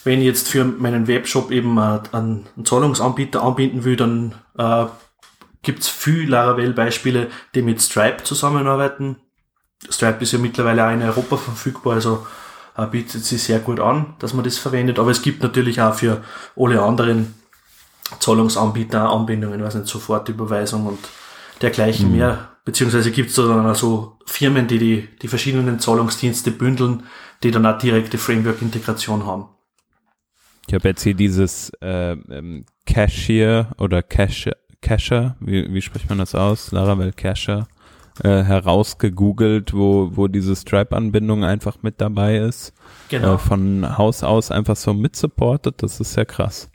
Wenn 0.02 0.20
ich 0.20 0.26
jetzt 0.26 0.48
für 0.48 0.64
meinen 0.64 1.08
Webshop 1.08 1.50
eben 1.50 1.78
äh, 1.78 2.00
einen, 2.12 2.46
einen 2.56 2.64
Zahlungsanbieter 2.64 3.42
anbinden 3.42 3.84
will, 3.84 3.96
dann 3.96 4.34
äh, 4.58 4.86
gibt 5.62 5.80
es 5.80 5.88
viele 5.88 6.30
Laravel-Beispiele, 6.30 7.28
die 7.54 7.62
mit 7.62 7.82
Stripe 7.82 8.22
zusammenarbeiten. 8.22 9.16
Stripe 9.90 10.22
ist 10.22 10.32
ja 10.32 10.38
mittlerweile 10.38 10.86
auch 10.86 10.92
in 10.92 11.02
Europa 11.02 11.36
verfügbar, 11.36 11.94
also 11.94 12.26
äh, 12.76 12.86
bietet 12.86 13.24
sich 13.24 13.42
sehr 13.42 13.60
gut 13.60 13.80
an, 13.80 14.14
dass 14.18 14.34
man 14.34 14.44
das 14.44 14.58
verwendet. 14.58 14.98
Aber 14.98 15.10
es 15.10 15.22
gibt 15.22 15.42
natürlich 15.42 15.80
auch 15.80 15.94
für 15.94 16.22
alle 16.56 16.82
anderen 16.82 17.34
Zahlungsanbieter, 18.20 19.10
Anbindungen, 19.10 19.62
weiß 19.62 19.76
nicht, 19.76 19.88
Sofortüberweisung 19.88 20.86
und 20.86 20.98
dergleichen 21.62 22.10
mhm. 22.10 22.16
mehr. 22.16 22.48
Beziehungsweise 22.64 23.10
gibt 23.10 23.30
es 23.30 23.36
da 23.36 23.46
dann 23.46 23.66
also 23.66 24.18
Firmen, 24.26 24.66
die, 24.66 24.78
die 24.78 25.08
die 25.22 25.28
verschiedenen 25.28 25.78
Zahlungsdienste 25.78 26.50
bündeln, 26.50 27.04
die 27.42 27.50
dann 27.50 27.66
auch 27.66 27.78
direkte 27.78 28.18
Framework-Integration 28.18 29.24
haben. 29.24 29.46
Ich 30.66 30.74
habe 30.74 30.88
jetzt 30.88 31.02
hier 31.02 31.14
dieses 31.14 31.70
äh, 31.80 32.12
ähm, 32.12 32.66
Cashier 32.86 33.70
oder 33.78 34.02
Cashier, 34.02 34.56
Casher, 34.82 35.36
wie, 35.40 35.72
wie 35.72 35.82
spricht 35.82 36.08
man 36.08 36.18
das 36.18 36.34
aus? 36.34 36.72
Laravel 36.72 37.12
Casher 37.12 37.68
äh, 38.22 38.42
herausgegoogelt, 38.42 39.74
wo, 39.74 40.10
wo 40.14 40.28
diese 40.28 40.56
Stripe-Anbindung 40.56 41.44
einfach 41.44 41.78
mit 41.82 42.00
dabei 42.00 42.38
ist. 42.38 42.72
Genau. 43.08 43.34
Äh, 43.34 43.38
von 43.38 43.98
Haus 43.98 44.22
aus 44.22 44.50
einfach 44.50 44.76
so 44.76 44.94
mitsupportet, 44.94 45.82
das 45.82 46.00
ist 46.00 46.14
sehr 46.14 46.26
krass. 46.26 46.68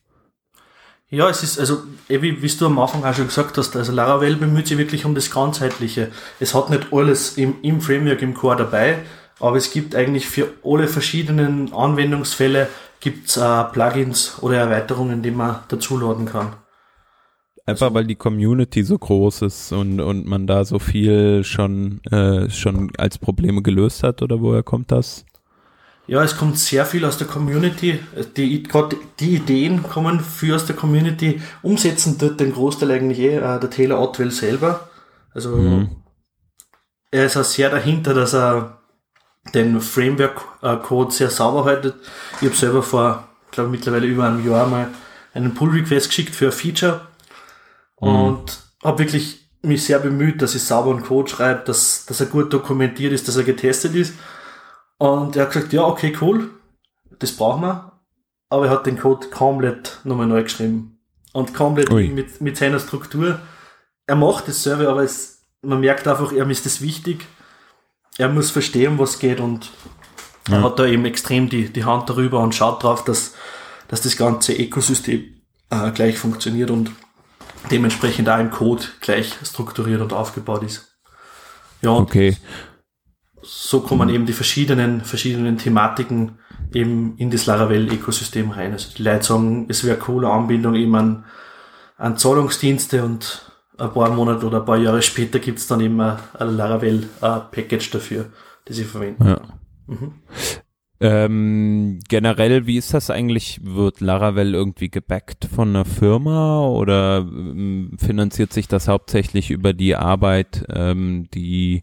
Ja, 1.09 1.29
es 1.29 1.43
ist, 1.43 1.59
also, 1.59 1.79
eh, 2.07 2.21
wie, 2.21 2.41
wie 2.41 2.47
du 2.47 2.65
am 2.65 2.79
Anfang 2.79 3.03
auch 3.03 3.13
schon 3.13 3.27
gesagt 3.27 3.57
hast, 3.57 3.75
also 3.75 3.91
Laravel 3.91 4.37
bemüht 4.37 4.67
sich 4.67 4.77
wirklich 4.77 5.03
um 5.03 5.13
das 5.13 5.29
Ganzheitliche. 5.29 6.09
Es 6.39 6.55
hat 6.55 6.69
nicht 6.69 6.87
alles 6.93 7.37
im, 7.37 7.55
im 7.63 7.81
Framework, 7.81 8.21
im 8.21 8.33
Core 8.33 8.55
dabei, 8.55 8.99
aber 9.39 9.57
es 9.57 9.71
gibt 9.71 9.93
eigentlich 9.93 10.27
für 10.27 10.53
alle 10.63 10.87
verschiedenen 10.87 11.73
Anwendungsfälle 11.73 12.69
gibt's 13.01 13.35
äh, 13.35 13.63
Plugins 13.65 14.37
oder 14.41 14.57
Erweiterungen, 14.57 15.21
die 15.21 15.31
man 15.31 15.59
dazuladen 15.67 16.27
kann. 16.27 16.53
Einfach 17.65 17.93
weil 17.93 18.05
die 18.05 18.15
Community 18.15 18.83
so 18.83 18.97
groß 18.97 19.43
ist 19.43 19.71
und, 19.71 19.99
und 19.99 20.25
man 20.25 20.47
da 20.47 20.65
so 20.65 20.79
viel 20.79 21.43
schon, 21.43 22.01
äh, 22.05 22.49
schon 22.49 22.91
als 22.97 23.17
Probleme 23.17 23.61
gelöst 23.61 24.03
hat 24.03 24.21
oder 24.21 24.41
woher 24.41 24.63
kommt 24.63 24.91
das? 24.91 25.25
Ja, 26.07 26.23
es 26.23 26.35
kommt 26.35 26.57
sehr 26.57 26.85
viel 26.85 27.05
aus 27.05 27.17
der 27.17 27.27
Community. 27.27 27.99
Die, 28.35 28.63
gerade 28.63 28.97
die 29.19 29.35
Ideen 29.35 29.83
kommen 29.83 30.19
für 30.19 30.55
aus 30.55 30.65
der 30.65 30.75
Community. 30.75 31.39
Umsetzen 31.61 32.17
tut 32.17 32.39
den 32.39 32.51
Großteil 32.51 32.91
eigentlich 32.91 33.19
eh 33.19 33.37
äh, 33.37 33.59
der 33.59 33.69
Taylor 33.69 34.01
Otwell 34.01 34.31
selber. 34.31 34.89
Also 35.33 35.55
mhm. 35.55 35.89
er 37.11 37.25
ist 37.27 37.37
auch 37.37 37.43
sehr 37.43 37.69
dahinter, 37.69 38.13
dass 38.13 38.33
er 38.33 38.79
den 39.53 39.79
Framework-Code 39.79 41.11
sehr 41.11 41.29
sauber 41.29 41.65
haltet. 41.65 41.95
Ich 42.41 42.47
habe 42.47 42.57
selber 42.57 42.83
vor, 42.83 43.27
glaube 43.51 43.69
mittlerweile 43.69 44.07
über 44.07 44.25
einem 44.25 44.45
Jahr 44.45 44.67
mal 44.67 44.89
einen 45.33 45.53
Pull-Request 45.53 46.09
geschickt 46.09 46.35
für 46.35 46.47
ein 46.47 46.51
Feature 46.51 47.01
mhm. 48.01 48.07
und 48.07 48.59
habe 48.83 48.99
wirklich 48.99 49.41
mich 49.61 49.85
sehr 49.85 49.99
bemüht, 49.99 50.41
dass 50.41 50.55
ich 50.55 50.63
sauberen 50.63 51.03
Code 51.03 51.29
schreibe, 51.29 51.63
dass, 51.65 52.05
dass 52.05 52.19
er 52.19 52.25
gut 52.25 52.51
dokumentiert 52.51 53.13
ist, 53.13 53.27
dass 53.27 53.37
er 53.37 53.43
getestet 53.43 53.95
ist. 53.95 54.15
Und 54.97 55.35
er 55.35 55.43
hat 55.43 55.53
gesagt, 55.53 55.73
ja, 55.73 55.83
okay, 55.83 56.15
cool, 56.21 56.49
das 57.19 57.31
brauchen 57.31 57.61
wir. 57.61 57.91
Aber 58.49 58.65
er 58.65 58.71
hat 58.71 58.85
den 58.85 58.97
Code 58.97 59.27
komplett 59.29 59.99
nochmal 60.03 60.27
neu 60.27 60.43
geschrieben. 60.43 60.99
Und 61.33 61.53
komplett 61.53 61.89
mit, 61.91 62.41
mit 62.41 62.57
seiner 62.57 62.79
Struktur. 62.79 63.39
Er 64.05 64.15
macht 64.15 64.47
das 64.47 64.63
selber, 64.63 64.89
aber 64.89 65.03
es, 65.03 65.43
man 65.61 65.79
merkt 65.79 66.07
einfach, 66.07 66.31
ihm 66.31 66.49
ist 66.49 66.65
das 66.65 66.81
wichtig. 66.81 67.25
Er 68.17 68.27
muss 68.27 68.51
verstehen, 68.51 68.99
was 68.99 69.19
geht 69.19 69.39
und 69.39 69.71
ja. 70.49 70.57
er 70.57 70.63
hat 70.63 70.79
da 70.79 70.85
eben 70.85 71.05
extrem 71.05 71.49
die, 71.49 71.71
die 71.71 71.85
Hand 71.85 72.09
darüber 72.09 72.39
und 72.39 72.53
schaut 72.53 72.83
drauf, 72.83 73.05
dass, 73.05 73.35
dass 73.87 74.01
das 74.01 74.17
ganze 74.17 74.53
Ökosystem 74.53 75.41
äh, 75.69 75.91
gleich 75.91 76.17
funktioniert 76.17 76.71
und 76.71 76.91
dementsprechend 77.69 78.29
auch 78.29 78.39
im 78.39 78.51
Code 78.51 78.83
gleich 79.01 79.33
strukturiert 79.43 80.01
und 80.01 80.13
aufgebaut 80.13 80.63
ist. 80.63 80.97
Ja, 81.81 81.91
okay. 81.91 82.37
so 83.41 83.81
kommen 83.81 84.09
mhm. 84.09 84.15
eben 84.15 84.25
die 84.25 84.33
verschiedenen, 84.33 85.01
verschiedenen 85.01 85.57
Thematiken 85.57 86.39
eben 86.73 87.17
in 87.17 87.31
das 87.31 87.45
Laravel-Ökosystem 87.45 88.51
rein. 88.51 88.71
Also 88.73 88.93
die 88.95 89.03
Leute 89.03 89.23
sagen, 89.23 89.65
es 89.69 89.83
wäre 89.83 89.95
eine 89.95 90.03
coole 90.03 90.29
Anbindung 90.29 90.75
eben 90.75 90.95
an, 90.95 91.25
an 91.97 92.17
Zahlungsdienste 92.17 93.03
und 93.03 93.51
ein 93.77 93.91
paar 93.93 94.11
Monate 94.11 94.45
oder 94.45 94.59
ein 94.59 94.65
paar 94.65 94.77
Jahre 94.77 95.01
später 95.01 95.39
gibt 95.39 95.59
es 95.59 95.67
dann 95.67 95.81
eben 95.81 95.99
ein, 95.99 96.17
ein 96.37 96.55
Laravel-Package 96.55 97.91
dafür, 97.91 98.31
das 98.65 98.77
sie 98.77 98.83
verwenden. 98.83 99.27
Ja. 99.27 99.41
Mhm. 99.87 100.13
Ähm, 101.01 101.99
generell, 102.07 102.67
wie 102.67 102.77
ist 102.77 102.93
das 102.93 103.09
eigentlich? 103.09 103.59
Wird 103.63 104.01
Laravel 104.01 104.53
irgendwie 104.53 104.89
gebackt 104.89 105.45
von 105.45 105.69
einer 105.69 105.83
Firma 105.83 106.67
oder 106.67 107.19
ähm, 107.19 107.97
finanziert 107.97 108.53
sich 108.53 108.67
das 108.67 108.87
hauptsächlich 108.87 109.49
über 109.49 109.73
die 109.73 109.95
Arbeit, 109.95 110.63
ähm, 110.69 111.27
die, 111.33 111.81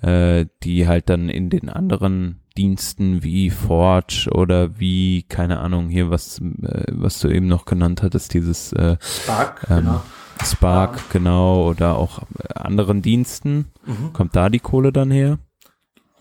äh, 0.00 0.46
die 0.62 0.88
halt 0.88 1.10
dann 1.10 1.28
in 1.28 1.50
den 1.50 1.68
anderen 1.68 2.40
Diensten 2.56 3.22
wie 3.22 3.50
Forge 3.50 4.30
oder 4.32 4.78
wie, 4.78 5.24
keine 5.24 5.58
Ahnung, 5.58 5.90
hier 5.90 6.08
was, 6.08 6.38
äh, 6.38 6.84
was 6.90 7.20
du 7.20 7.28
eben 7.28 7.48
noch 7.48 7.66
genannt 7.66 8.02
hattest, 8.02 8.32
dieses 8.32 8.72
äh, 8.72 8.96
Spark, 9.00 9.66
ähm, 9.68 9.76
genau. 9.76 10.02
Spark, 10.42 10.96
ja. 10.96 11.02
genau, 11.12 11.68
oder 11.68 11.96
auch 11.96 12.22
anderen 12.54 13.02
Diensten. 13.02 13.66
Mhm. 13.84 14.12
Kommt 14.14 14.34
da 14.36 14.48
die 14.48 14.60
Kohle 14.60 14.90
dann 14.90 15.10
her? 15.10 15.38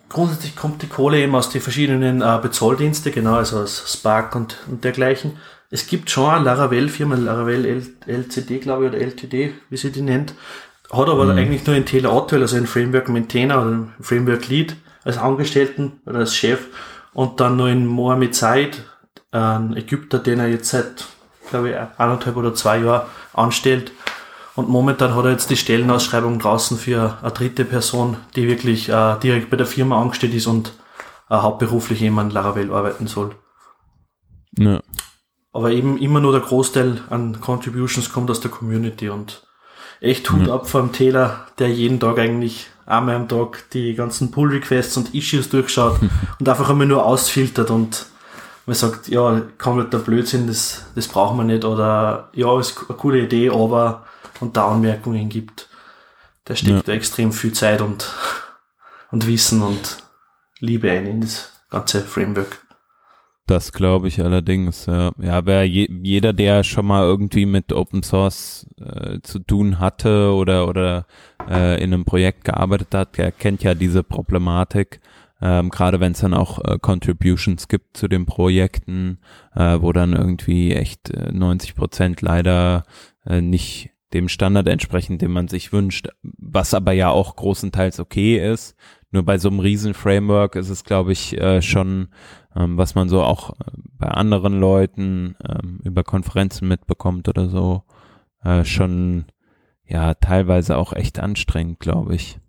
Grundsätzlich 0.10 0.56
kommt 0.56 0.82
die 0.82 0.88
Kohle 0.88 1.20
eben 1.20 1.34
aus 1.36 1.49
den 1.49 1.62
verschiedenen 1.62 2.22
äh, 2.22 2.39
Bezahldienste, 2.41 3.12
genau, 3.12 3.36
also 3.36 3.60
aus 3.60 3.84
Spark 3.91 4.36
und, 4.36 4.58
und 4.70 4.84
dergleichen. 4.84 5.38
Es 5.72 5.88
gibt 5.88 6.12
schon 6.12 6.30
eine 6.30 6.45
Laravel-Firma, 6.45 7.16
Laravel 7.16 7.66
L 7.66 7.84
LCD, 8.06 8.60
glaube 8.60 8.86
ich, 8.86 8.91
oder 8.91 8.99
LTD, 9.01 9.54
wie 9.70 9.78
sie 9.78 9.91
die 9.91 10.04
nennt, 10.04 10.36
hat 10.91 11.10
aber 11.10 11.26
mhm. 11.26 11.32
eigentlich 11.32 11.66
nur 11.66 11.76
einen 11.76 11.86
Taylor 11.86 12.14
Otwell, 12.14 12.41
also 12.41 12.56
einen 12.56 12.68
Framework 12.68 13.10
Maintainer 13.10 13.58
oder 13.62 13.72
einen 13.72 13.93
Framework 13.99 14.47
Lead 14.47 14.76
als 15.04 15.18
Angestellten 15.18 15.93
oder 16.06 16.20
als 16.20 16.36
Chef 16.36 16.68
und 17.14 17.39
dann 17.39 17.58
nur 17.58 17.68
einen 17.68 17.88
Mohamed 17.88 18.36
Said, 18.36 18.84
ein 19.32 19.76
Ägypter, 19.76 20.20
den 20.20 20.39
er 20.39 20.47
jetzt 20.47 20.70
seit, 20.70 21.06
glaube 21.49 21.72
ich, 21.72 21.76
eineinhalb 21.97 22.38
oder 22.38 22.54
zwei 22.54 22.78
Jahren 22.78 23.08
anstellt 23.34 23.91
und 24.56 24.70
momentan 24.70 25.16
hat 25.16 25.26
er 25.26 25.32
jetzt 25.32 25.49
die 25.49 25.58
Stellenausschreibung 25.58 26.39
draußen 26.39 26.78
für 26.78 27.18
eine 27.22 27.32
dritte 27.32 27.66
Person, 27.66 28.18
die 28.36 28.47
wirklich 28.47 28.89
äh, 28.89 29.18
direkt 29.20 29.49
bei 29.49 29.58
der 29.58 29.66
Firma 29.66 29.99
angestellt 29.99 30.34
ist 30.34 30.47
und 30.47 30.74
äh, 31.30 31.36
hauptberuflich 31.36 32.08
an 32.08 32.30
Laravel 32.30 32.72
arbeiten 32.72 33.08
soll. 33.08 33.36
Ja. 34.58 34.80
Aber 35.51 35.72
eben 35.72 35.97
immer 35.97 36.20
nur 36.20 36.32
der 36.32 36.41
Großteil 36.41 37.01
an 37.10 37.39
Contributions 37.41 38.12
kommt 38.12 38.30
aus 38.30 38.41
der 38.41 38.51
Community 38.51 39.10
und 39.10 39.43
echt 40.01 40.30
Hut 40.32 40.47
ja. 40.47 40.54
ab 40.54 40.68
vom 40.68 40.91
Taylor, 40.91 41.47
der 41.58 41.70
jeden 41.70 41.99
Tag 41.99 42.20
eigentlich 42.20 42.68
einmal 42.86 43.16
am 43.16 43.28
Tag 43.28 43.70
die 43.72 43.95
ganzen 43.95 44.32
Pull-Requests 44.32 44.97
und 44.97 45.16
Issues 45.16 45.49
durchschaut 45.49 45.99
und 46.39 46.49
einfach 46.49 46.70
einmal 46.70 46.88
nur 46.88 47.06
ausfiltert 47.06 47.72
und 47.72 48.08
man 48.66 48.76
sagt, 48.76 49.10
ja, 49.10 49.41
kompletter 49.58 49.99
Blödsinn, 49.99 50.47
das, 50.47 50.86
das 50.95 51.08
brauchen 51.08 51.38
wir 51.38 51.43
nicht 51.43 51.66
oder 51.66 52.30
ja, 52.34 52.60
ist 52.60 52.78
eine 52.88 52.97
coole 52.97 53.22
Idee, 53.22 53.49
aber 53.49 54.06
und 54.39 54.57
da 54.57 54.69
Anmerkungen 54.69 55.29
gibt. 55.29 55.69
Der 56.47 56.55
steckt 56.55 56.71
ja. 56.71 56.81
da 56.81 56.91
extrem 56.91 57.31
viel 57.31 57.53
Zeit 57.53 57.81
und, 57.81 58.11
und 59.11 59.27
Wissen 59.27 59.61
und 59.61 59.97
Liebe 60.59 60.91
ein 60.91 61.05
in 61.05 61.21
das 61.21 61.51
ganze 61.69 62.01
Framework. 62.01 62.59
Das 63.45 63.73
glaube 63.73 64.07
ich 64.07 64.21
allerdings, 64.21 64.86
ja. 64.86 65.11
Ja, 65.21 65.45
wer 65.45 65.67
je, 65.67 65.89
jeder, 66.01 66.31
der 66.31 66.63
schon 66.63 66.86
mal 66.86 67.03
irgendwie 67.03 67.45
mit 67.45 67.73
Open 67.73 68.01
Source 68.01 68.65
äh, 68.79 69.19
zu 69.21 69.39
tun 69.39 69.79
hatte 69.79 70.31
oder 70.34 70.67
oder 70.67 71.05
äh, 71.49 71.84
in 71.84 71.93
einem 71.93 72.05
Projekt 72.05 72.45
gearbeitet 72.45 72.95
hat, 72.95 73.17
der 73.17 73.34
kennt 73.34 73.61
ja 73.61 73.73
diese 73.73 74.01
Problematik. 74.01 75.01
Ähm, 75.41 75.71
Gerade 75.71 75.99
wenn 75.99 76.13
es 76.13 76.21
dann 76.21 76.34
auch 76.34 76.63
äh, 76.63 76.79
Contributions 76.79 77.67
gibt 77.67 77.97
zu 77.97 78.07
den 78.07 78.25
Projekten, 78.25 79.19
äh, 79.53 79.77
wo 79.81 79.91
dann 79.91 80.13
irgendwie 80.13 80.73
echt 80.73 81.09
äh, 81.09 81.34
90 81.34 81.75
Prozent 81.75 82.21
leider 82.21 82.86
äh, 83.25 83.41
nicht 83.41 83.89
dem 84.14 84.30
Standard 84.30 84.68
entsprechen, 84.68 85.18
den 85.18 85.32
man 85.32 85.47
sich 85.47 85.74
wünscht, 85.74 86.09
was 86.22 86.74
aber 86.74 86.91
ja 86.91 87.09
auch 87.09 87.36
großenteils 87.36 87.99
okay 87.99 88.38
ist. 88.51 88.76
Nur 89.11 89.24
bei 89.24 89.38
so 89.38 89.49
einem 89.49 89.59
riesen 89.59 89.93
Framework 89.93 90.55
ist 90.55 90.70
es, 90.70 90.84
glaube 90.84 91.11
ich, 91.11 91.38
äh, 91.39 91.61
schon, 91.61 92.09
ähm, 92.55 92.78
was 92.78 92.95
man 92.95 93.09
so 93.09 93.22
auch 93.22 93.51
äh, 93.51 93.72
bei 93.97 94.07
anderen 94.07 94.59
Leuten 94.59 95.36
ähm, 95.47 95.80
über 95.84 96.03
Konferenzen 96.03 96.68
mitbekommt 96.68 97.28
oder 97.28 97.47
so, 97.47 97.84
äh, 98.43 98.64
schon 98.64 99.26
ja 99.86 100.14
teilweise 100.16 100.78
auch 100.78 100.93
echt 100.93 101.20
anstrengend, 101.20 101.80
glaube 101.80 102.16
ich. 102.16 102.39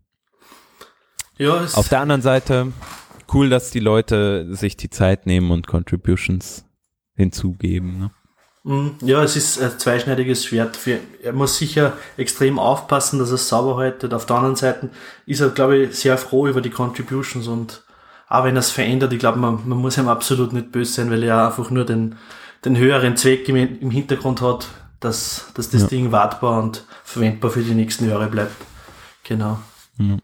Ja, 1.37 1.65
Auf 1.75 1.89
der 1.89 2.01
anderen 2.01 2.23
Seite, 2.23 2.73
cool, 3.33 3.51
dass 3.51 3.71
die 3.71 3.81
Leute 3.81 4.55
sich 4.55 4.77
die 4.77 4.91
Zeit 4.91 5.27
nehmen 5.27 5.51
und 5.51 5.67
Contributions 5.67 6.65
hinzugeben. 7.17 7.99
Ne? 7.99 8.11
Mhm. 8.65 8.97
Ja, 9.03 9.23
es 9.23 9.37
ist 9.37 9.61
ein 9.61 9.79
zweischneidiges 9.79 10.45
Schwert. 10.47 10.77
Für, 10.77 10.99
er 11.23 11.33
muss 11.33 11.59
sicher 11.59 11.93
extrem 12.17 12.59
aufpassen, 12.59 13.19
dass 13.19 13.29
er 13.29 13.35
es 13.35 13.49
sauber 13.49 13.77
haltet. 13.77 14.15
Auf 14.15 14.27
der 14.27 14.37
anderen 14.37 14.57
Seite 14.57 14.91
ist 15.27 15.41
er, 15.41 15.51
glaube 15.51 15.77
ich, 15.77 15.97
sehr 15.97 16.17
froh 16.19 16.47
über 16.47 16.63
die 16.63 16.71
Contributions 16.71 17.47
und 17.47 17.83
auch 18.29 18.45
wenn 18.45 18.57
er 18.57 18.61
es 18.61 18.71
verändert, 18.71 19.13
ich 19.13 19.19
glaube, 19.19 19.39
man, 19.39 19.69
man 19.69 19.79
muss 19.79 19.99
ihm 19.99 20.09
absolut 20.09 20.55
nicht 20.55 20.73
böse 20.73 20.95
sein, 20.95 21.11
weil 21.11 21.23
er 21.23 21.47
einfach 21.47 21.71
nur 21.71 21.85
den, 21.85 22.17
den 22.65 22.77
höheren 22.77 23.17
Zweck 23.17 23.49
im, 23.49 23.57
im 23.57 23.91
Hintergrund 23.91 24.41
hat, 24.41 24.67
dass, 24.99 25.53
dass 25.55 25.69
das 25.69 25.83
ja. 25.83 25.89
Ding 25.89 26.11
wartbar 26.11 26.63
und 26.63 26.85
verwendbar 27.05 27.51
für 27.51 27.61
die 27.61 27.75
nächsten 27.75 28.09
Jahre 28.09 28.29
bleibt. 28.29 28.57
Genau. 29.25 29.59
Mhm. 29.99 30.21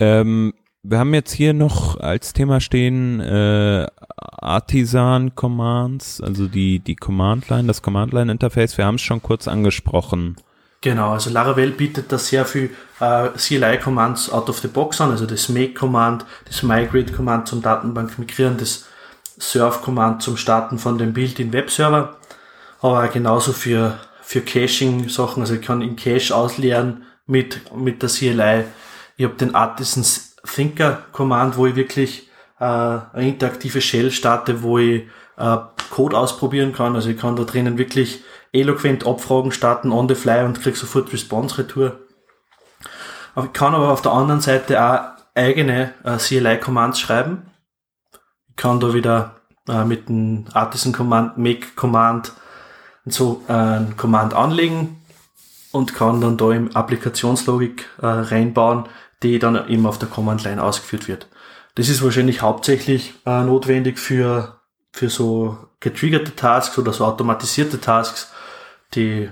Ähm, 0.00 0.54
wir 0.82 0.98
haben 0.98 1.14
jetzt 1.14 1.32
hier 1.32 1.54
noch 1.54 1.98
als 1.98 2.32
Thema 2.32 2.60
stehen 2.60 3.20
äh, 3.20 3.86
Artisan 4.08 5.34
Commands, 5.34 6.20
also 6.20 6.48
die, 6.48 6.80
die 6.80 6.96
Command 6.96 7.48
Line, 7.48 7.68
das 7.68 7.82
Command 7.82 8.12
Line 8.12 8.32
Interface. 8.32 8.76
Wir 8.76 8.86
haben 8.86 8.96
es 8.96 9.02
schon 9.02 9.22
kurz 9.22 9.46
angesprochen. 9.46 10.36
Genau, 10.80 11.12
also 11.12 11.30
Laravel 11.30 11.70
bietet 11.70 12.10
da 12.10 12.18
sehr 12.18 12.44
viel 12.44 12.70
äh, 12.98 13.28
CLI-Commands 13.28 14.32
out 14.32 14.48
of 14.48 14.58
the 14.58 14.66
box 14.66 15.00
an, 15.00 15.12
also 15.12 15.26
das 15.26 15.48
Make-Command, 15.48 16.26
das 16.46 16.64
Migrate-Command 16.64 17.46
zum 17.46 17.62
Datenbank 17.62 18.18
migrieren, 18.18 18.56
das 18.56 18.86
Serve-Command 19.38 20.22
zum 20.22 20.36
Starten 20.36 20.78
von 20.78 20.98
dem 20.98 21.12
Built-in-Webserver, 21.12 22.16
aber 22.80 23.06
genauso 23.08 23.52
für, 23.52 24.00
für 24.22 24.40
Caching-Sachen, 24.40 25.42
also 25.42 25.54
ich 25.54 25.62
kann 25.62 25.82
in 25.82 25.94
Cache 25.94 26.34
ausleeren 26.34 27.04
mit, 27.26 27.60
mit 27.76 28.02
der 28.02 28.08
CLI. 28.08 28.64
Ich 29.16 29.24
habe 29.24 29.36
den 29.36 29.54
Artisan 30.42 30.54
Thinker-Command, 30.54 31.56
wo 31.56 31.66
ich 31.66 31.76
wirklich 31.76 32.28
äh, 32.58 32.64
eine 32.64 33.28
interaktive 33.28 33.80
Shell 33.80 34.10
starte, 34.10 34.62
wo 34.62 34.78
ich 34.78 35.04
äh, 35.36 35.56
Code 35.90 36.16
ausprobieren 36.16 36.72
kann, 36.72 36.94
also 36.94 37.10
ich 37.10 37.18
kann 37.18 37.36
da 37.36 37.44
drinnen 37.44 37.78
wirklich 37.78 38.22
eloquent 38.52 39.06
Abfragen 39.06 39.52
starten 39.52 39.92
on 39.92 40.08
the 40.08 40.14
fly 40.14 40.44
und 40.44 40.60
krieg 40.60 40.76
sofort 40.76 41.12
Response-Retour. 41.12 41.98
Ich 43.36 43.52
kann 43.52 43.74
aber 43.74 43.90
auf 43.90 44.02
der 44.02 44.12
anderen 44.12 44.40
Seite 44.40 44.82
auch 44.82 45.00
eigene 45.34 45.94
äh, 46.04 46.18
CLI-Commands 46.18 47.00
schreiben. 47.00 47.50
Ich 48.48 48.56
kann 48.56 48.80
da 48.80 48.92
wieder 48.92 49.36
äh, 49.68 49.84
mit 49.84 50.08
dem 50.08 50.44
Artisan 50.52 50.92
Command, 50.92 51.38
Make 51.38 51.68
Command 51.74 52.32
und 53.04 53.12
so 53.12 53.42
äh, 53.48 53.52
ein 53.52 53.96
Command 53.96 54.34
anlegen 54.34 55.02
und 55.72 55.94
kann 55.94 56.20
dann 56.20 56.36
da 56.36 56.52
im 56.52 56.76
Applikationslogik 56.76 57.88
äh, 58.02 58.06
reinbauen, 58.06 58.84
die 59.22 59.38
dann 59.38 59.68
eben 59.68 59.86
auf 59.86 59.98
der 59.98 60.08
Command 60.08 60.44
Line 60.44 60.62
ausgeführt 60.62 61.08
wird. 61.08 61.28
Das 61.74 61.88
ist 61.88 62.02
wahrscheinlich 62.02 62.42
hauptsächlich 62.42 63.14
äh, 63.24 63.42
notwendig 63.42 63.98
für, 63.98 64.60
für 64.92 65.08
so 65.08 65.58
getriggerte 65.80 66.36
Tasks 66.36 66.78
oder 66.78 66.92
so 66.92 67.04
automatisierte 67.04 67.80
Tasks, 67.80 68.30
die 68.94 69.30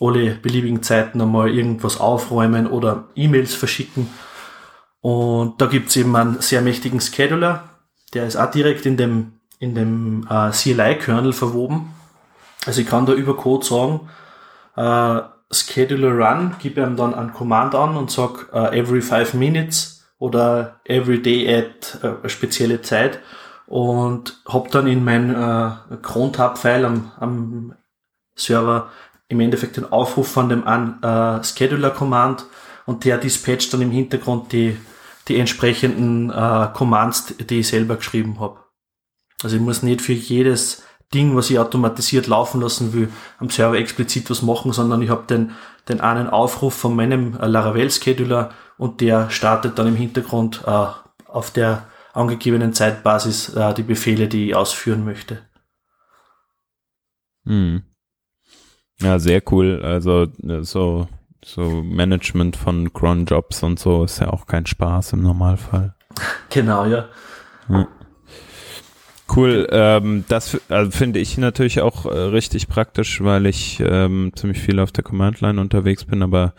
alle 0.00 0.34
beliebigen 0.36 0.82
Zeiten 0.82 1.20
einmal 1.20 1.50
irgendwas 1.50 2.00
aufräumen 2.00 2.66
oder 2.66 3.08
E-Mails 3.14 3.54
verschicken. 3.54 4.08
Und 5.00 5.60
da 5.60 5.66
gibt's 5.66 5.96
eben 5.96 6.14
einen 6.14 6.40
sehr 6.40 6.62
mächtigen 6.62 7.00
Scheduler, 7.00 7.70
der 8.14 8.26
ist 8.26 8.36
auch 8.36 8.50
direkt 8.50 8.86
in 8.86 8.96
dem, 8.96 9.40
in 9.58 9.74
dem 9.74 10.26
äh, 10.28 10.50
CLI-Kernel 10.50 11.32
verwoben. 11.32 11.94
Also 12.66 12.80
ich 12.80 12.86
kann 12.86 13.06
da 13.06 13.12
über 13.12 13.36
Code 13.36 13.64
sagen, 13.64 14.08
äh, 14.76 15.20
Scheduler 15.50 16.12
Run, 16.12 16.56
gebe 16.60 16.80
ihm 16.80 16.96
dann 16.96 17.14
ein 17.14 17.32
Command 17.32 17.74
an 17.74 17.96
und 17.96 18.10
sag 18.10 18.52
uh, 18.52 18.72
every 18.72 19.02
five 19.02 19.34
minutes 19.34 20.04
oder 20.18 20.80
every 20.84 21.20
day 21.20 21.52
at 21.52 21.98
uh, 22.04 22.28
spezielle 22.28 22.82
Zeit 22.82 23.20
und 23.66 24.40
hab 24.46 24.70
dann 24.70 24.86
in 24.86 25.04
mein 25.04 25.34
uh, 25.34 25.96
Cron-Tab-File 26.02 26.84
am, 26.84 27.12
am 27.18 27.74
Server 28.36 28.90
im 29.28 29.40
Endeffekt 29.40 29.76
den 29.76 29.90
Aufruf 29.90 30.28
von 30.28 30.48
dem 30.48 30.66
an, 30.66 30.98
uh, 31.04 31.42
Scheduler-Command 31.42 32.46
und 32.86 33.04
der 33.04 33.18
dispatcht 33.18 33.72
dann 33.72 33.82
im 33.82 33.90
Hintergrund 33.90 34.52
die, 34.52 34.76
die 35.28 35.38
entsprechenden 35.38 36.30
uh, 36.30 36.68
Commands, 36.72 37.34
die 37.38 37.60
ich 37.60 37.68
selber 37.68 37.96
geschrieben 37.96 38.40
habe. 38.40 38.58
Also 39.42 39.56
ich 39.56 39.62
muss 39.62 39.82
nicht 39.82 40.02
für 40.02 40.12
jedes 40.12 40.82
Ding, 41.12 41.34
was 41.34 41.50
ich 41.50 41.58
automatisiert 41.58 42.26
laufen 42.28 42.60
lassen 42.60 42.92
will, 42.92 43.08
am 43.38 43.50
Server 43.50 43.76
explizit 43.76 44.30
was 44.30 44.42
machen, 44.42 44.72
sondern 44.72 45.02
ich 45.02 45.10
habe 45.10 45.26
den, 45.26 45.52
den 45.88 46.00
einen 46.00 46.28
Aufruf 46.28 46.74
von 46.74 46.94
meinem 46.94 47.34
Laravel-Scheduler 47.34 48.50
und 48.78 49.00
der 49.00 49.28
startet 49.30 49.78
dann 49.78 49.88
im 49.88 49.96
Hintergrund 49.96 50.62
uh, 50.66 50.88
auf 51.26 51.50
der 51.50 51.86
angegebenen 52.12 52.72
Zeitbasis 52.72 53.56
uh, 53.56 53.72
die 53.72 53.82
Befehle, 53.82 54.28
die 54.28 54.48
ich 54.48 54.54
ausführen 54.54 55.04
möchte. 55.04 55.38
Hm. 57.44 57.82
Ja, 59.00 59.18
sehr 59.18 59.42
cool. 59.50 59.80
Also 59.82 60.28
so, 60.60 61.08
so 61.44 61.82
Management 61.82 62.56
von 62.56 62.92
Cron-Jobs 62.92 63.62
und 63.64 63.80
so 63.80 64.04
ist 64.04 64.20
ja 64.20 64.30
auch 64.30 64.46
kein 64.46 64.66
Spaß 64.66 65.14
im 65.14 65.22
Normalfall. 65.22 65.94
Genau, 66.50 66.84
ja. 66.84 67.08
Hm. 67.68 67.86
Cool, 69.34 69.68
ähm, 69.70 70.24
das 70.28 70.60
also 70.68 70.90
finde 70.90 71.20
ich 71.20 71.38
natürlich 71.38 71.80
auch 71.80 72.06
äh, 72.06 72.08
richtig 72.08 72.66
praktisch, 72.66 73.22
weil 73.22 73.46
ich 73.46 73.80
ähm, 73.80 74.32
ziemlich 74.34 74.58
viel 74.58 74.80
auf 74.80 74.90
der 74.90 75.04
Command 75.04 75.40
Line 75.40 75.60
unterwegs 75.60 76.04
bin, 76.04 76.22
aber 76.22 76.54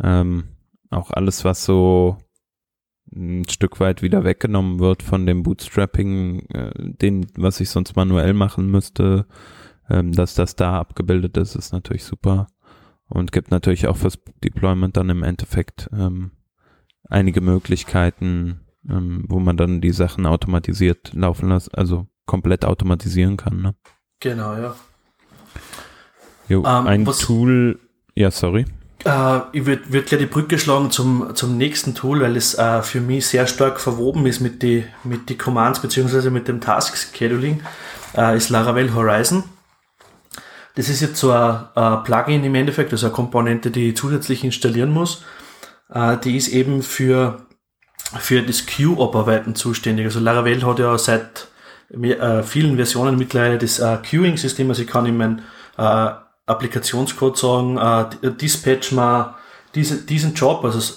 ähm, 0.00 0.44
auch 0.90 1.10
alles, 1.10 1.44
was 1.44 1.64
so 1.64 2.18
ein 3.12 3.48
Stück 3.48 3.80
weit 3.80 4.02
wieder 4.02 4.22
weggenommen 4.22 4.78
wird 4.78 5.02
von 5.02 5.26
dem 5.26 5.42
Bootstrapping, 5.42 6.46
äh, 6.50 6.70
den, 6.76 7.26
was 7.36 7.60
ich 7.60 7.70
sonst 7.70 7.96
manuell 7.96 8.34
machen 8.34 8.70
müsste, 8.70 9.26
ähm, 9.90 10.12
dass 10.12 10.34
das 10.34 10.54
da 10.54 10.78
abgebildet 10.78 11.36
ist, 11.36 11.56
ist 11.56 11.72
natürlich 11.72 12.04
super. 12.04 12.46
Und 13.08 13.32
gibt 13.32 13.50
natürlich 13.50 13.88
auch 13.88 13.96
fürs 13.96 14.18
Deployment 14.44 14.96
dann 14.96 15.10
im 15.10 15.24
Endeffekt 15.24 15.90
ähm, 15.92 16.30
einige 17.08 17.40
Möglichkeiten, 17.40 18.60
ähm, 18.88 19.24
wo 19.28 19.40
man 19.40 19.56
dann 19.56 19.80
die 19.80 19.90
Sachen 19.90 20.24
automatisiert 20.24 21.12
laufen 21.14 21.48
lässt, 21.48 21.76
also 21.76 22.06
komplett 22.26 22.64
automatisieren 22.64 23.36
kann. 23.36 23.60
Ne? 23.62 23.74
Genau, 24.20 24.54
ja. 24.54 24.74
Jo, 26.48 26.60
Ähm, 26.64 26.86
ein 26.86 27.06
was- 27.06 27.18
Tool, 27.18 27.78
ja, 28.14 28.30
sorry. 28.30 28.66
Äh, 29.04 29.40
ich 29.52 29.66
würde 29.66 29.82
würd 29.92 30.06
gleich 30.06 30.20
die 30.20 30.26
Brücke 30.26 30.58
schlagen 30.58 30.90
zum, 30.90 31.34
zum 31.34 31.56
nächsten 31.56 31.94
Tool, 31.94 32.20
weil 32.20 32.36
es 32.36 32.54
äh, 32.54 32.82
für 32.82 33.00
mich 33.00 33.26
sehr 33.26 33.46
stark 33.46 33.80
verwoben 33.80 34.26
ist 34.26 34.40
mit 34.40 34.62
die, 34.62 34.84
mit 35.02 35.28
die 35.28 35.36
Commands 35.36 35.80
beziehungsweise 35.80 36.30
mit 36.30 36.46
dem 36.46 36.60
Task 36.60 36.96
Scheduling, 37.16 37.62
äh, 38.16 38.36
ist 38.36 38.50
Laravel 38.50 38.94
Horizon. 38.94 39.44
Das 40.76 40.88
ist 40.88 41.00
jetzt 41.00 41.16
so 41.16 41.32
ein, 41.32 41.66
ein 41.74 42.04
Plugin 42.04 42.44
im 42.44 42.54
Endeffekt, 42.54 42.92
also 42.92 43.06
eine 43.06 43.14
Komponente, 43.14 43.70
die 43.70 43.88
ich 43.90 43.96
zusätzlich 43.96 44.44
installieren 44.44 44.90
muss. 44.90 45.24
Äh, 45.92 46.16
die 46.18 46.36
ist 46.36 46.48
eben 46.48 46.82
für, 46.82 47.46
für 48.18 48.42
das 48.42 48.66
Queue-Abarbeiten 48.66 49.54
zuständig. 49.56 50.06
Also 50.06 50.20
Laravel 50.20 50.64
hat 50.64 50.78
ja 50.78 50.96
seit 50.96 51.48
äh, 51.92 52.42
vielen 52.42 52.76
Versionen 52.76 53.18
mittlerweile 53.18 53.58
das 53.58 53.78
äh, 53.78 53.98
Queuing-System, 53.98 54.68
also 54.68 54.82
ich 54.82 54.88
kann 54.88 55.06
in 55.06 55.16
meinen 55.16 55.42
äh, 55.76 56.10
Applikationscode 56.46 57.38
sagen, 57.38 57.76
äh, 57.78 58.32
dispatch 58.32 58.92
mal 58.92 59.36
diese, 59.74 60.02
diesen 60.02 60.34
Job, 60.34 60.64
also 60.64 60.94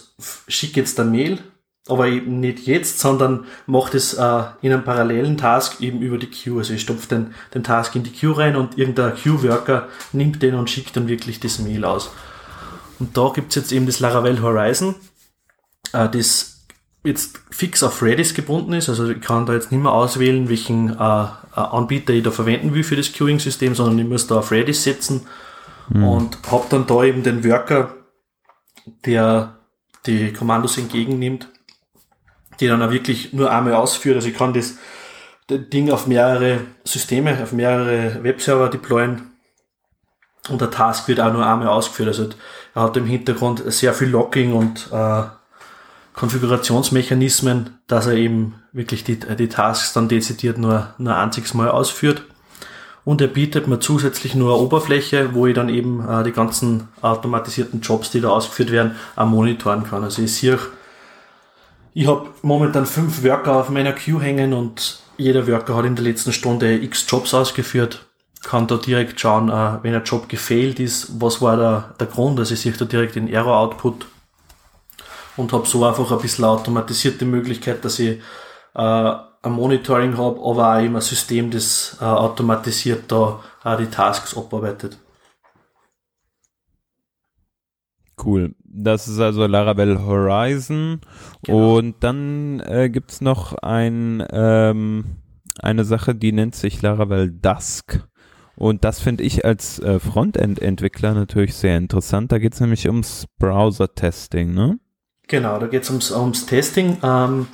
schick 0.47 0.75
jetzt 0.75 0.99
eine 0.99 1.09
Mail, 1.09 1.39
aber 1.87 2.07
eben 2.07 2.39
nicht 2.39 2.65
jetzt, 2.65 2.99
sondern 2.99 3.45
macht 3.67 3.93
es 3.93 4.15
äh, 4.15 4.43
in 4.61 4.73
einem 4.73 4.83
parallelen 4.83 5.37
Task 5.37 5.81
eben 5.81 6.01
über 6.01 6.17
die 6.17 6.29
Queue. 6.29 6.59
Also 6.59 6.73
ich 6.73 6.81
stopfe 6.81 7.07
den, 7.07 7.35
den 7.53 7.63
Task 7.63 7.95
in 7.95 8.03
die 8.03 8.11
Queue 8.11 8.37
rein 8.37 8.55
und 8.55 8.77
irgendein 8.77 9.15
Queue-Worker 9.15 9.87
nimmt 10.11 10.41
den 10.41 10.55
und 10.55 10.69
schickt 10.69 10.95
dann 10.95 11.07
wirklich 11.07 11.39
das 11.39 11.59
Mail 11.59 11.85
aus. 11.85 12.11
Und 12.99 13.15
da 13.15 13.31
gibt's 13.33 13.55
jetzt 13.55 13.71
eben 13.71 13.85
das 13.85 13.99
Laravel 13.99 14.41
Horizon, 14.41 14.95
äh, 15.93 16.09
das 16.09 16.54
jetzt 17.05 17.39
fix 17.51 17.83
auf 17.83 18.01
Redis 18.01 18.33
gebunden 18.33 18.73
ist. 18.73 18.89
Also 18.89 19.09
ich 19.09 19.21
kann 19.21 19.45
da 19.45 19.53
jetzt 19.53 19.71
nicht 19.71 19.81
mehr 19.81 19.91
auswählen, 19.91 20.49
welchen 20.49 20.89
äh, 20.89 21.23
äh, 21.23 21.27
Anbieter 21.53 22.13
ich 22.13 22.23
da 22.23 22.31
verwenden 22.31 22.73
will 22.73 22.83
für 22.83 22.95
das 22.95 23.13
Queuing-System, 23.13 23.75
sondern 23.75 23.99
ich 23.99 24.07
muss 24.07 24.27
da 24.27 24.39
auf 24.39 24.51
Redis 24.51 24.83
setzen 24.83 25.27
und 25.93 26.39
habe 26.51 26.65
dann 26.69 26.87
da 26.87 27.03
eben 27.03 27.21
den 27.21 27.43
Worker, 27.43 27.93
der 29.05 29.59
die 30.05 30.33
Kommandos 30.33 30.77
entgegennimmt, 30.77 31.47
die 32.59 32.67
dann 32.67 32.81
auch 32.81 32.91
wirklich 32.91 33.33
nur 33.33 33.51
einmal 33.51 33.75
ausführt. 33.75 34.15
Also 34.15 34.29
ich 34.29 34.35
kann 34.35 34.53
das, 34.53 34.77
das 35.47 35.59
Ding 35.71 35.91
auf 35.91 36.07
mehrere 36.07 36.61
Systeme, 36.83 37.41
auf 37.41 37.51
mehrere 37.51 38.23
Webserver 38.23 38.69
deployen 38.69 39.31
und 40.49 40.61
der 40.61 40.71
Task 40.71 41.07
wird 41.07 41.19
auch 41.19 41.33
nur 41.33 41.45
einmal 41.45 41.67
ausgeführt. 41.67 42.09
Also 42.09 42.29
er 42.73 42.81
hat 42.81 42.97
im 42.97 43.05
Hintergrund 43.05 43.63
sehr 43.71 43.93
viel 43.93 44.09
Locking 44.09 44.53
und 44.53 44.89
äh, 44.91 45.23
Konfigurationsmechanismen, 46.15 47.77
dass 47.87 48.07
er 48.07 48.13
eben 48.13 48.55
wirklich 48.71 49.03
die, 49.03 49.19
die 49.19 49.49
Tasks 49.49 49.93
dann 49.93 50.07
dezidiert 50.07 50.57
nur, 50.57 50.93
nur 50.97 51.13
ein 51.13 51.23
einziges 51.25 51.53
Mal 51.53 51.69
ausführt. 51.69 52.23
Und 53.03 53.21
er 53.21 53.27
bietet 53.27 53.67
mir 53.67 53.79
zusätzlich 53.79 54.33
nur 54.33 54.55
eine 54.55 54.63
Oberfläche, 54.63 55.35
wo 55.35 55.45
ich 55.45 55.53
dann 55.53 55.69
eben 55.69 56.07
äh, 56.07 56.23
die 56.23 56.31
ganzen 56.31 56.87
automatisierten 57.01 57.81
Jobs, 57.81 58.09
die 58.09 58.21
da 58.21 58.29
ausgeführt 58.29 58.71
werden, 58.71 58.95
auch 59.15 59.27
monitoren 59.27 59.83
kann. 59.83 60.03
Also 60.03 60.23
ich 60.23 60.33
sehe, 60.33 60.57
ich 61.93 62.07
habe 62.07 62.29
momentan 62.41 62.85
fünf 62.85 63.23
Worker 63.23 63.57
auf 63.57 63.69
meiner 63.69 63.93
Queue 63.93 64.21
hängen 64.21 64.53
und 64.53 64.99
jeder 65.17 65.47
Worker 65.47 65.75
hat 65.75 65.85
in 65.85 65.95
der 65.95 66.03
letzten 66.03 66.33
Stunde 66.33 66.73
x 66.81 67.05
Jobs 67.07 67.33
ausgeführt. 67.33 68.05
Kann 68.43 68.67
da 68.67 68.77
direkt 68.77 69.19
schauen, 69.19 69.49
äh, 69.49 69.83
wenn 69.83 69.93
ein 69.93 70.03
Job 70.03 70.27
gefailt 70.27 70.79
ist, 70.79 71.21
was 71.21 71.41
war 71.41 71.57
der, 71.57 71.95
der 71.99 72.07
Grund. 72.07 72.39
Also 72.39 72.55
ich 72.55 72.61
sehe 72.61 72.71
da 72.71 72.85
direkt 72.85 73.15
den 73.15 73.27
Error-Output 73.27 74.07
und 75.37 75.51
habe 75.53 75.67
so 75.67 75.85
einfach 75.85 76.11
ein 76.11 76.19
bisschen 76.19 76.45
automatisierte 76.45 77.25
Möglichkeit, 77.25 77.83
dass 77.83 77.99
ich 77.99 78.19
äh, 78.75 79.13
ein 79.45 79.51
Monitoring 79.51 80.17
habe, 80.17 80.39
aber 80.39 80.75
auch 80.75 80.81
eben 80.81 80.95
ein 80.95 81.01
System, 81.01 81.51
das 81.51 81.97
äh, 82.01 82.05
automatisiert 82.05 83.11
da 83.11 83.41
äh, 83.63 83.77
die 83.77 83.87
Tasks 83.87 84.35
abarbeitet. 84.35 84.97
Cool. 88.23 88.55
Das 88.63 89.07
ist 89.07 89.19
also 89.19 89.45
Laravel 89.45 90.05
Horizon. 90.05 91.01
Genau. 91.43 91.77
Und 91.77 91.95
dann 92.03 92.59
äh, 92.61 92.89
gibt's 92.89 93.21
noch 93.21 93.53
ein, 93.55 94.25
ähm, 94.31 95.17
eine 95.59 95.85
Sache, 95.85 96.15
die 96.15 96.31
nennt 96.31 96.55
sich 96.55 96.81
Laravel 96.81 97.29
Dusk. 97.29 98.07
Und 98.55 98.85
das 98.85 99.01
finde 99.01 99.23
ich 99.23 99.43
als 99.43 99.79
äh, 99.79 99.99
Frontend-Entwickler 99.99 101.13
natürlich 101.13 101.55
sehr 101.55 101.77
interessant. 101.77 102.31
Da 102.31 102.39
geht's 102.39 102.61
nämlich 102.61 102.87
ums 102.87 103.27
Browser-Testing, 103.37 104.53
ne? 104.53 104.79
Genau, 105.27 105.57
da 105.59 105.67
geht's 105.67 105.89
ums, 105.89 106.11
ums 106.11 106.45
Testing. 106.45 106.97
Ähm, 107.03 107.47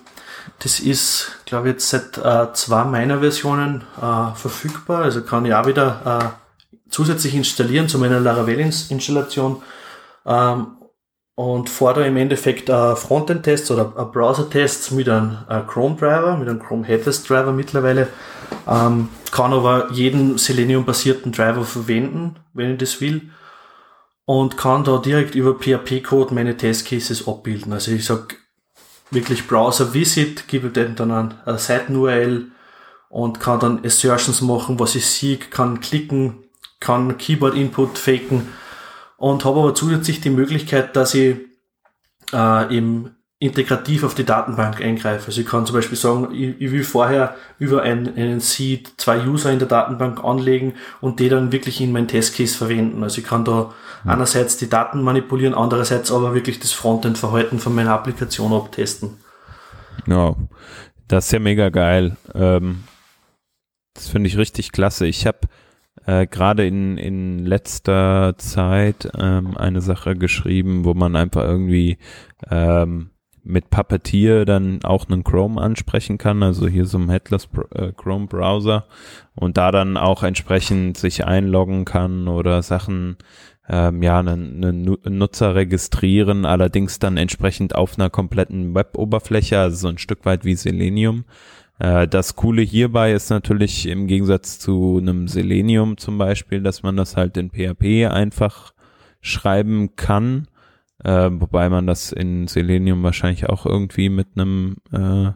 das 0.59 0.80
ist, 0.80 1.39
glaube 1.45 1.69
ich, 1.69 1.74
jetzt 1.74 1.89
seit 1.89 2.17
äh, 2.17 2.53
zwei 2.53 2.84
meiner 2.84 3.19
Versionen 3.19 3.84
äh, 3.97 4.36
verfügbar. 4.36 5.03
Also 5.03 5.22
kann 5.22 5.45
ich 5.45 5.53
auch 5.53 5.65
wieder 5.65 6.36
äh, 6.36 6.49
zusätzlich 6.89 7.36
installieren 7.36 7.88
zu 7.88 7.97
meiner 7.97 8.19
Laravel-Installation. 8.19 9.61
Ähm, 10.26 10.67
und 11.36 11.69
fordere 11.69 12.07
im 12.07 12.17
Endeffekt 12.17 12.69
äh, 12.69 12.95
Frontend-Tests 12.95 13.72
oder 13.72 13.93
äh, 13.97 14.03
Browser-Tests 14.03 14.91
mit 14.91 15.09
einem 15.09 15.38
äh, 15.49 15.61
Chrome-Driver, 15.61 16.38
mit 16.38 16.47
einem 16.47 16.59
Chrome 16.59 16.86
Headless 16.86 17.24
Driver 17.24 17.51
mittlerweile. 17.51 18.09
Ähm, 18.67 19.09
kann 19.32 19.53
aber 19.53 19.91
jeden 19.91 20.38
Selenium-basierten 20.38 21.32
Driver 21.32 21.63
verwenden, 21.63 22.36
wenn 22.53 22.74
ich 22.74 22.78
das 22.78 23.01
will. 23.01 23.32
Und 24.32 24.55
kann 24.55 24.86
da 24.86 24.97
direkt 24.97 25.36
über 25.36 25.59
PHP-Code 25.59 26.34
meine 26.34 26.55
Testcases 26.55 27.27
abbilden. 27.27 27.73
Also 27.73 27.91
ich 27.91 28.05
sag 28.05 28.38
wirklich 29.09 29.45
Browser-Visit, 29.45 30.47
gebe 30.47 30.69
dem 30.69 30.95
dann 30.95 31.11
eine 31.11 31.57
Seiten-URL 31.57 32.45
und 33.09 33.41
kann 33.41 33.59
dann 33.59 33.86
Assertions 33.86 34.39
machen, 34.39 34.79
was 34.79 34.95
ich 34.95 35.05
sehe, 35.05 35.36
kann 35.36 35.82
klicken, 35.82 36.45
kann 36.79 37.17
Keyboard-Input 37.17 37.97
faken 37.97 38.47
und 39.17 39.43
habe 39.43 39.59
aber 39.59 39.75
zusätzlich 39.75 40.21
die 40.21 40.29
Möglichkeit, 40.29 40.95
dass 40.95 41.13
ich 41.13 41.36
äh, 42.32 42.73
eben 42.73 43.13
integrativ 43.42 44.04
auf 44.04 44.14
die 44.14 44.24
Datenbank 44.24 44.82
eingreife. 44.82 45.26
Also 45.26 45.42
ich 45.42 45.48
kann 45.48 45.66
zum 45.66 45.76
Beispiel 45.76 45.98
sagen, 45.98 46.28
ich, 46.32 46.62
ich 46.62 46.72
will 46.72 46.84
vorher 46.84 47.36
über 47.58 47.82
einen, 47.82 48.16
einen 48.16 48.39
Seed 48.39 48.94
zwei 48.98 49.26
User 49.26 49.52
in 49.52 49.58
der 49.58 49.68
Datenbank 49.68 50.24
anlegen 50.24 50.76
und 51.02 51.20
die 51.20 51.28
dann 51.28 51.52
wirklich 51.52 51.82
in 51.82 51.92
mein 51.92 52.08
Testcase 52.08 52.56
verwenden. 52.56 53.02
Also 53.02 53.20
ich 53.20 53.26
kann 53.26 53.44
da 53.44 53.74
mhm. 54.04 54.12
einerseits 54.12 54.58
die 54.58 54.70
Daten 54.70 55.02
manipulieren, 55.02 55.56
andererseits 55.56 56.12
aber 56.12 56.36
wirklich 56.36 56.60
das 56.60 56.72
Frontend-Verhalten 56.72 57.58
von 57.58 57.74
meiner 57.74 57.94
Applikation 57.94 58.54
abtesten. 58.54 59.18
Ja, 60.06 60.36
das 61.08 61.26
ist 61.26 61.32
ja 61.32 61.39
mega 61.39 61.70
geil. 61.70 62.18
Ähm, 62.36 62.84
das 63.96 64.08
finde 64.08 64.28
ich 64.28 64.38
richtig 64.38 64.72
klasse. 64.72 65.08
Ich 65.08 65.26
habe 65.26 65.39
äh, 66.06 66.28
gerade 66.28 66.68
in, 66.68 67.00
in 67.00 67.39
letzter 67.39 68.36
Zeit 68.38 69.10
ähm, 69.18 69.58
eine 69.58 69.82
Sache 69.82 70.16
geschrieben, 70.16 70.86
wo 70.86 70.94
man 70.94 71.16
einfach 71.16 71.44
irgendwie 71.44 71.98
ähm, 72.52 73.10
mit 73.44 73.70
Puppeteer 73.70 74.46
dann 74.46 74.84
auch 74.84 75.10
einen 75.10 75.24
Chrome 75.24 75.60
ansprechen 75.60 76.18
kann, 76.18 76.44
also 76.44 76.68
hier 76.68 76.86
so 76.86 76.98
ein 76.98 77.10
Headless 77.10 77.50
äh, 77.74 77.92
Chrome 77.92 78.28
Browser 78.28 78.86
und 79.36 79.58
da 79.58 79.72
dann 79.72 79.98
auch 79.98 80.24
entsprechend 80.24 80.98
sich 80.98 81.26
einloggen 81.26 81.86
kann 81.86 82.28
oder 82.28 82.62
Sachen 82.62 83.18
ähm, 83.68 84.04
ja 84.04 84.20
einen, 84.20 84.64
einen 84.64 85.18
Nutzer 85.18 85.56
registrieren, 85.56 86.46
allerdings 86.46 87.00
dann 87.00 87.18
entsprechend 87.18 87.76
auf 87.76 87.98
einer 87.98 88.10
kompletten 88.10 88.76
Web-Oberfläche, 88.76 89.60
also 89.60 89.76
so 89.76 89.88
ein 89.88 89.98
Stück 89.98 90.26
weit 90.26 90.46
wie 90.46 90.56
Selenium. 90.56 91.26
Äh, 91.80 92.08
das 92.08 92.36
Coole 92.36 92.62
hierbei 92.62 93.14
ist 93.14 93.30
natürlich 93.30 93.88
im 93.88 94.08
Gegensatz 94.08 94.60
zu 94.60 95.00
einem 95.02 95.28
Selenium 95.28 95.98
zum 95.98 96.18
Beispiel, 96.18 96.62
dass 96.62 96.84
man 96.84 96.98
das 96.98 97.18
halt 97.18 97.38
in 97.38 97.50
PHP 97.50 98.12
einfach 98.12 98.74
schreiben 99.22 99.96
kann, 99.96 100.48
äh, 101.04 101.30
wobei 101.32 101.70
man 101.70 101.88
das 101.88 102.12
in 102.12 102.47
Selenium 102.47 103.04
wahrscheinlich 103.04 103.47
auch 103.49 103.66
irgendwie 103.66 104.10
mit 104.10 104.28
einem 104.36 104.78
äh, 104.91 105.32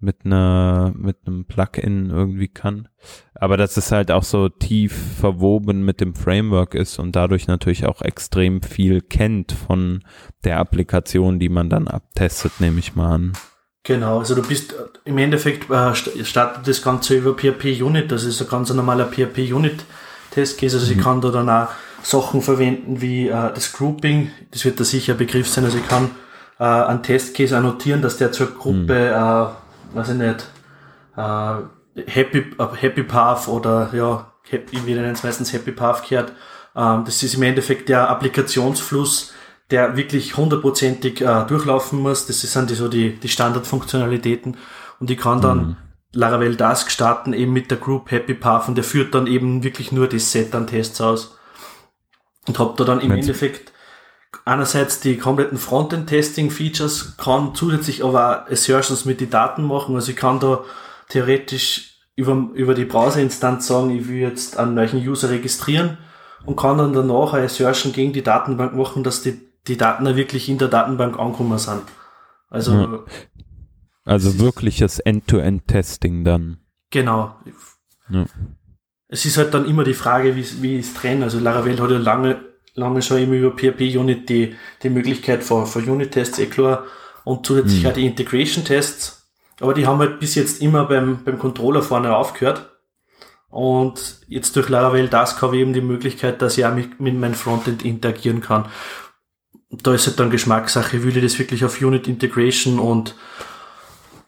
mit 0.00 0.24
einer 0.24 0.92
mit 0.96 1.16
einem 1.26 1.44
Plugin 1.44 2.10
irgendwie 2.10 2.48
kann. 2.48 2.88
Aber 3.34 3.56
dass 3.56 3.76
es 3.76 3.90
halt 3.90 4.10
auch 4.10 4.22
so 4.22 4.48
tief 4.48 5.16
verwoben 5.18 5.84
mit 5.84 6.00
dem 6.00 6.14
Framework 6.14 6.74
ist 6.74 6.98
und 6.98 7.16
dadurch 7.16 7.46
natürlich 7.46 7.86
auch 7.86 8.02
extrem 8.02 8.62
viel 8.62 9.00
kennt 9.00 9.52
von 9.52 10.04
der 10.44 10.58
Applikation, 10.58 11.38
die 11.38 11.48
man 11.48 11.68
dann 11.68 11.88
abtestet, 11.88 12.60
nehme 12.60 12.78
ich 12.78 12.94
mal 12.94 13.14
an. 13.14 13.32
Genau, 13.84 14.18
also 14.18 14.34
du 14.34 14.42
bist 14.42 14.74
im 15.04 15.18
Endeffekt 15.18 15.70
äh, 15.70 15.94
startet 15.94 16.68
das 16.68 16.82
Ganze 16.82 17.16
über 17.16 17.34
PHP 17.34 17.82
Unit, 17.82 18.12
das 18.12 18.24
ist 18.24 18.42
ein 18.42 18.48
ganz 18.48 18.72
normaler 18.72 19.06
PHP 19.06 19.52
Unit 19.52 19.84
Testcase, 20.30 20.76
also 20.76 20.92
mhm. 20.92 20.98
ich 20.98 21.04
kann 21.04 21.20
da 21.20 21.30
dann 21.30 21.48
auch 21.48 21.68
Sachen 22.02 22.42
verwenden 22.42 23.00
wie 23.00 23.28
äh, 23.28 23.52
das 23.54 23.72
Grouping, 23.72 24.30
das 24.50 24.64
wird 24.64 24.78
da 24.80 24.84
sicher 24.84 25.14
ein 25.14 25.18
Begriff 25.18 25.48
sein, 25.48 25.64
also 25.64 25.78
ich 25.78 25.88
kann 25.88 26.10
äh, 26.58 26.64
einen 26.64 27.02
Testcase 27.02 27.56
annotieren, 27.56 28.02
dass 28.02 28.16
der 28.16 28.32
zur 28.32 28.48
Gruppe, 28.48 28.80
mhm. 28.80 29.96
äh, 29.96 29.96
weiß 29.96 30.10
ich 30.10 30.16
nicht, 30.16 30.46
äh, 31.16 31.54
Happy, 32.06 32.38
äh, 32.58 32.66
Happy 32.76 33.02
Path 33.02 33.48
oder 33.48 33.90
ja, 33.92 34.32
Happy, 34.48 34.86
wir 34.86 34.96
nennen 34.96 35.12
es 35.12 35.24
meistens 35.24 35.52
Happy 35.52 35.72
Path 35.72 36.08
gehört. 36.08 36.32
Ähm, 36.76 37.04
das 37.04 37.22
ist 37.22 37.34
im 37.34 37.42
Endeffekt 37.42 37.88
der 37.88 38.08
Applikationsfluss, 38.08 39.32
der 39.70 39.96
wirklich 39.96 40.36
hundertprozentig 40.36 41.20
äh, 41.20 41.44
durchlaufen 41.46 42.00
muss. 42.00 42.26
Das 42.26 42.40
sind 42.40 42.70
die, 42.70 42.74
so 42.74 42.88
die, 42.88 43.18
die 43.18 43.28
Standardfunktionalitäten. 43.28 44.56
Und 45.00 45.10
ich 45.10 45.18
kann 45.18 45.40
dann 45.40 45.58
mhm. 45.58 45.76
Laravel 46.12 46.56
Task 46.56 46.90
starten 46.90 47.32
eben 47.34 47.52
mit 47.52 47.70
der 47.70 47.78
Group 47.78 48.10
Happy 48.10 48.34
Path 48.34 48.68
und 48.68 48.76
der 48.76 48.84
führt 48.84 49.14
dann 49.14 49.26
eben 49.26 49.62
wirklich 49.62 49.92
nur 49.92 50.08
das 50.08 50.32
Set 50.32 50.54
an 50.54 50.66
Tests 50.66 51.00
aus. 51.00 51.37
Und 52.48 52.58
hab 52.58 52.76
da 52.76 52.84
dann 52.84 53.00
im 53.00 53.08
Meinst 53.08 53.28
Endeffekt 53.28 53.72
einerseits 54.44 55.00
die 55.00 55.16
kompletten 55.16 55.58
Frontend-Testing-Features, 55.58 57.16
kann 57.16 57.54
zusätzlich 57.54 58.04
aber 58.04 58.46
auch 58.46 58.50
Assertions 58.50 59.04
mit 59.04 59.20
den 59.20 59.30
Daten 59.30 59.62
machen. 59.62 59.94
Also 59.94 60.10
ich 60.10 60.16
kann 60.16 60.40
da 60.40 60.64
theoretisch 61.08 61.98
über, 62.16 62.48
über 62.54 62.74
die 62.74 62.84
Browser-Instanz 62.84 63.66
sagen, 63.66 63.90
ich 63.90 64.08
will 64.08 64.16
jetzt 64.16 64.58
einen 64.58 64.74
neuen 64.74 65.06
User 65.06 65.30
registrieren 65.30 65.98
und 66.44 66.56
kann 66.56 66.78
dann 66.78 66.92
danach 66.92 67.32
eine 67.32 67.44
Assertion 67.44 67.92
gegen 67.92 68.12
die 68.12 68.22
Datenbank 68.22 68.74
machen, 68.74 69.04
dass 69.04 69.22
die 69.22 69.48
die 69.68 69.76
Daten 69.76 70.04
da 70.04 70.16
wirklich 70.16 70.48
in 70.48 70.58
der 70.58 70.68
Datenbank 70.68 71.18
angekommen 71.18 71.58
sind. 71.58 71.82
Also, 72.48 72.72
ja. 72.72 73.04
also 74.04 74.38
wirkliches 74.38 74.98
End-to-End-Testing 74.98 76.24
dann. 76.24 76.58
Genau. 76.90 77.36
Ja. 78.08 78.24
Es 79.08 79.24
ist 79.24 79.38
halt 79.38 79.54
dann 79.54 79.66
immer 79.66 79.84
die 79.84 79.94
Frage, 79.94 80.36
wie, 80.36 80.46
wie 80.62 80.78
ist 80.78 80.96
trennen. 80.96 81.22
Also 81.22 81.38
Laravel 81.38 81.80
hat 81.80 81.90
ja 81.90 81.98
lange, 81.98 82.40
lange 82.74 83.02
schon 83.02 83.18
immer 83.18 83.34
über 83.34 83.56
PHP-Unit 83.56 84.28
die, 84.28 84.56
die 84.82 84.90
Möglichkeit 84.90 85.42
für, 85.42 85.66
für 85.66 85.78
Unit-Tests, 85.78 86.38
eh 86.38 86.46
klar, 86.46 86.84
und 87.24 87.46
zusätzlich 87.46 87.82
mhm. 87.82 87.88
auch 87.88 87.94
die 87.94 88.06
Integration-Tests. 88.06 89.26
Aber 89.60 89.74
die 89.74 89.86
haben 89.86 89.98
halt 89.98 90.20
bis 90.20 90.34
jetzt 90.34 90.62
immer 90.62 90.84
beim, 90.84 91.24
beim 91.24 91.38
Controller 91.38 91.82
vorne 91.82 92.14
aufgehört. 92.14 92.70
Und 93.50 94.20
jetzt 94.28 94.54
durch 94.56 94.68
Laravel 94.68 95.08
das 95.08 95.40
habe 95.40 95.56
ich 95.56 95.62
eben 95.62 95.72
die 95.72 95.80
Möglichkeit, 95.80 96.42
dass 96.42 96.58
ich 96.58 96.66
auch 96.66 96.74
mit, 96.74 97.00
mit 97.00 97.18
meinem 97.18 97.34
Frontend 97.34 97.84
interagieren 97.84 98.42
kann 98.42 98.68
da 99.70 99.94
ist 99.94 100.06
halt 100.06 100.18
dann 100.18 100.30
Geschmackssache, 100.30 101.02
will 101.04 101.16
ich 101.16 101.22
das 101.22 101.38
wirklich 101.38 101.64
auf 101.64 101.80
Unit 101.80 102.08
Integration 102.08 102.78
und, 102.78 103.14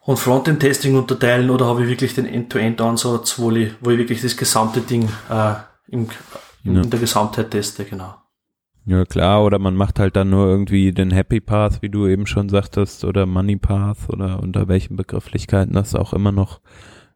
und 0.03 0.19
Frontend 0.19 0.61
Testing 0.61 0.97
unterteilen 0.97 1.51
oder 1.51 1.67
habe 1.67 1.83
ich 1.83 1.89
wirklich 1.89 2.15
den 2.15 2.27
End-to-End-Ansatz, 2.27 3.39
wo 3.39 3.51
ich, 3.51 3.73
wo 3.81 3.91
ich 3.91 3.99
wirklich 3.99 4.23
das 4.23 4.37
gesamte 4.37 4.81
Ding 4.81 5.09
äh, 5.31 5.55
im, 5.89 6.09
ja. 6.65 6.81
in 6.83 6.91
der 6.91 7.01
Gesamtheit 7.01 7.51
teste, 7.51 7.85
genau. 7.85 8.15
Ja, 8.87 9.05
klar, 9.05 9.45
oder 9.45 9.59
man 9.59 9.77
macht 9.77 9.99
halt 9.99 10.17
dann 10.17 10.31
nur 10.31 10.47
irgendwie 10.47 10.93
den 10.93 11.11
Happy 11.11 11.41
Path, 11.41 11.83
wie 11.83 11.91
du 11.91 12.07
eben 12.07 12.27
schon 12.27 12.49
sagtest, 12.49 13.05
oder 13.05 13.27
Money 13.27 13.57
Path 13.57 14.09
oder 14.09 14.41
unter 14.41 14.69
welchen 14.69 14.97
Begrifflichkeiten 14.97 15.75
das 15.75 15.95
auch 15.95 16.15
immer 16.15 16.33
noch 16.33 16.61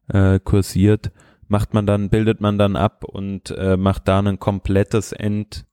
äh, 0.08 0.38
kursiert, 0.38 1.10
macht 1.48 1.72
man 1.72 1.86
dann, 1.86 2.10
bildet 2.10 2.40
man 2.40 2.58
dann 2.58 2.76
ab 2.76 3.04
und 3.04 3.50
äh, 3.50 3.76
macht 3.76 4.08
da 4.08 4.20
ein 4.20 4.38
komplettes 4.38 5.12
End 5.12 5.66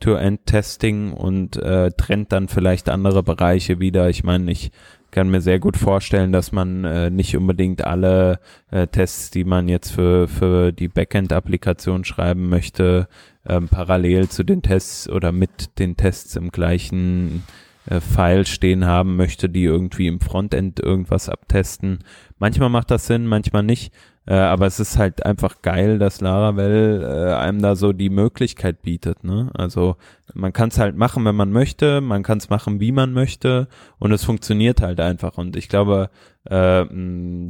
To-End-Testing 0.00 1.12
und 1.12 1.56
äh, 1.56 1.90
trennt 1.90 2.32
dann 2.32 2.48
vielleicht 2.48 2.88
andere 2.88 3.22
Bereiche 3.22 3.80
wieder. 3.80 4.08
Ich 4.08 4.22
meine, 4.22 4.50
ich 4.50 4.70
kann 5.10 5.30
mir 5.30 5.40
sehr 5.40 5.58
gut 5.58 5.76
vorstellen, 5.76 6.32
dass 6.32 6.52
man 6.52 6.84
äh, 6.84 7.10
nicht 7.10 7.36
unbedingt 7.36 7.84
alle 7.84 8.40
äh, 8.70 8.86
Tests, 8.86 9.30
die 9.30 9.44
man 9.44 9.68
jetzt 9.68 9.90
für, 9.90 10.28
für 10.28 10.72
die 10.72 10.88
Backend-Applikation 10.88 12.04
schreiben 12.04 12.48
möchte, 12.48 13.08
ähm, 13.46 13.68
parallel 13.68 14.28
zu 14.28 14.44
den 14.44 14.62
Tests 14.62 15.08
oder 15.08 15.32
mit 15.32 15.78
den 15.78 15.96
Tests 15.96 16.36
im 16.36 16.50
gleichen 16.50 17.44
äh, 17.86 18.00
File 18.00 18.46
stehen 18.46 18.84
haben 18.84 19.16
möchte, 19.16 19.48
die 19.48 19.64
irgendwie 19.64 20.08
im 20.08 20.20
Frontend 20.20 20.80
irgendwas 20.80 21.28
abtesten. 21.28 22.00
Manchmal 22.38 22.68
macht 22.68 22.90
das 22.90 23.06
Sinn, 23.06 23.26
manchmal 23.26 23.62
nicht. 23.62 23.92
Äh, 24.28 24.34
aber 24.34 24.66
es 24.66 24.78
ist 24.78 24.98
halt 24.98 25.24
einfach 25.24 25.62
geil, 25.62 25.98
dass 25.98 26.20
Laravel 26.20 27.02
äh, 27.02 27.34
einem 27.34 27.62
da 27.62 27.76
so 27.76 27.94
die 27.94 28.10
Möglichkeit 28.10 28.82
bietet. 28.82 29.24
Ne? 29.24 29.50
Also 29.54 29.96
man 30.34 30.52
kann 30.52 30.68
es 30.68 30.78
halt 30.78 30.96
machen, 30.96 31.24
wenn 31.24 31.34
man 31.34 31.50
möchte, 31.50 32.02
man 32.02 32.22
kann 32.22 32.36
es 32.36 32.50
machen, 32.50 32.78
wie 32.78 32.92
man 32.92 33.14
möchte 33.14 33.68
und 33.98 34.12
es 34.12 34.24
funktioniert 34.24 34.82
halt 34.82 35.00
einfach. 35.00 35.38
Und 35.38 35.56
ich 35.56 35.70
glaube, 35.70 36.10
äh, 36.44 36.84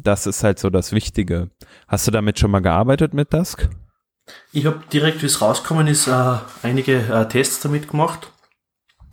das 0.04 0.28
ist 0.28 0.44
halt 0.44 0.60
so 0.60 0.70
das 0.70 0.92
Wichtige. 0.92 1.50
Hast 1.88 2.06
du 2.06 2.12
damit 2.12 2.38
schon 2.38 2.52
mal 2.52 2.60
gearbeitet 2.60 3.12
mit 3.12 3.34
Dusk? 3.34 3.68
Ich 4.52 4.64
habe 4.64 4.80
direkt, 4.92 5.20
wie 5.22 5.26
es 5.26 5.42
rausgekommen 5.42 5.88
ist, 5.88 6.06
äh, 6.06 6.36
einige 6.62 6.98
äh, 7.08 7.26
Tests 7.26 7.60
damit 7.60 7.88
gemacht. 7.88 8.30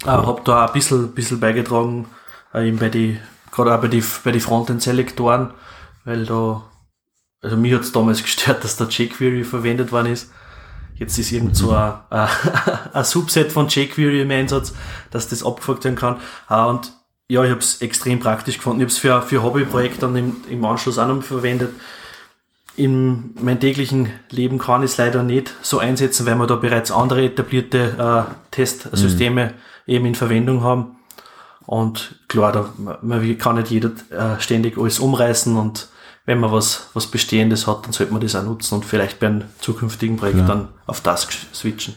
Äh, 0.04 0.10
hab 0.10 0.46
da 0.46 0.66
auch 0.66 0.68
ein 0.68 0.74
bisschen, 0.74 1.16
bisschen 1.16 1.40
beigetragen, 1.40 2.06
äh, 2.54 2.68
eben 2.68 2.78
bei 2.78 2.90
die, 2.90 3.20
gerade 3.52 3.74
auch 3.74 3.82
bei 3.82 3.88
die, 3.88 4.04
bei 4.24 4.32
die 4.32 4.40
Frontend-Selektoren, 4.40 5.52
weil 6.04 6.28
da, 6.28 6.62
also 7.46 7.58
mich 7.58 7.74
hat's 7.74 7.92
damals 7.92 8.24
gestört, 8.24 8.64
dass 8.64 8.76
da 8.76 8.86
jQuery 8.86 9.44
verwendet 9.44 9.92
worden 9.92 10.12
ist. 10.12 10.32
Jetzt 10.96 11.18
ist 11.18 11.32
irgend 11.32 11.56
so 11.56 11.72
ein, 11.72 11.94
ein, 12.10 12.30
ein 12.94 13.04
Subset 13.04 13.52
von 13.52 13.68
jQuery 13.68 14.22
im 14.22 14.32
Einsatz, 14.32 14.74
dass 15.12 15.28
das 15.28 15.46
abgefragt 15.46 15.84
werden 15.84 15.96
kann. 15.96 16.18
Äh, 16.50 16.66
und 16.66 16.92
ja, 17.28 17.44
ich 17.44 17.52
habe 17.52 17.60
es 17.60 17.82
extrem 17.82 18.20
praktisch 18.20 18.58
gefunden. 18.58 18.82
Ich 18.82 18.86
habe 18.86 18.92
es 18.92 18.98
für, 18.98 19.22
für 19.22 19.44
Hobbyprojekte 19.44 20.02
dann 20.02 20.16
im, 20.16 20.36
im 20.50 20.66
Anschluss 20.66 20.98
auch 20.98 21.08
noch 21.08 21.22
verwendet. 21.24 21.72
In 22.78 23.34
meinem 23.42 23.60
täglichen 23.60 24.12
Leben 24.30 24.58
kann 24.58 24.84
ich 24.84 24.92
es 24.92 24.98
leider 24.98 25.24
nicht 25.24 25.54
so 25.62 25.80
einsetzen, 25.80 26.26
weil 26.26 26.36
wir 26.36 26.48
da 26.48 26.56
bereits 26.56 26.92
andere 26.92 27.24
etablierte 27.24 28.28
äh, 28.28 28.52
Testsysteme 28.52 29.46
mhm. 29.46 29.94
eben 29.94 30.06
in 30.08 30.16
Verwendung 30.16 30.64
haben. 30.64 30.98
Und 31.66 32.20
klar, 32.28 32.52
da 32.52 32.70
man 33.02 33.38
kann 33.38 33.56
nicht 33.56 33.72
jeder 33.72 33.92
äh, 34.12 34.40
ständig 34.40 34.78
alles 34.78 35.00
umreißen 35.00 35.56
und 35.58 35.88
wenn 36.26 36.40
man 36.40 36.52
was, 36.52 36.90
was 36.94 37.08
Bestehendes 37.08 37.68
hat, 37.68 37.86
dann 37.86 37.94
sollte 37.94 38.14
man 38.14 38.22
das 38.22 38.36
auch 38.36 38.44
nutzen 38.44 38.76
und 38.76 38.86
vielleicht 38.86 39.20
bei 39.20 39.28
einem 39.28 39.44
zukünftigen 39.60 40.18
Projekt 40.18 40.38
klar. 40.38 40.48
dann 40.48 40.68
auf 40.86 41.02
das 41.02 41.28
switchen. 41.54 41.96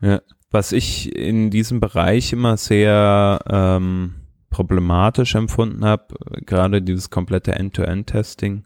Ja, 0.00 0.20
was 0.50 0.72
ich 0.72 1.14
in 1.16 1.50
diesem 1.50 1.80
Bereich 1.80 2.32
immer 2.32 2.56
sehr 2.56 3.40
ähm 3.48 4.14
problematisch 4.54 5.34
empfunden 5.34 5.84
habe, 5.84 6.14
gerade 6.46 6.80
dieses 6.80 7.10
komplette 7.10 7.56
End-to-End-Testing, 7.56 8.64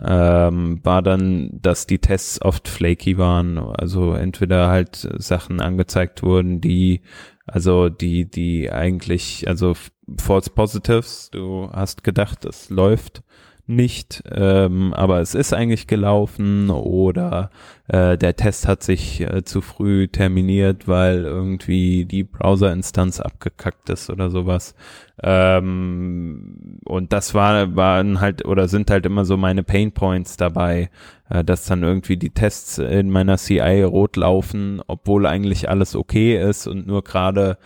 ähm, 0.00 0.78
war 0.84 1.02
dann, 1.02 1.50
dass 1.60 1.88
die 1.88 1.98
Tests 1.98 2.40
oft 2.40 2.68
flaky 2.68 3.18
waren. 3.18 3.58
Also 3.58 4.12
entweder 4.12 4.68
halt 4.68 5.08
Sachen 5.18 5.60
angezeigt 5.60 6.22
wurden, 6.22 6.60
die, 6.60 7.00
also 7.46 7.88
die, 7.88 8.30
die 8.30 8.70
eigentlich, 8.70 9.48
also 9.48 9.74
False 10.18 10.50
Positives, 10.50 11.30
du 11.32 11.68
hast 11.72 12.04
gedacht, 12.04 12.44
es 12.44 12.70
läuft 12.70 13.24
nicht, 13.66 14.22
ähm, 14.30 14.92
aber 14.92 15.20
es 15.20 15.34
ist 15.34 15.54
eigentlich 15.54 15.86
gelaufen 15.86 16.68
oder 16.68 17.50
äh, 17.88 18.18
der 18.18 18.36
Test 18.36 18.68
hat 18.68 18.82
sich 18.82 19.22
äh, 19.22 19.42
zu 19.42 19.62
früh 19.62 20.08
terminiert, 20.08 20.86
weil 20.86 21.24
irgendwie 21.24 22.04
die 22.04 22.24
Browser-Instanz 22.24 23.20
abgekackt 23.20 23.88
ist 23.88 24.10
oder 24.10 24.28
sowas. 24.28 24.74
Ähm, 25.22 26.78
und 26.84 27.12
das 27.14 27.34
war, 27.34 27.74
waren 27.74 28.20
halt 28.20 28.44
oder 28.44 28.68
sind 28.68 28.90
halt 28.90 29.06
immer 29.06 29.24
so 29.24 29.38
meine 29.38 29.62
Pain 29.62 29.92
Points 29.92 30.36
dabei, 30.36 30.90
äh, 31.30 31.42
dass 31.42 31.64
dann 31.64 31.82
irgendwie 31.82 32.18
die 32.18 32.30
Tests 32.30 32.76
in 32.76 33.08
meiner 33.08 33.38
CI 33.38 33.82
rot 33.82 34.16
laufen, 34.16 34.82
obwohl 34.86 35.26
eigentlich 35.26 35.70
alles 35.70 35.96
okay 35.96 36.38
ist 36.38 36.66
und 36.66 36.86
nur 36.86 37.02
gerade 37.02 37.56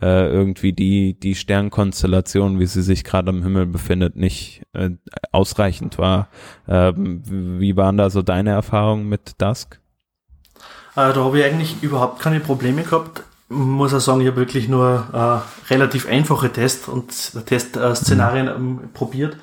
äh, 0.00 0.28
irgendwie 0.28 0.72
die, 0.72 1.18
die 1.18 1.34
Sternkonstellation, 1.34 2.58
wie 2.58 2.66
sie 2.66 2.82
sich 2.82 3.04
gerade 3.04 3.30
am 3.30 3.42
Himmel 3.42 3.66
befindet, 3.66 4.16
nicht 4.16 4.62
äh, 4.72 4.90
ausreichend 5.32 5.98
war. 5.98 6.28
Ähm, 6.66 7.22
wie 7.58 7.76
waren 7.76 7.96
da 7.96 8.10
so 8.10 8.22
deine 8.22 8.50
Erfahrungen 8.50 9.08
mit 9.08 9.40
Dusk? 9.40 9.80
Äh, 10.92 11.12
da 11.12 11.16
habe 11.16 11.38
ich 11.38 11.44
eigentlich 11.44 11.82
überhaupt 11.82 12.20
keine 12.20 12.40
Probleme 12.40 12.82
gehabt. 12.82 13.22
Muss 13.48 13.94
auch 13.94 14.00
sagen, 14.00 14.20
ich 14.20 14.26
habe 14.26 14.36
wirklich 14.36 14.68
nur 14.68 15.06
äh, 15.12 15.72
relativ 15.72 16.06
einfache 16.06 16.52
Tests 16.52 16.88
und 16.88 17.46
Testszenarien 17.46 18.46
mhm. 18.46 18.80
ähm, 18.82 18.90
probiert. 18.92 19.36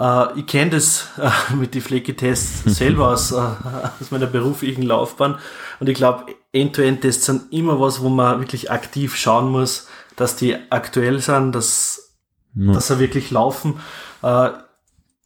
Äh, 0.00 0.38
ich 0.38 0.46
kenne 0.46 0.70
das 0.70 1.08
äh, 1.18 1.54
mit 1.54 1.74
den 1.74 1.82
Flecke-Tests 1.82 2.62
selber 2.64 3.10
aus, 3.10 3.32
äh, 3.32 3.36
aus 3.36 4.10
meiner 4.10 4.26
beruflichen 4.26 4.82
Laufbahn 4.82 5.38
und 5.78 5.88
ich 5.88 5.94
glaube, 5.94 6.34
End-to-End-Tests 6.52 7.26
sind 7.26 7.52
immer 7.52 7.78
was, 7.78 8.00
wo 8.00 8.08
man 8.08 8.40
wirklich 8.40 8.70
aktiv 8.70 9.14
schauen 9.14 9.50
muss, 9.50 9.86
dass 10.16 10.36
die 10.36 10.56
aktuell 10.70 11.20
sind, 11.20 11.52
dass, 11.52 12.16
ja. 12.54 12.72
dass 12.72 12.88
sie 12.88 12.98
wirklich 12.98 13.30
laufen. 13.30 13.78
Äh, 14.22 14.50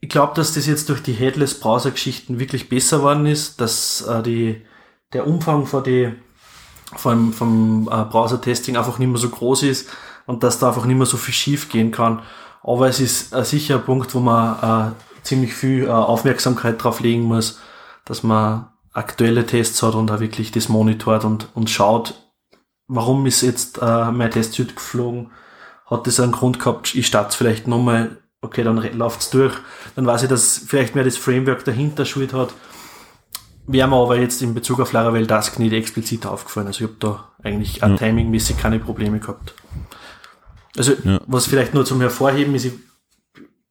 ich 0.00 0.10
glaube, 0.10 0.34
dass 0.34 0.52
das 0.52 0.66
jetzt 0.66 0.90
durch 0.90 1.02
die 1.02 1.14
Headless-Browser-Geschichten 1.14 2.38
wirklich 2.38 2.68
besser 2.68 3.02
worden 3.02 3.24
ist, 3.24 3.60
dass 3.60 4.02
äh, 4.02 4.22
die, 4.22 4.60
der 5.14 5.26
Umfang 5.26 5.64
von 5.64 5.82
die, 5.82 6.12
vom, 6.96 7.32
vom 7.32 7.88
äh, 7.90 8.04
Browser-Testing 8.04 8.76
einfach 8.76 8.98
nicht 8.98 9.08
mehr 9.08 9.16
so 9.16 9.30
groß 9.30 9.62
ist 9.62 9.88
und 10.26 10.42
dass 10.42 10.58
da 10.58 10.68
einfach 10.68 10.84
nicht 10.84 10.96
mehr 10.96 11.06
so 11.06 11.16
viel 11.16 11.32
schief 11.32 11.70
gehen 11.70 11.90
kann. 11.90 12.20
Aber 12.64 12.88
es 12.88 12.98
ist 12.98 13.34
äh, 13.34 13.44
sicher 13.44 13.76
ein 13.76 13.84
Punkt, 13.84 14.14
wo 14.14 14.20
man 14.20 14.94
äh, 14.94 15.22
ziemlich 15.22 15.54
viel 15.54 15.84
äh, 15.84 15.90
Aufmerksamkeit 15.90 16.82
drauf 16.82 17.00
legen 17.00 17.22
muss, 17.22 17.60
dass 18.04 18.22
man 18.22 18.70
aktuelle 18.92 19.46
Tests 19.46 19.82
hat 19.82 19.94
und 19.94 20.10
auch 20.10 20.20
wirklich 20.20 20.50
das 20.50 20.68
monitort 20.68 21.24
und, 21.24 21.48
und 21.54 21.68
schaut, 21.68 22.14
warum 22.88 23.26
ist 23.26 23.42
jetzt 23.42 23.78
äh, 23.82 24.10
mein 24.10 24.30
Testsuit 24.30 24.76
geflogen? 24.76 25.30
Hat 25.86 26.06
das 26.06 26.20
einen 26.20 26.32
Grund 26.32 26.58
gehabt? 26.58 26.94
Ich 26.94 27.06
starte 27.06 27.36
vielleicht 27.36 27.68
nochmal, 27.68 28.18
okay, 28.40 28.62
dann 28.64 28.76
läuft's 28.96 29.30
durch. 29.30 29.54
Dann 29.94 30.06
weiß 30.06 30.22
ich, 30.22 30.28
dass 30.28 30.58
vielleicht 30.66 30.94
mehr 30.94 31.04
das 31.04 31.18
Framework 31.18 31.64
dahinter 31.64 32.06
schuld 32.06 32.32
hat. 32.32 32.54
Wäre 33.66 33.88
mir 33.88 33.96
aber 33.96 34.18
jetzt 34.18 34.42
in 34.42 34.54
Bezug 34.54 34.80
auf 34.80 34.92
Laravel 34.92 35.26
Dusk 35.26 35.58
nicht 35.58 35.72
explizit 35.72 36.26
aufgefallen. 36.26 36.68
Also 36.68 36.84
ich 36.84 36.90
habe 36.90 36.98
da 37.00 37.32
eigentlich 37.42 37.76
ja. 37.76 37.94
timingmäßig 37.94 38.58
keine 38.58 38.78
Probleme 38.78 39.20
gehabt. 39.20 39.54
Also 40.76 40.92
ja. 41.04 41.20
was 41.26 41.46
vielleicht 41.46 41.74
nur 41.74 41.84
zum 41.84 42.00
Hervorheben 42.00 42.54
ist, 42.54 42.64
ich 42.64 42.72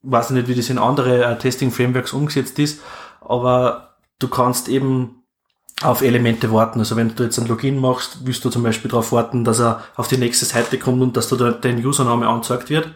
weiß 0.03 0.31
nicht, 0.31 0.47
wie 0.47 0.55
das 0.55 0.69
in 0.69 0.77
andere 0.77 1.23
äh, 1.23 1.37
Testing-Frameworks 1.37 2.13
umgesetzt 2.13 2.59
ist, 2.59 2.81
aber 3.21 3.95
du 4.19 4.27
kannst 4.27 4.69
eben 4.69 5.23
auf 5.81 6.01
Elemente 6.01 6.51
warten. 6.51 6.79
Also 6.79 6.95
wenn 6.95 7.15
du 7.15 7.23
jetzt 7.23 7.39
ein 7.39 7.47
Login 7.47 7.79
machst, 7.79 8.19
willst 8.25 8.45
du 8.45 8.49
zum 8.49 8.63
Beispiel 8.63 8.89
darauf 8.89 9.11
warten, 9.11 9.43
dass 9.43 9.59
er 9.59 9.83
auf 9.95 10.07
die 10.07 10.17
nächste 10.17 10.45
Seite 10.45 10.77
kommt 10.77 11.01
und 11.01 11.17
dass 11.17 11.29
da 11.29 11.51
dein 11.51 11.83
Username 11.85 12.27
angezeigt 12.27 12.69
wird. 12.69 12.89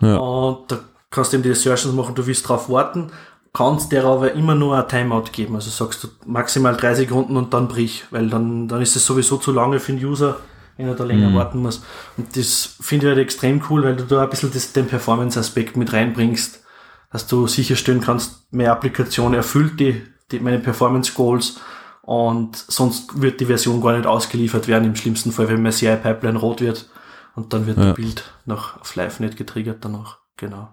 Ja. 0.00 0.16
Und 0.16 0.70
da 0.70 0.78
kannst 1.10 1.32
du 1.32 1.36
eben 1.36 1.44
die 1.44 1.50
Assertions 1.50 1.94
machen, 1.94 2.14
du 2.14 2.26
willst 2.26 2.44
darauf 2.44 2.68
warten, 2.68 3.10
kannst 3.52 3.92
der 3.92 4.04
aber 4.04 4.32
immer 4.32 4.54
nur 4.54 4.76
ein 4.76 4.88
Timeout 4.88 5.30
geben. 5.32 5.54
Also 5.54 5.70
sagst 5.70 6.04
du 6.04 6.08
maximal 6.26 6.76
drei 6.76 6.94
Sekunden 6.94 7.36
und 7.36 7.54
dann 7.54 7.68
brich, 7.68 8.04
weil 8.10 8.28
dann, 8.28 8.68
dann 8.68 8.82
ist 8.82 8.96
es 8.96 9.06
sowieso 9.06 9.36
zu 9.36 9.52
lange 9.52 9.80
für 9.80 9.92
den 9.92 10.04
User, 10.04 10.36
wenn 10.78 10.88
er 10.88 10.94
da 10.94 11.04
länger 11.04 11.28
mhm. 11.28 11.34
warten 11.34 11.58
muss. 11.58 11.82
Und 12.16 12.34
das 12.36 12.76
finde 12.80 13.06
ich 13.06 13.10
halt 13.10 13.22
extrem 13.22 13.62
cool, 13.68 13.84
weil 13.84 13.96
du 13.96 14.04
da 14.04 14.22
ein 14.22 14.30
bisschen 14.30 14.52
das, 14.52 14.72
den 14.72 14.86
Performance-Aspekt 14.86 15.76
mit 15.76 15.92
reinbringst, 15.92 16.64
dass 17.12 17.26
du 17.26 17.46
sicherstellen 17.46 18.00
kannst, 18.00 18.50
mehr 18.52 18.72
Applikation 18.72 19.34
erfüllt 19.34 19.78
die 19.80 20.02
die, 20.30 20.40
meine 20.40 20.58
Performance 20.58 21.12
Goals 21.14 21.60
und 22.02 22.56
sonst 22.56 23.20
wird 23.20 23.40
die 23.40 23.46
Version 23.46 23.80
gar 23.80 23.96
nicht 23.96 24.06
ausgeliefert 24.06 24.68
werden, 24.68 24.84
im 24.84 24.96
schlimmsten 24.96 25.32
Fall, 25.32 25.48
wenn 25.48 25.62
mein 25.62 25.72
CI-Pipeline 25.72 26.38
rot 26.38 26.60
wird 26.60 26.88
und 27.34 27.52
dann 27.52 27.66
wird 27.66 27.78
ja. 27.78 27.86
das 27.86 27.96
Bild 27.96 28.24
noch 28.46 28.80
auf 28.80 28.94
Live 28.96 29.20
nicht 29.20 29.36
getriggert 29.36 29.84
danach. 29.84 30.18
Genau. 30.36 30.68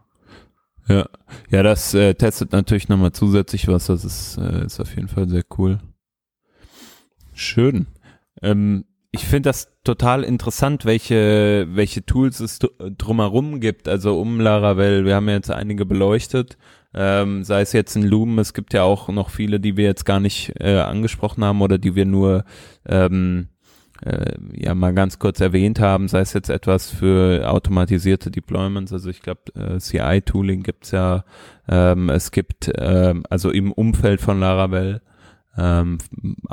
Ja, 0.88 1.08
ja, 1.50 1.64
das 1.64 1.94
äh, 1.96 2.14
testet 2.14 2.52
natürlich 2.52 2.90
nochmal 2.90 3.12
zusätzlich 3.12 3.68
was, 3.68 3.88
das 3.88 4.06
ist, 4.06 4.38
äh, 4.38 4.66
ist 4.66 4.80
auf 4.80 4.96
jeden 4.96 5.08
Fall 5.08 5.28
sehr 5.28 5.44
cool. 5.58 5.80
Schön. 7.34 7.88
Ähm, 8.42 8.86
ich 9.16 9.26
finde 9.26 9.50
das 9.50 9.72
total 9.86 10.24
interessant, 10.24 10.84
welche, 10.84 11.68
welche 11.70 12.06
Tools 12.06 12.42
es 12.42 12.60
drumherum 12.60 13.62
gibt, 13.62 13.88
also 13.88 14.20
um 14.20 14.42
Laravel. 14.42 15.06
Wir 15.06 15.16
haben 15.16 15.30
ja 15.30 15.36
jetzt 15.36 15.52
einige 15.52 15.86
beleuchtet. 15.86 16.58
Ähm, 16.94 17.44
sei 17.44 17.62
es 17.62 17.72
jetzt 17.72 17.96
in 17.96 18.04
Loom, 18.04 18.40
es 18.40 18.54
gibt 18.54 18.74
ja 18.74 18.84
auch 18.84 19.08
noch 19.08 19.30
viele, 19.30 19.60
die 19.62 19.78
wir 19.78 19.86
jetzt 19.86 20.06
gar 20.06 20.20
nicht 20.20 20.54
äh, 20.60 20.80
angesprochen 20.80 21.44
haben 21.46 21.62
oder 21.62 21.78
die 21.78 21.96
wir 21.96 22.06
nur 22.06 22.44
ähm, 22.86 23.48
äh, 24.02 24.34
ja 24.54 24.76
mal 24.76 24.94
ganz 24.94 25.18
kurz 25.18 25.40
erwähnt 25.40 25.80
haben, 25.80 26.08
sei 26.10 26.20
es 26.20 26.34
jetzt 26.34 26.50
etwas 26.50 26.90
für 26.90 27.50
automatisierte 27.50 28.32
Deployments, 28.32 28.94
also 28.94 29.10
ich 29.10 29.22
glaube 29.22 29.42
äh, 29.56 29.78
CI-Tooling 29.78 30.64
gibt's 30.64 30.92
ja, 30.92 31.26
ähm, 31.70 32.10
es 32.10 32.32
gibt 32.32 32.72
ähm, 32.78 33.24
also 33.30 33.50
im 33.50 33.72
Umfeld 33.72 34.22
von 34.22 34.40
Laravel 34.40 35.02
ähm, 35.58 35.98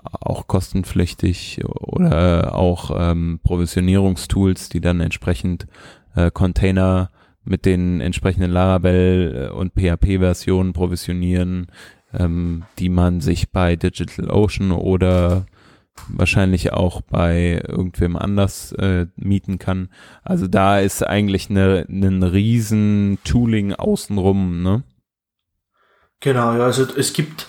auch 0.02 0.46
kostenpflichtig 0.46 1.60
oder 1.64 2.54
auch 2.54 2.90
ähm, 2.96 3.40
Provisionierungstools, 3.42 4.68
die 4.68 4.80
dann 4.80 5.00
entsprechend 5.00 5.66
äh, 6.14 6.30
Container 6.30 7.10
mit 7.44 7.64
den 7.66 8.00
entsprechenden 8.00 8.50
Laravel 8.50 9.50
äh, 9.50 9.54
und 9.54 9.72
PHP-Versionen 9.74 10.72
provisionieren, 10.72 11.66
ähm, 12.14 12.64
die 12.78 12.88
man 12.88 13.20
sich 13.20 13.50
bei 13.50 13.76
DigitalOcean 13.76 14.72
oder 14.72 15.46
wahrscheinlich 16.08 16.72
auch 16.72 17.02
bei 17.02 17.62
irgendwem 17.66 18.16
anders 18.16 18.72
äh, 18.72 19.06
mieten 19.16 19.58
kann. 19.58 19.88
Also 20.22 20.46
da 20.46 20.78
ist 20.78 21.06
eigentlich 21.06 21.50
eine, 21.50 21.86
ein 21.88 22.22
riesen 22.22 23.18
Tooling 23.24 23.74
außenrum, 23.74 24.62
ne? 24.62 24.84
Genau, 26.20 26.54
ja, 26.54 26.64
also 26.66 26.86
es 26.96 27.12
gibt, 27.12 27.48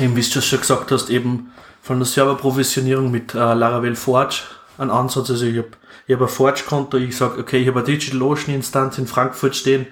eben 0.00 0.16
wie 0.16 0.22
du 0.22 0.40
schon 0.40 0.60
gesagt 0.60 0.90
hast, 0.90 1.10
eben 1.10 1.52
von 1.82 1.98
der 1.98 2.06
Serverprovisionierung 2.06 3.10
mit 3.10 3.34
äh, 3.34 3.38
Laravel 3.38 3.96
Forge 3.96 4.42
einen 4.78 4.90
Ansatz. 4.90 5.30
Also 5.30 5.46
ich 5.46 5.58
habe 5.58 5.70
ich 6.06 6.14
habe 6.14 6.26
ein 6.26 6.30
Forge-Konto, 6.30 6.98
ich 6.98 7.16
sage, 7.16 7.40
okay, 7.40 7.58
ich 7.58 7.68
habe 7.68 7.80
eine 7.80 7.86
DigitalOcean-Instanz 7.86 8.98
in 8.98 9.08
Frankfurt 9.08 9.56
stehen, 9.56 9.86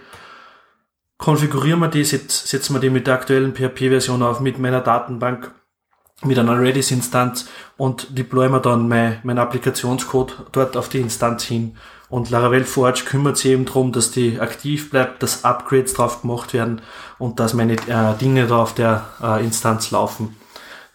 konfigurieren 1.19 1.81
wir 1.81 1.89
die, 1.89 2.05
setzen 2.05 2.75
wir 2.75 2.81
die 2.81 2.91
mit 2.91 3.07
der 3.07 3.15
aktuellen 3.15 3.55
PHP-Version 3.55 4.23
auf, 4.23 4.41
mit 4.41 4.59
meiner 4.59 4.81
Datenbank 4.81 5.53
mit 6.23 6.39
einer 6.39 6.59
Redis-Instanz 6.61 7.49
und 7.77 8.17
deploy 8.17 8.49
mir 8.49 8.61
dann 8.61 8.89
mein, 8.89 9.19
mein 9.25 9.39
Applikationscode 9.39 10.47
dort 10.53 10.77
auf 10.77 10.89
die 10.89 11.01
Instanz 11.01 11.45
hin. 11.45 11.77
Und 12.15 12.31
Laravel 12.31 12.63
Forge 12.63 13.03
kümmert 13.07 13.39
sich 13.39 13.51
eben 13.51 13.65
darum, 13.65 13.91
dass 13.91 14.13
die 14.13 14.39
aktiv 14.39 14.89
bleibt, 14.89 15.21
dass 15.25 15.45
Upgrades 15.45 15.95
drauf 15.95 16.23
gemacht 16.23 16.55
werden 16.55 16.81
und 17.19 17.41
dass 17.41 17.55
meine 17.55 17.73
äh, 17.73 18.17
Dinge 18.21 18.47
da 18.47 18.63
auf 18.63 18.73
der 18.73 19.05
äh, 19.21 19.45
Instanz 19.45 19.91
laufen. 19.91 20.37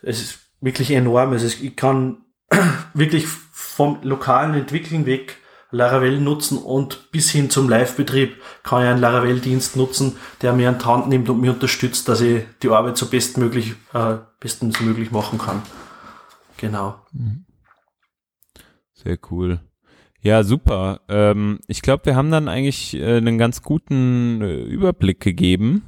Es 0.01 0.21
ist 0.21 0.39
wirklich 0.61 0.91
enorm. 0.91 1.33
Also 1.33 1.47
ich 1.47 1.75
kann 1.75 2.19
wirklich 2.93 3.27
vom 3.27 3.99
lokalen 4.01 4.53
Entwickeln 4.53 5.05
weg 5.05 5.39
Laravel 5.71 6.21
nutzen 6.21 6.57
und 6.57 7.11
bis 7.11 7.29
hin 7.29 7.49
zum 7.49 7.67
Live-Betrieb 7.67 8.37
kann 8.63 8.83
ich 8.83 8.87
einen 8.87 9.01
Laravel-Dienst 9.01 9.75
nutzen, 9.75 10.15
der 10.41 10.53
mir 10.53 10.69
an 10.69 10.79
die 10.79 10.85
Hand 10.85 11.09
nimmt 11.09 11.27
und 11.27 11.41
mir 11.41 11.51
unterstützt, 11.51 12.07
dass 12.07 12.21
ich 12.21 12.45
die 12.63 12.69
Arbeit 12.69 12.95
so 12.95 13.07
bestmöglich, 13.07 13.75
äh, 13.91 14.19
bestens 14.39 14.79
möglich 14.79 15.11
machen 15.11 15.37
kann. 15.37 15.63
Genau. 16.55 16.95
Sehr 18.93 19.17
cool. 19.29 19.59
Ja, 20.21 20.43
super. 20.43 21.01
Ähm, 21.07 21.59
ich 21.67 21.81
glaube, 21.81 22.05
wir 22.05 22.15
haben 22.15 22.31
dann 22.31 22.47
eigentlich 22.47 22.95
äh, 22.95 23.17
einen 23.17 23.37
ganz 23.37 23.61
guten 23.61 24.41
äh, 24.41 24.61
Überblick 24.63 25.19
gegeben 25.19 25.83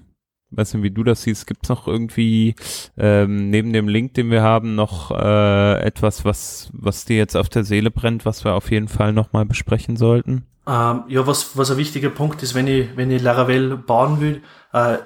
weiß 0.51 0.73
nicht, 0.73 0.84
wie 0.84 0.91
du 0.91 1.03
das 1.03 1.23
siehst, 1.23 1.47
gibt 1.47 1.63
es 1.63 1.69
noch 1.69 1.88
irgendwie 1.88 2.55
ähm, 2.97 3.49
neben 3.49 3.73
dem 3.73 3.88
Link, 3.88 4.13
den 4.13 4.29
wir 4.29 4.41
haben, 4.41 4.75
noch 4.75 5.11
äh, 5.11 5.82
etwas, 5.82 6.25
was, 6.25 6.69
was 6.73 7.05
dir 7.05 7.17
jetzt 7.17 7.36
auf 7.36 7.49
der 7.49 7.63
Seele 7.63 7.89
brennt, 7.89 8.25
was 8.25 8.43
wir 8.43 8.53
auf 8.53 8.69
jeden 8.69 8.88
Fall 8.88 9.13
nochmal 9.13 9.45
besprechen 9.45 9.95
sollten? 9.95 10.45
Ähm, 10.67 11.03
ja, 11.07 11.25
was, 11.25 11.57
was 11.57 11.71
ein 11.71 11.77
wichtiger 11.77 12.09
Punkt 12.09 12.43
ist, 12.43 12.53
wenn 12.53 12.67
ich, 12.67 12.95
wenn 12.95 13.09
ich 13.09 13.21
Laravel 13.21 13.77
bauen 13.77 14.21
will, 14.21 14.41
äh, 14.73 14.97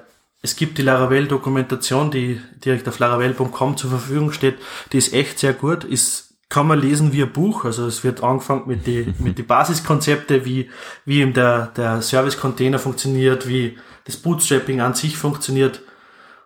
es 0.42 0.54
gibt 0.54 0.78
die 0.78 0.82
Laravel-Dokumentation, 0.82 2.10
die 2.10 2.40
direkt 2.64 2.86
auf 2.88 2.98
laravel.com 2.98 3.76
zur 3.76 3.90
Verfügung 3.90 4.32
steht, 4.32 4.56
die 4.92 4.98
ist 4.98 5.12
echt 5.12 5.38
sehr 5.38 5.54
gut, 5.54 5.82
ist 5.82 6.35
kann 6.48 6.66
man 6.66 6.80
lesen 6.80 7.12
wie 7.12 7.22
ein 7.22 7.32
Buch. 7.32 7.64
Also 7.64 7.86
es 7.86 8.04
wird 8.04 8.22
angefangen 8.22 8.64
mit 8.66 8.86
die, 8.86 9.12
mit 9.18 9.38
die 9.38 9.42
Basiskonzepte, 9.42 10.44
wie, 10.44 10.70
wie 11.04 11.20
eben 11.20 11.32
der, 11.32 11.68
der 11.76 12.02
Service-Container 12.02 12.78
funktioniert, 12.78 13.48
wie 13.48 13.78
das 14.04 14.16
Bootstrapping 14.16 14.80
an 14.80 14.94
sich 14.94 15.16
funktioniert 15.16 15.82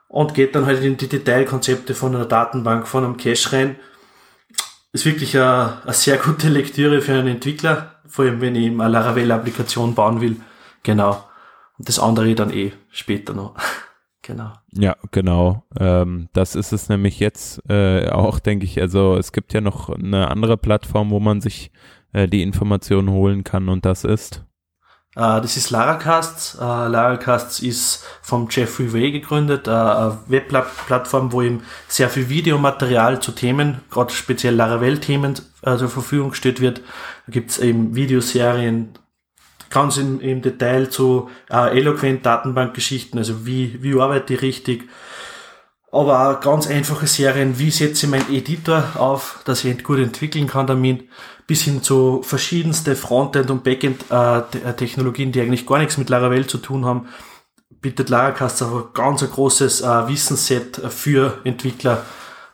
und 0.08 0.34
geht 0.34 0.54
dann 0.54 0.66
halt 0.66 0.82
in 0.82 0.96
die 0.96 1.08
Detailkonzepte 1.08 1.94
von 1.94 2.14
einer 2.14 2.24
Datenbank, 2.24 2.88
von 2.88 3.04
einem 3.04 3.16
Cache 3.16 3.52
rein. 3.52 3.76
Ist 4.92 5.04
wirklich 5.04 5.36
eine, 5.36 5.82
eine 5.84 5.92
sehr 5.92 6.16
gute 6.16 6.48
Lektüre 6.48 7.00
für 7.00 7.12
einen 7.12 7.28
Entwickler, 7.28 8.00
vor 8.08 8.24
allem 8.24 8.40
wenn 8.40 8.56
ich 8.56 8.70
eine 8.70 8.88
Laravel-Applikation 8.88 9.94
bauen 9.94 10.20
will. 10.20 10.36
Genau. 10.82 11.24
Und 11.78 11.88
das 11.88 12.00
andere 12.00 12.34
dann 12.34 12.52
eh 12.52 12.72
später 12.90 13.34
noch. 13.34 13.54
Genau. 14.22 14.52
Ja, 14.72 14.96
genau. 15.10 15.64
Ähm, 15.78 16.28
das 16.32 16.54
ist 16.54 16.72
es 16.72 16.88
nämlich 16.88 17.20
jetzt 17.20 17.62
äh, 17.68 18.08
auch, 18.10 18.38
denke 18.38 18.64
ich. 18.64 18.80
Also 18.80 19.16
es 19.16 19.32
gibt 19.32 19.52
ja 19.52 19.60
noch 19.60 19.88
eine 19.90 20.30
andere 20.30 20.56
Plattform, 20.56 21.10
wo 21.10 21.20
man 21.20 21.40
sich 21.40 21.70
äh, 22.12 22.28
die 22.28 22.42
Informationen 22.42 23.10
holen 23.10 23.44
kann 23.44 23.68
und 23.68 23.84
das 23.84 24.04
ist 24.04 24.44
Uh, 25.16 25.40
das 25.40 25.56
ist 25.56 25.70
Laracasts. 25.70 26.54
Uh, 26.54 26.86
Laracasts 26.86 27.58
ist 27.58 28.04
vom 28.22 28.46
Jeffrey 28.48 28.92
Way 28.92 29.10
gegründet, 29.10 29.66
uh, 29.66 29.70
eine 29.72 30.18
Webplattform, 30.28 31.32
wo 31.32 31.42
ihm 31.42 31.62
sehr 31.88 32.08
viel 32.08 32.28
Videomaterial 32.28 33.20
zu 33.20 33.32
Themen, 33.32 33.80
gerade 33.90 34.12
speziell 34.12 34.54
Laravel-Themen, 34.54 35.34
zur 35.34 35.88
Verfügung 35.88 36.30
gestellt 36.30 36.60
wird. 36.60 36.80
Da 37.26 37.32
gibt's 37.32 37.58
eben 37.58 37.94
Videoserien, 37.96 38.92
ganz 39.70 39.96
im, 39.96 40.20
im 40.20 40.42
Detail 40.42 40.90
zu 40.90 41.30
Eloquent-Datenbankgeschichten, 41.48 43.18
also 43.18 43.46
wie, 43.46 43.82
wie 43.82 43.98
arbeite 43.98 44.34
ich 44.34 44.42
richtig, 44.42 44.88
aber 45.92 46.30
auch 46.30 46.40
ganz 46.40 46.68
einfache 46.68 47.06
Serien, 47.06 47.58
wie 47.58 47.70
setze 47.70 48.06
ich 48.06 48.10
meinen 48.10 48.32
Editor 48.32 48.84
auf, 48.96 49.40
dass 49.44 49.64
ich 49.64 49.82
gut 49.82 49.98
entwickeln 49.98 50.46
kann 50.46 50.66
damit, 50.66 51.08
bis 51.46 51.62
hin 51.62 51.82
zu 51.82 52.22
verschiedenste 52.22 52.94
Frontend- 52.94 53.50
und 53.50 53.64
Backend-Technologien, 53.64 55.32
die 55.32 55.40
eigentlich 55.40 55.66
gar 55.66 55.78
nichts 55.78 55.98
mit 55.98 56.08
Laravel 56.08 56.46
zu 56.46 56.58
tun 56.58 56.84
haben, 56.84 57.08
bietet 57.80 58.08
Laracast 58.08 58.62
auch 58.62 58.86
ein 58.86 58.92
ganz 58.94 59.22
ein 59.22 59.30
großes 59.30 59.80
äh, 59.80 60.08
Wissensset 60.08 60.80
für 60.90 61.38
Entwickler, 61.44 62.04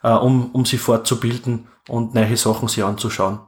äh, 0.02 0.12
um, 0.12 0.50
um 0.52 0.64
sie 0.64 0.78
fortzubilden 0.78 1.68
und 1.88 2.14
neue 2.14 2.36
Sachen 2.36 2.68
sich 2.68 2.84
anzuschauen. 2.84 3.40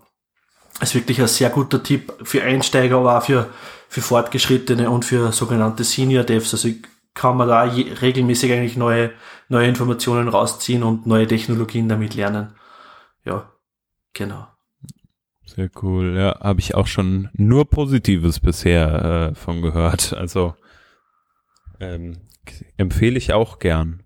Ist 0.80 0.94
wirklich 0.94 1.20
ein 1.20 1.26
sehr 1.26 1.50
guter 1.50 1.82
Tipp 1.82 2.12
für 2.22 2.42
Einsteiger, 2.42 2.98
aber 2.98 3.18
auch 3.18 3.22
für, 3.22 3.50
für 3.88 4.00
Fortgeschrittene 4.00 4.90
und 4.90 5.04
für 5.04 5.32
sogenannte 5.32 5.82
Senior 5.84 6.24
Devs. 6.24 6.54
Also 6.54 6.68
kann 7.14 7.36
man 7.36 7.48
da 7.48 7.62
regelmäßig 7.62 8.52
eigentlich 8.52 8.76
neue, 8.76 9.10
neue 9.48 9.66
Informationen 9.66 10.28
rausziehen 10.28 10.84
und 10.84 11.06
neue 11.06 11.26
Technologien 11.26 11.88
damit 11.88 12.14
lernen. 12.14 12.54
Ja, 13.24 13.50
genau. 14.12 14.46
Sehr 15.44 15.70
cool. 15.82 16.16
Ja, 16.16 16.38
habe 16.40 16.60
ich 16.60 16.74
auch 16.74 16.86
schon 16.86 17.30
nur 17.32 17.68
Positives 17.68 18.38
bisher 18.38 19.32
äh, 19.32 19.34
von 19.34 19.62
gehört. 19.62 20.12
Also 20.12 20.54
ähm, 21.80 22.18
empfehle 22.76 23.18
ich 23.18 23.32
auch 23.32 23.58
gern. 23.58 24.02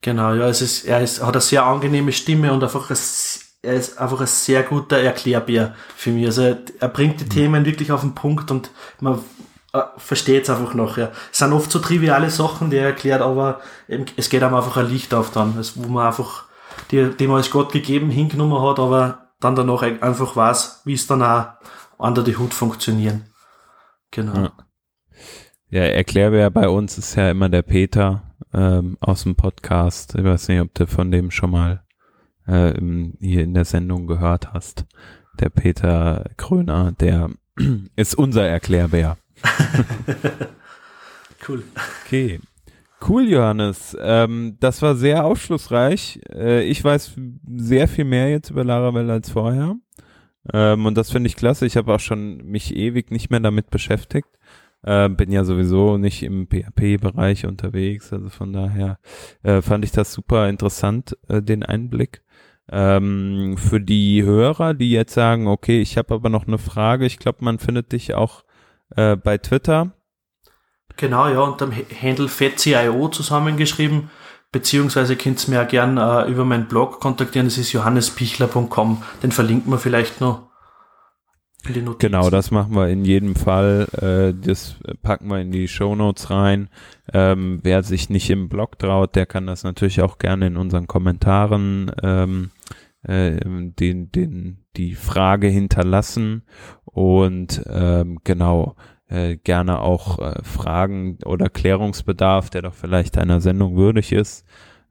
Genau, 0.00 0.34
ja, 0.34 0.48
es 0.48 0.62
ist, 0.62 0.84
er 0.84 1.00
ist, 1.00 1.22
hat 1.22 1.34
eine 1.34 1.40
sehr 1.40 1.64
angenehme 1.64 2.12
Stimme 2.12 2.52
und 2.52 2.62
einfach 2.62 2.90
ein, 2.90 2.96
er 3.62 3.74
ist 3.74 3.98
einfach 3.98 4.20
ein 4.20 4.26
sehr 4.26 4.62
guter 4.62 4.98
Erklärbär 4.98 5.74
für 5.96 6.10
mich. 6.10 6.26
Also 6.26 6.56
er 6.78 6.88
bringt 6.88 7.20
die 7.20 7.24
mhm. 7.24 7.30
Themen 7.30 7.64
wirklich 7.64 7.92
auf 7.92 8.02
den 8.02 8.14
Punkt 8.14 8.50
und 8.50 8.70
man 9.00 9.20
äh, 9.72 9.82
versteht 9.96 10.44
es 10.44 10.50
einfach 10.50 10.74
nachher. 10.74 11.12
Es 11.32 11.38
sind 11.38 11.52
oft 11.52 11.70
so 11.70 11.78
triviale 11.78 12.30
Sachen, 12.30 12.70
die 12.70 12.76
er 12.76 12.86
erklärt, 12.86 13.20
aber 13.20 13.60
eben, 13.88 14.06
es 14.16 14.30
geht 14.30 14.42
einem 14.42 14.54
einfach 14.54 14.76
ein 14.76 14.88
Licht 14.88 15.12
auf 15.12 15.30
dann, 15.30 15.54
also, 15.56 15.84
wo 15.84 15.88
man 15.88 16.06
einfach, 16.06 16.44
die, 16.90 17.10
die 17.10 17.26
man 17.26 17.38
als 17.38 17.50
Gott 17.50 17.72
gegeben 17.72 18.10
hingenommen 18.10 18.62
hat, 18.62 18.78
aber 18.78 19.32
dann 19.40 19.56
danach 19.56 19.82
einfach 19.82 20.36
weiß, 20.36 20.82
wie 20.84 20.94
es 20.94 21.06
dann 21.06 21.22
auch 21.22 21.46
unter 21.96 22.22
die 22.22 22.36
Hut 22.36 22.54
funktionieren. 22.54 23.30
Genau. 24.10 24.34
Ja, 24.34 24.52
ja 25.68 25.82
Erklärbär 25.82 26.50
bei 26.50 26.68
uns 26.68 26.96
ist 26.96 27.16
ja 27.16 27.30
immer 27.30 27.48
der 27.48 27.62
Peter 27.62 28.22
ähm, 28.54 28.96
aus 29.00 29.24
dem 29.24 29.34
Podcast. 29.34 30.14
Ich 30.14 30.24
weiß 30.24 30.48
nicht, 30.48 30.60
ob 30.60 30.72
du 30.74 30.86
von 30.86 31.10
dem 31.10 31.30
schon 31.30 31.50
mal 31.50 31.84
äh, 32.48 32.74
hier 33.20 33.44
in 33.44 33.54
der 33.54 33.64
Sendung 33.64 34.06
gehört 34.06 34.52
hast. 34.52 34.86
Der 35.38 35.50
Peter 35.50 36.30
Kröner, 36.36 36.92
der 36.92 37.30
ist 37.96 38.16
unser 38.16 38.46
Erklärbär. 38.46 39.16
cool. 41.48 41.62
Okay. 42.04 42.40
Cool, 43.06 43.28
Johannes. 43.28 43.96
Ähm, 44.00 44.56
das 44.58 44.82
war 44.82 44.96
sehr 44.96 45.24
aufschlussreich. 45.24 46.20
Äh, 46.32 46.64
ich 46.64 46.82
weiß 46.82 47.14
sehr 47.56 47.86
viel 47.86 48.04
mehr 48.04 48.30
jetzt 48.30 48.50
über 48.50 48.64
Laravel 48.64 49.08
als 49.10 49.30
vorher. 49.30 49.76
Ähm, 50.52 50.86
und 50.86 50.96
das 50.96 51.10
finde 51.10 51.28
ich 51.28 51.36
klasse. 51.36 51.66
Ich 51.66 51.76
habe 51.76 51.94
auch 51.94 52.00
schon 52.00 52.38
mich 52.38 52.74
ewig 52.74 53.12
nicht 53.12 53.30
mehr 53.30 53.40
damit 53.40 53.70
beschäftigt. 53.70 54.28
Äh, 54.82 55.08
bin 55.10 55.30
ja 55.30 55.44
sowieso 55.44 55.96
nicht 55.96 56.22
im 56.22 56.48
PHP-Bereich 56.48 57.46
unterwegs. 57.46 58.12
Also 58.12 58.30
von 58.30 58.52
daher 58.52 58.98
äh, 59.42 59.62
fand 59.62 59.84
ich 59.84 59.92
das 59.92 60.12
super 60.12 60.48
interessant, 60.48 61.16
äh, 61.28 61.40
den 61.40 61.62
Einblick. 61.62 62.22
Ähm, 62.70 63.56
für 63.56 63.80
die 63.80 64.22
Hörer, 64.22 64.74
die 64.74 64.90
jetzt 64.90 65.14
sagen, 65.14 65.46
okay, 65.46 65.80
ich 65.80 65.96
habe 65.96 66.14
aber 66.14 66.28
noch 66.28 66.46
eine 66.46 66.58
Frage. 66.58 67.06
Ich 67.06 67.18
glaube, 67.18 67.38
man 67.44 67.58
findet 67.58 67.92
dich 67.92 68.14
auch 68.14 68.44
äh, 68.96 69.16
bei 69.16 69.38
Twitter 69.38 69.92
Genau, 70.98 71.28
ja, 71.28 71.40
unter 71.40 71.66
dem 71.66 71.74
Handle 72.02 72.28
FetCIO 72.28 73.08
zusammengeschrieben, 73.08 74.10
beziehungsweise 74.50 75.14
könnt 75.14 75.46
ihr 75.46 75.54
mir 75.54 75.62
auch 75.62 75.68
gern 75.68 75.96
äh, 75.96 76.28
über 76.28 76.44
meinen 76.44 76.66
Blog 76.66 77.00
kontaktieren, 77.00 77.46
das 77.46 77.56
ist 77.56 77.72
johannespichler.com, 77.72 79.02
den 79.22 79.30
verlinken 79.30 79.72
wir 79.72 79.78
vielleicht 79.78 80.20
noch. 80.20 80.48
In 81.66 81.74
die 81.74 81.82
Notizen. 81.82 82.10
Genau, 82.10 82.30
das 82.30 82.50
machen 82.50 82.74
wir 82.74 82.88
in 82.88 83.04
jedem 83.04 83.34
Fall. 83.34 83.88
Äh, 84.00 84.46
das 84.46 84.76
packen 85.02 85.28
wir 85.28 85.40
in 85.40 85.50
die 85.50 85.66
Show 85.66 85.96
Notes 85.96 86.30
rein. 86.30 86.68
Ähm, 87.12 87.58
wer 87.62 87.82
sich 87.82 88.10
nicht 88.10 88.30
im 88.30 88.48
Blog 88.48 88.78
traut, 88.78 89.16
der 89.16 89.26
kann 89.26 89.46
das 89.46 89.64
natürlich 89.64 90.00
auch 90.00 90.18
gerne 90.18 90.46
in 90.46 90.56
unseren 90.56 90.86
Kommentaren 90.86 91.90
ähm, 92.02 92.50
äh, 93.02 93.38
den, 93.40 94.10
den, 94.10 94.64
die 94.76 94.94
Frage 94.94 95.48
hinterlassen. 95.48 96.42
Und 96.84 97.62
ähm, 97.68 98.18
genau, 98.24 98.76
äh, 99.08 99.36
gerne 99.36 99.80
auch 99.80 100.18
äh, 100.18 100.42
Fragen 100.42 101.18
oder 101.24 101.48
Klärungsbedarf, 101.48 102.50
der 102.50 102.62
doch 102.62 102.74
vielleicht 102.74 103.18
einer 103.18 103.40
Sendung 103.40 103.76
würdig 103.76 104.12
ist, 104.12 104.44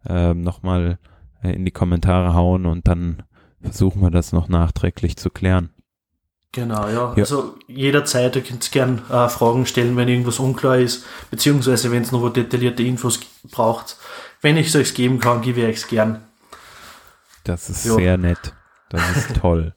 äh, 0.08 0.34
nochmal 0.34 1.00
äh, 1.44 1.54
in 1.54 1.66
die 1.66 1.72
Kommentare 1.72 2.34
hauen 2.34 2.66
und 2.66 2.88
dann 2.88 3.24
versuchen 3.62 4.02
wir 4.02 4.12
das 4.12 4.34
noch 4.34 4.48
nachträglich 4.48 5.18
zu 5.18 5.30
klären. 5.30 5.70
Genau, 6.52 6.88
ja. 6.88 7.14
ja. 7.16 7.16
Also 7.18 7.56
jederzeit, 7.68 8.36
ihr 8.36 8.42
könnt 8.42 8.72
gern 8.72 9.02
äh, 9.10 9.30
Fragen 9.30 9.66
stellen, 9.66 9.96
wenn 9.98 10.08
irgendwas 10.08 10.40
unklar 10.40 10.78
ist, 10.78 11.06
beziehungsweise 11.30 11.92
wenn 11.92 12.02
es 12.02 12.12
noch 12.12 12.28
detaillierte 12.30 12.84
Infos 12.84 13.20
braucht. 13.52 13.98
Wenn 14.42 14.58
ich 14.58 14.68
es 14.68 14.76
euch 14.76 14.94
geben 14.94 15.20
kann, 15.20 15.42
gebe 15.42 15.62
ich 15.62 15.78
es 15.78 15.88
gern. 15.88 16.27
Das 17.48 17.70
ist 17.70 17.86
jo. 17.86 17.96
sehr 17.96 18.18
nett. 18.18 18.54
Das 18.90 19.02
ist 19.16 19.36
toll. 19.42 19.74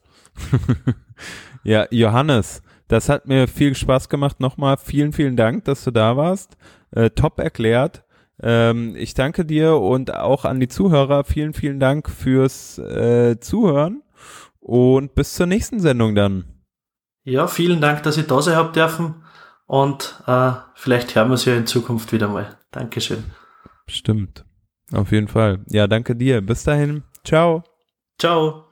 ja, 1.62 1.86
Johannes, 1.90 2.62
das 2.88 3.08
hat 3.08 3.26
mir 3.26 3.46
viel 3.46 3.74
Spaß 3.74 4.08
gemacht. 4.08 4.40
Nochmal 4.40 4.76
vielen, 4.76 5.12
vielen 5.12 5.36
Dank, 5.36 5.64
dass 5.64 5.84
du 5.84 5.90
da 5.90 6.16
warst. 6.16 6.56
Äh, 6.90 7.10
top 7.10 7.38
erklärt. 7.38 8.04
Ähm, 8.42 8.96
ich 8.96 9.14
danke 9.14 9.44
dir 9.44 9.76
und 9.76 10.14
auch 10.14 10.44
an 10.44 10.58
die 10.58 10.68
Zuhörer. 10.68 11.24
Vielen, 11.24 11.54
vielen 11.54 11.78
Dank 11.78 12.10
fürs 12.10 12.78
äh, 12.78 13.38
Zuhören 13.38 14.02
und 14.58 15.14
bis 15.14 15.34
zur 15.34 15.46
nächsten 15.46 15.78
Sendung 15.78 16.14
dann. 16.14 16.44
Ja, 17.22 17.46
vielen 17.46 17.80
Dank, 17.80 18.02
dass 18.02 18.16
ich 18.16 18.26
da 18.26 18.40
sein 18.40 18.56
habe 18.56 18.72
dürfen 18.72 19.22
und 19.66 20.22
äh, 20.26 20.52
vielleicht 20.74 21.14
hören 21.14 21.28
wir 21.28 21.32
uns 21.32 21.44
ja 21.44 21.54
in 21.54 21.66
Zukunft 21.66 22.12
wieder 22.12 22.28
mal. 22.28 22.58
Dankeschön. 22.72 23.24
Stimmt. 23.86 24.44
Auf 24.92 25.12
jeden 25.12 25.28
Fall. 25.28 25.60
Ja, 25.68 25.86
danke 25.86 26.16
dir. 26.16 26.40
Bis 26.40 26.64
dahin. 26.64 27.04
Ciao. 27.24 27.62
Ciao. 28.18 28.69